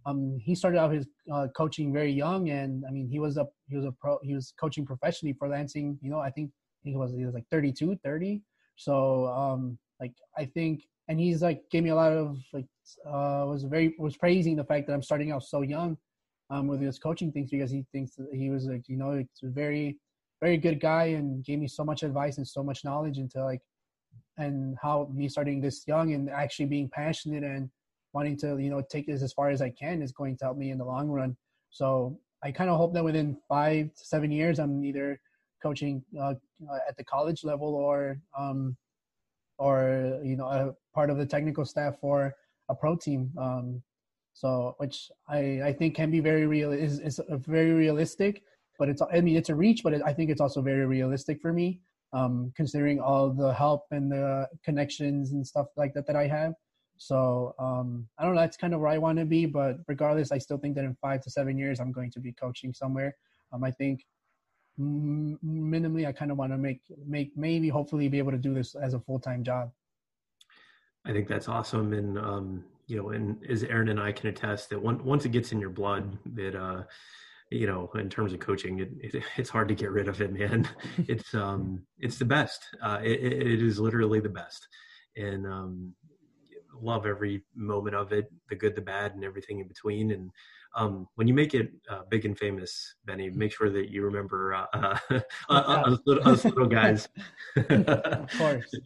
Um, 0.05 0.39
he 0.43 0.55
started 0.55 0.79
out 0.79 0.93
his 0.93 1.07
uh, 1.33 1.47
coaching 1.57 1.93
very 1.93 2.11
young, 2.11 2.49
and 2.49 2.85
I 2.89 2.91
mean, 2.91 3.09
he 3.09 3.19
was 3.19 3.37
a 3.37 3.47
he 3.69 3.77
was 3.77 3.85
a 3.85 3.93
pro, 3.93 4.19
he 4.23 4.35
was 4.35 4.53
coaching 4.59 4.85
professionally 4.85 5.35
for 5.39 5.49
Lansing. 5.49 5.99
You 6.03 6.11
know, 6.11 6.19
I 6.19 6.31
think 6.31 6.51
he 6.83 6.97
was 6.97 7.13
he 7.13 7.25
was 7.25 7.35
like 7.35 7.45
32, 7.51 7.97
30 8.03 8.41
so 8.77 9.27
um, 9.27 9.79
like 10.01 10.13
I 10.37 10.45
think, 10.47 10.85
and 11.09 11.19
he's 11.19 11.43
like 11.43 11.63
gave 11.71 11.83
me 11.83 11.91
a 11.91 11.95
lot 11.95 12.13
of 12.13 12.39
like 12.53 12.67
uh, 13.07 13.45
was 13.47 13.65
very 13.65 13.95
was 13.99 14.17
praising 14.17 14.57
the 14.57 14.65
fact 14.65 14.87
that 14.87 14.95
I'm 14.95 15.03
starting 15.03 15.33
out 15.33 15.45
so 15.45 15.63
young, 15.63 15.97
um, 16.51 16.67
with 16.67 16.81
his 16.81 16.99
coaching 16.99 17.33
things 17.33 17.51
because 17.51 17.71
he 17.71 17.85
thinks 17.93 18.15
that 18.17 18.29
he 18.33 18.51
was 18.51 18.67
like 18.67 18.89
you 18.89 18.97
know 18.97 19.13
it's 19.13 19.43
a 19.43 19.49
very 19.49 19.99
very 20.41 20.57
good 20.57 20.81
guy 20.81 21.05
and 21.05 21.45
gave 21.45 21.59
me 21.59 21.69
so 21.69 21.85
much 21.85 22.03
advice 22.03 22.37
and 22.37 22.47
so 22.47 22.63
much 22.63 22.85
knowledge 22.85 23.19
into 23.19 23.43
like 23.43 23.61
and 24.39 24.77
how 24.83 25.09
me 25.15 25.29
starting 25.29 25.61
this 25.61 25.85
young 25.87 26.15
and 26.15 26.29
actually 26.29 26.67
being 26.67 26.89
passionate 26.89 27.45
and 27.45 27.71
wanting 28.13 28.37
to 28.37 28.59
you 28.59 28.71
know 28.71 28.83
take 28.91 29.07
this 29.07 29.23
as 29.23 29.33
far 29.33 29.51
as 29.51 29.63
I 29.63 29.71
can 29.71 30.03
is 30.03 30.13
going 30.13 30.37
to 30.39 30.45
help 30.45 30.57
me 30.57 30.71
in 30.71 30.79
the 30.79 30.85
long 30.85 31.09
run. 31.09 31.37
So 31.71 32.19
I 32.43 32.51
kind 32.51 32.69
of 32.69 32.77
hope 32.77 32.93
that 32.95 33.05
within 33.05 33.39
five 33.49 33.95
to 33.95 34.05
seven 34.05 34.31
years 34.31 34.59
I'm 34.59 34.85
either 34.85 35.21
coaching 35.63 36.03
uh, 36.21 36.35
at 36.89 36.97
the 36.97 37.05
college 37.05 37.45
level 37.45 37.75
or 37.75 38.19
um, 38.39 38.77
or 39.59 40.21
you 40.25 40.37
know 40.37 40.47
a 40.47 40.75
part 40.95 41.11
of 41.11 41.17
the 41.19 41.27
technical 41.27 41.65
staff 41.65 41.99
for 42.01 42.35
a 42.69 42.75
pro 42.75 42.97
team. 42.97 43.31
Um, 43.39 43.83
so 44.35 44.75
which 44.79 45.11
I 45.29 45.61
I 45.65 45.73
think 45.73 45.95
can 45.95 46.11
be 46.11 46.21
very 46.21 46.47
real 46.47 46.73
is 46.73 46.99
is 46.99 47.21
very 47.31 47.73
realistic, 47.73 48.43
but 48.79 48.89
it's 48.89 49.03
I 49.03 49.21
mean 49.21 49.37
it's 49.37 49.51
a 49.51 49.55
reach, 49.55 49.83
but 49.83 49.93
it, 49.95 50.03
I 50.05 50.13
think 50.13 50.31
it's 50.31 50.41
also 50.41 50.63
very 50.63 50.87
realistic 50.87 51.41
for 51.41 51.53
me. 51.53 51.81
Um, 52.15 52.53
considering 52.55 53.01
all 53.01 53.31
the 53.31 53.55
help 53.55 53.85
and 53.91 54.13
the 54.13 54.47
connections 54.63 55.33
and 55.33 55.47
stuff 55.47 55.69
like 55.79 55.95
that 55.95 56.07
that 56.07 56.17
I 56.17 56.27
have. 56.27 56.53
So 56.99 57.55
um, 57.59 58.07
I 58.19 58.25
don't 58.25 58.35
know. 58.35 58.43
That's 58.43 58.59
kind 58.59 58.75
of 58.75 58.81
where 58.81 58.91
I 58.91 58.99
want 58.99 59.19
to 59.19 59.25
be. 59.25 59.47
But 59.47 59.79
regardless, 59.89 60.31
I 60.31 60.39
still 60.39 60.59
think 60.59 60.75
that 60.77 60.85
in 60.85 60.95
five 61.01 61.23
to 61.23 61.31
seven 61.31 61.57
years, 61.57 61.81
I'm 61.81 61.91
going 61.91 62.11
to 62.11 62.21
be 62.21 62.33
coaching 62.33 62.75
somewhere. 62.75 63.17
Um, 63.53 63.65
I 63.65 63.71
think 63.71 64.05
minimally, 64.79 66.07
I 66.07 66.13
kind 66.13 66.31
of 66.31 66.39
want 66.39 66.53
to 66.53 66.59
make 66.59 66.81
make 67.07 67.37
maybe 67.37 67.69
hopefully 67.69 68.09
be 68.09 68.19
able 68.19 68.33
to 68.33 68.39
do 68.39 68.55
this 68.55 68.75
as 68.75 68.95
a 68.95 69.01
full 69.01 69.19
time 69.19 69.43
job. 69.43 69.71
I 71.05 71.13
think 71.13 71.29
that's 71.29 71.49
awesome, 71.49 71.93
and 71.93 72.19
um, 72.19 72.65
you 72.87 72.97
know, 72.97 73.11
and 73.11 73.45
as 73.49 73.65
Aaron 73.65 73.89
and 73.89 74.01
I 74.01 74.13
can 74.13 74.29
attest 74.29 74.71
that 74.71 74.81
one, 74.81 75.03
once 75.05 75.25
it 75.25 75.31
gets 75.31 75.53
in 75.53 75.61
your 75.61 75.71
blood, 75.71 76.19
that 76.35 76.55
uh, 76.55 76.83
you 77.51 77.67
know, 77.67 77.91
in 77.95 78.09
terms 78.09 78.33
of 78.33 78.41
coaching, 78.41 78.81
it, 78.81 78.91
it, 79.01 79.23
it's 79.37 79.51
hard 79.51 79.69
to 79.69 79.75
get 79.75 79.91
rid 79.91 80.09
of 80.09 80.21
it, 80.21 80.33
man. 80.33 80.69
it's 81.09 81.35
um, 81.35 81.83
it's 81.99 82.19
the 82.19 82.25
best. 82.25 82.65
Uh, 82.81 82.99
it, 83.03 83.21
it 83.23 83.63
is 83.63 83.79
literally 83.79 84.21
the 84.21 84.29
best, 84.29 84.67
and 85.17 85.47
um, 85.47 85.95
love 86.81 87.07
every 87.07 87.43
moment 87.55 87.95
of 87.95 88.13
it, 88.13 88.31
the 88.49 88.57
good, 88.57 88.75
the 88.75 88.81
bad, 88.81 89.15
and 89.15 89.25
everything 89.25 89.61
in 89.61 89.69
between. 89.69 90.11
And 90.13 90.31
um, 90.75 91.07
when 91.17 91.29
you 91.29 91.35
make 91.35 91.55
it 91.55 91.71
uh, 91.91 92.03
big 92.09 92.25
and 92.25 92.39
famous, 92.39 92.95
Benny, 93.05 93.31
mm. 93.31 93.35
make 93.35 93.53
sure 93.53 93.71
that 93.71 93.91
you 93.91 94.03
remember 94.05 94.55
uh, 94.55 94.67
uh, 95.11 95.21
us, 95.51 95.99
little, 96.07 96.29
us, 96.29 96.45
little, 96.45 96.67
guys. 96.81 97.09
of 97.57 98.29
course. 98.39 98.71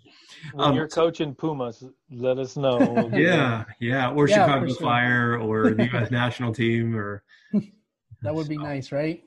When 0.52 0.68
um, 0.68 0.74
you're 0.74 0.88
coaching 0.88 1.34
Pumas, 1.34 1.82
let 2.10 2.38
us 2.38 2.58
know. 2.58 2.76
We'll 2.76 3.18
yeah, 3.18 3.64
yeah, 3.80 4.10
or 4.10 4.28
yeah, 4.28 4.44
Chicago 4.44 4.66
sure. 4.66 4.76
Fire, 4.76 5.38
or 5.40 5.70
the 5.70 5.88
U.S. 5.92 6.10
national 6.10 6.52
team, 6.52 6.94
or 6.94 7.22
that 8.22 8.34
would 8.34 8.46
be 8.46 8.56
so, 8.56 8.62
nice, 8.62 8.92
right? 8.92 9.24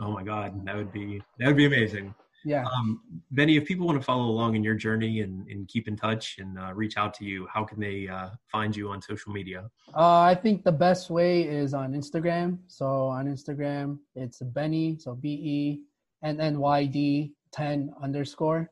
oh 0.00 0.10
my 0.10 0.22
God, 0.22 0.64
that 0.64 0.74
would 0.74 0.90
be 0.90 1.20
that 1.38 1.48
would 1.48 1.56
be 1.56 1.66
amazing. 1.66 2.14
Yeah. 2.44 2.64
Um, 2.64 3.00
Benny, 3.30 3.56
if 3.56 3.66
people 3.66 3.86
want 3.86 3.98
to 3.98 4.04
follow 4.04 4.24
along 4.24 4.54
in 4.54 4.62
your 4.62 4.74
journey 4.74 5.20
and, 5.20 5.46
and 5.48 5.66
keep 5.68 5.88
in 5.88 5.96
touch 5.96 6.36
and 6.38 6.58
uh, 6.58 6.72
reach 6.74 6.96
out 6.96 7.12
to 7.14 7.24
you, 7.24 7.46
how 7.52 7.64
can 7.64 7.80
they 7.80 8.08
uh, 8.08 8.30
find 8.46 8.74
you 8.74 8.90
on 8.90 9.02
social 9.02 9.32
media? 9.32 9.70
Uh, 9.94 10.20
I 10.20 10.34
think 10.34 10.64
the 10.64 10.72
best 10.72 11.10
way 11.10 11.42
is 11.42 11.74
on 11.74 11.92
Instagram. 11.92 12.58
So 12.68 13.06
on 13.06 13.26
Instagram, 13.26 13.98
it's 14.14 14.40
Benny, 14.40 14.98
so 14.98 15.14
B 15.14 15.28
E 15.28 15.82
N 16.22 16.40
N 16.40 16.58
Y 16.58 16.84
D 16.86 17.32
10 17.52 17.92
underscore. 18.02 18.70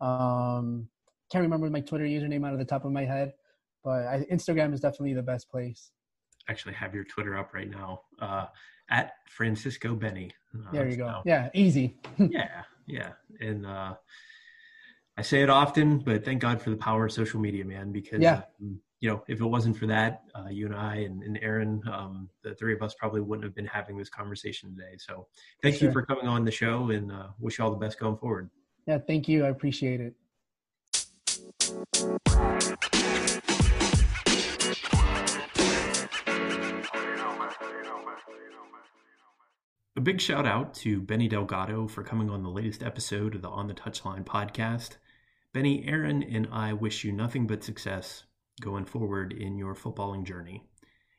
Um, 0.00 0.88
can't 1.30 1.42
remember 1.42 1.68
my 1.70 1.80
Twitter 1.80 2.04
username 2.04 2.46
out 2.46 2.52
of 2.52 2.58
the 2.58 2.64
top 2.64 2.84
of 2.84 2.92
my 2.92 3.04
head, 3.04 3.32
but 3.82 4.06
I, 4.06 4.26
Instagram 4.30 4.72
is 4.72 4.80
definitely 4.80 5.14
the 5.14 5.22
best 5.22 5.50
place. 5.50 5.90
Actually, 6.48 6.74
have 6.74 6.94
your 6.94 7.04
Twitter 7.04 7.36
up 7.36 7.52
right 7.54 7.68
now 7.68 8.02
uh, 8.20 8.46
at 8.90 9.12
Francisco 9.28 9.94
Benny. 9.94 10.30
Uh, 10.54 10.70
there 10.72 10.88
you 10.88 10.96
go. 10.96 11.06
So, 11.08 11.22
yeah, 11.24 11.50
easy. 11.54 11.96
yeah, 12.18 12.62
yeah, 12.86 13.12
and 13.40 13.66
uh, 13.66 13.94
I 15.16 15.22
say 15.22 15.42
it 15.42 15.50
often, 15.50 15.98
but 15.98 16.24
thank 16.24 16.40
God 16.40 16.60
for 16.60 16.70
the 16.70 16.76
power 16.76 17.06
of 17.06 17.12
social 17.12 17.40
media, 17.40 17.64
man. 17.64 17.92
Because 17.92 18.20
yeah. 18.20 18.42
Um, 18.60 18.80
you 19.00 19.10
know, 19.10 19.22
if 19.28 19.40
it 19.40 19.44
wasn't 19.44 19.76
for 19.76 19.86
that, 19.86 20.22
uh, 20.34 20.48
you 20.48 20.64
and 20.64 20.74
I 20.74 20.96
and, 20.96 21.22
and 21.22 21.38
Aaron, 21.42 21.82
um, 21.92 22.30
the 22.42 22.54
three 22.54 22.72
of 22.72 22.82
us 22.82 22.94
probably 22.94 23.20
wouldn't 23.20 23.44
have 23.44 23.54
been 23.54 23.66
having 23.66 23.98
this 23.98 24.08
conversation 24.08 24.74
today. 24.74 24.96
So, 24.96 25.26
thank 25.62 25.76
sure. 25.76 25.88
you 25.88 25.92
for 25.92 26.02
coming 26.02 26.26
on 26.26 26.46
the 26.46 26.50
show, 26.50 26.90
and 26.90 27.12
uh, 27.12 27.28
wish 27.38 27.58
you 27.58 27.64
all 27.64 27.70
the 27.70 27.76
best 27.76 27.98
going 27.98 28.16
forward. 28.16 28.48
Yeah, 28.86 28.98
thank 28.98 29.28
you. 29.28 29.44
I 29.44 29.48
appreciate 29.48 30.00
it. 30.00 30.14
Big 40.06 40.20
shout 40.20 40.46
out 40.46 40.72
to 40.72 41.00
Benny 41.00 41.26
Delgado 41.26 41.88
for 41.88 42.04
coming 42.04 42.30
on 42.30 42.44
the 42.44 42.48
latest 42.48 42.84
episode 42.84 43.34
of 43.34 43.42
the 43.42 43.48
On 43.48 43.66
the 43.66 43.74
Touchline 43.74 44.24
podcast. 44.24 44.98
Benny, 45.52 45.84
Aaron, 45.84 46.22
and 46.22 46.46
I 46.52 46.74
wish 46.74 47.02
you 47.02 47.10
nothing 47.10 47.48
but 47.48 47.64
success 47.64 48.22
going 48.60 48.84
forward 48.84 49.32
in 49.32 49.58
your 49.58 49.74
footballing 49.74 50.22
journey. 50.22 50.62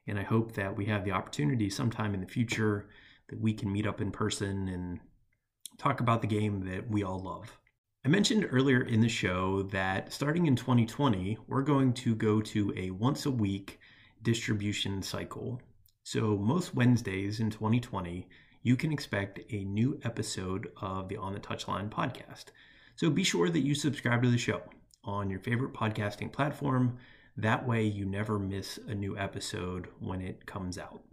And 0.07 0.17
I 0.17 0.23
hope 0.23 0.53
that 0.53 0.77
we 0.77 0.85
have 0.85 1.03
the 1.03 1.11
opportunity 1.11 1.69
sometime 1.69 2.13
in 2.13 2.21
the 2.21 2.27
future 2.27 2.87
that 3.27 3.41
we 3.41 3.51
can 3.51 3.73
meet 3.73 3.85
up 3.85 3.99
in 3.99 4.09
person 4.09 4.69
and 4.69 5.01
talk 5.77 5.99
about 5.99 6.21
the 6.21 6.27
game 6.27 6.63
that 6.69 6.89
we 6.89 7.03
all 7.03 7.19
love. 7.19 7.59
I 8.05 8.07
mentioned 8.07 8.47
earlier 8.49 8.83
in 8.83 9.01
the 9.01 9.09
show 9.09 9.63
that 9.63 10.13
starting 10.13 10.45
in 10.45 10.55
2020, 10.55 11.37
we're 11.49 11.61
going 11.61 11.91
to 11.91 12.15
go 12.15 12.39
to 12.39 12.73
a 12.77 12.91
once 12.91 13.25
a 13.25 13.31
week 13.31 13.81
distribution 14.21 15.01
cycle. 15.01 15.61
So, 16.03 16.37
most 16.37 16.73
Wednesdays 16.73 17.41
in 17.41 17.49
2020, 17.49 18.29
you 18.63 18.75
can 18.75 18.91
expect 18.91 19.39
a 19.51 19.63
new 19.63 19.99
episode 20.03 20.71
of 20.81 21.09
the 21.09 21.17
On 21.17 21.33
the 21.33 21.39
Touchline 21.39 21.89
podcast. 21.89 22.45
So 22.95 23.09
be 23.09 23.23
sure 23.23 23.49
that 23.49 23.59
you 23.59 23.75
subscribe 23.75 24.23
to 24.23 24.29
the 24.29 24.37
show 24.37 24.61
on 25.03 25.29
your 25.29 25.39
favorite 25.39 25.73
podcasting 25.73 26.31
platform. 26.31 26.97
That 27.37 27.67
way, 27.67 27.83
you 27.83 28.05
never 28.05 28.39
miss 28.39 28.79
a 28.87 28.95
new 28.95 29.17
episode 29.17 29.87
when 29.99 30.21
it 30.21 30.45
comes 30.45 30.77
out. 30.77 31.03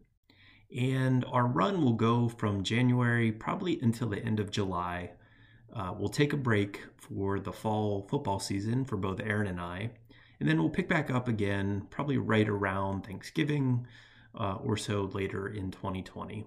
And 0.76 1.24
our 1.30 1.46
run 1.46 1.82
will 1.82 1.92
go 1.92 2.28
from 2.28 2.64
January 2.64 3.30
probably 3.30 3.78
until 3.80 4.08
the 4.08 4.24
end 4.24 4.40
of 4.40 4.50
July. 4.50 5.10
Uh, 5.72 5.94
we'll 5.96 6.08
take 6.08 6.32
a 6.32 6.38
break 6.38 6.80
for 6.96 7.38
the 7.38 7.52
fall 7.52 8.06
football 8.08 8.40
season 8.40 8.84
for 8.84 8.96
both 8.96 9.20
Aaron 9.20 9.46
and 9.46 9.60
I. 9.60 9.90
And 10.40 10.48
then 10.48 10.58
we'll 10.58 10.70
pick 10.70 10.88
back 10.88 11.10
up 11.10 11.28
again 11.28 11.86
probably 11.90 12.18
right 12.18 12.48
around 12.48 13.02
Thanksgiving 13.02 13.86
uh, 14.34 14.56
or 14.56 14.76
so 14.76 15.10
later 15.12 15.48
in 15.48 15.70
2020. 15.70 16.46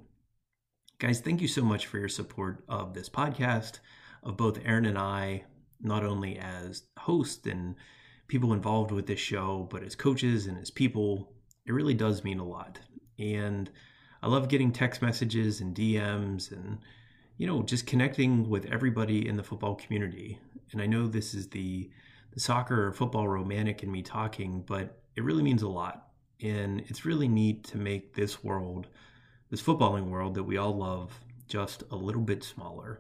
Guys, 0.99 1.19
thank 1.19 1.41
you 1.41 1.47
so 1.47 1.61
much 1.61 1.85
for 1.85 1.99
your 1.99 2.09
support 2.09 2.63
of 2.67 2.95
this 2.95 3.07
podcast, 3.07 3.81
of 4.23 4.35
both 4.35 4.57
Aaron 4.65 4.87
and 4.87 4.97
I, 4.97 5.43
not 5.79 6.03
only 6.03 6.39
as 6.39 6.85
hosts 6.97 7.45
and 7.45 7.75
people 8.27 8.51
involved 8.51 8.89
with 8.89 9.05
this 9.05 9.19
show, 9.19 9.67
but 9.69 9.83
as 9.83 9.95
coaches 9.95 10.47
and 10.47 10.57
as 10.57 10.71
people. 10.71 11.31
It 11.67 11.73
really 11.73 11.93
does 11.93 12.23
mean 12.23 12.39
a 12.39 12.43
lot. 12.43 12.79
And 13.19 13.69
I 14.23 14.27
love 14.27 14.49
getting 14.49 14.71
text 14.71 15.03
messages 15.03 15.61
and 15.61 15.75
DMs 15.75 16.51
and, 16.51 16.79
you 17.37 17.45
know, 17.45 17.61
just 17.61 17.85
connecting 17.85 18.49
with 18.49 18.65
everybody 18.65 19.27
in 19.27 19.37
the 19.37 19.43
football 19.43 19.75
community. 19.75 20.39
And 20.71 20.81
I 20.81 20.87
know 20.87 21.05
this 21.05 21.35
is 21.35 21.47
the, 21.49 21.91
the 22.31 22.39
soccer 22.39 22.87
or 22.87 22.91
football 22.91 23.27
romantic 23.27 23.83
in 23.83 23.91
me 23.91 24.01
talking, 24.01 24.63
but 24.65 24.99
it 25.15 25.23
really 25.23 25.43
means 25.43 25.61
a 25.61 25.69
lot. 25.69 26.07
And 26.41 26.79
it's 26.87 27.05
really 27.05 27.27
neat 27.27 27.65
to 27.65 27.77
make 27.77 28.15
this 28.15 28.43
world 28.43 28.87
this 29.49 29.61
footballing 29.61 30.09
world 30.09 30.35
that 30.35 30.43
we 30.43 30.57
all 30.57 30.75
love 30.75 31.19
just 31.47 31.83
a 31.91 31.95
little 31.95 32.21
bit 32.21 32.43
smaller. 32.43 32.99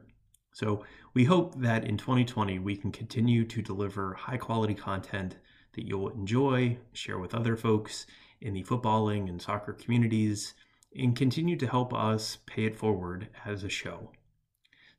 So 0.53 0.83
we 1.13 1.25
hope 1.25 1.59
that 1.61 1.85
in 1.85 1.97
2020 1.97 2.59
we 2.59 2.75
can 2.75 2.91
continue 2.91 3.43
to 3.45 3.61
deliver 3.61 4.13
high 4.13 4.37
quality 4.37 4.73
content 4.73 5.35
that 5.73 5.85
you'll 5.85 6.09
enjoy, 6.09 6.77
share 6.93 7.19
with 7.19 7.35
other 7.35 7.55
folks 7.55 8.07
in 8.41 8.53
the 8.53 8.63
footballing 8.63 9.29
and 9.29 9.41
soccer 9.41 9.73
communities, 9.73 10.53
and 10.95 11.15
continue 11.15 11.55
to 11.57 11.67
help 11.67 11.93
us 11.93 12.37
pay 12.45 12.65
it 12.65 12.75
forward 12.75 13.27
as 13.45 13.63
a 13.63 13.69
show. 13.69 14.11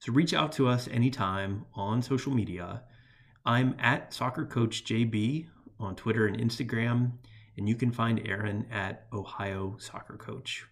So 0.01 0.13
reach 0.13 0.33
out 0.33 0.53
to 0.53 0.69
us 0.69 0.87
anytime 0.89 1.67
on 1.75 2.03
social 2.03 2.33
media. 2.33 2.83
I'm 3.45 3.75
at 3.81 4.15
Soccer 4.15 4.45
Coach 4.45 4.85
JB 4.85 5.49
on 5.81 5.97
Twitter 5.97 6.27
and 6.27 6.39
Instagram, 6.39 7.13
and 7.57 7.69
you 7.69 7.75
can 7.75 7.91
find 7.91 8.21
Aaron 8.25 8.67
at 8.71 9.07
Ohio 9.13 9.77
Soccer 9.79 10.17
Coach. 10.17 10.67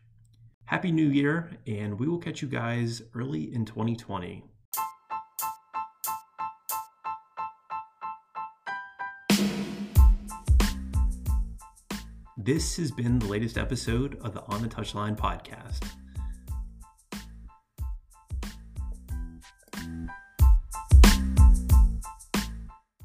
Happy 0.67 0.91
New 0.91 1.11
Year, 1.11 1.49
and 1.69 1.97
we 1.97 2.09
will 2.09 2.19
catch 2.19 2.43
you 2.43 2.49
guys 2.49 3.01
early 3.15 3.55
in 3.55 3.65
2020. 3.65 4.43
This 12.37 12.77
has 12.79 12.91
been 12.91 13.21
the 13.21 13.27
latest 13.27 13.57
episode 13.57 14.19
of 14.23 14.35
the 14.35 14.43
On 14.47 14.61
the 14.61 14.69
Touchline 14.69 15.17
podcast. 15.17 15.89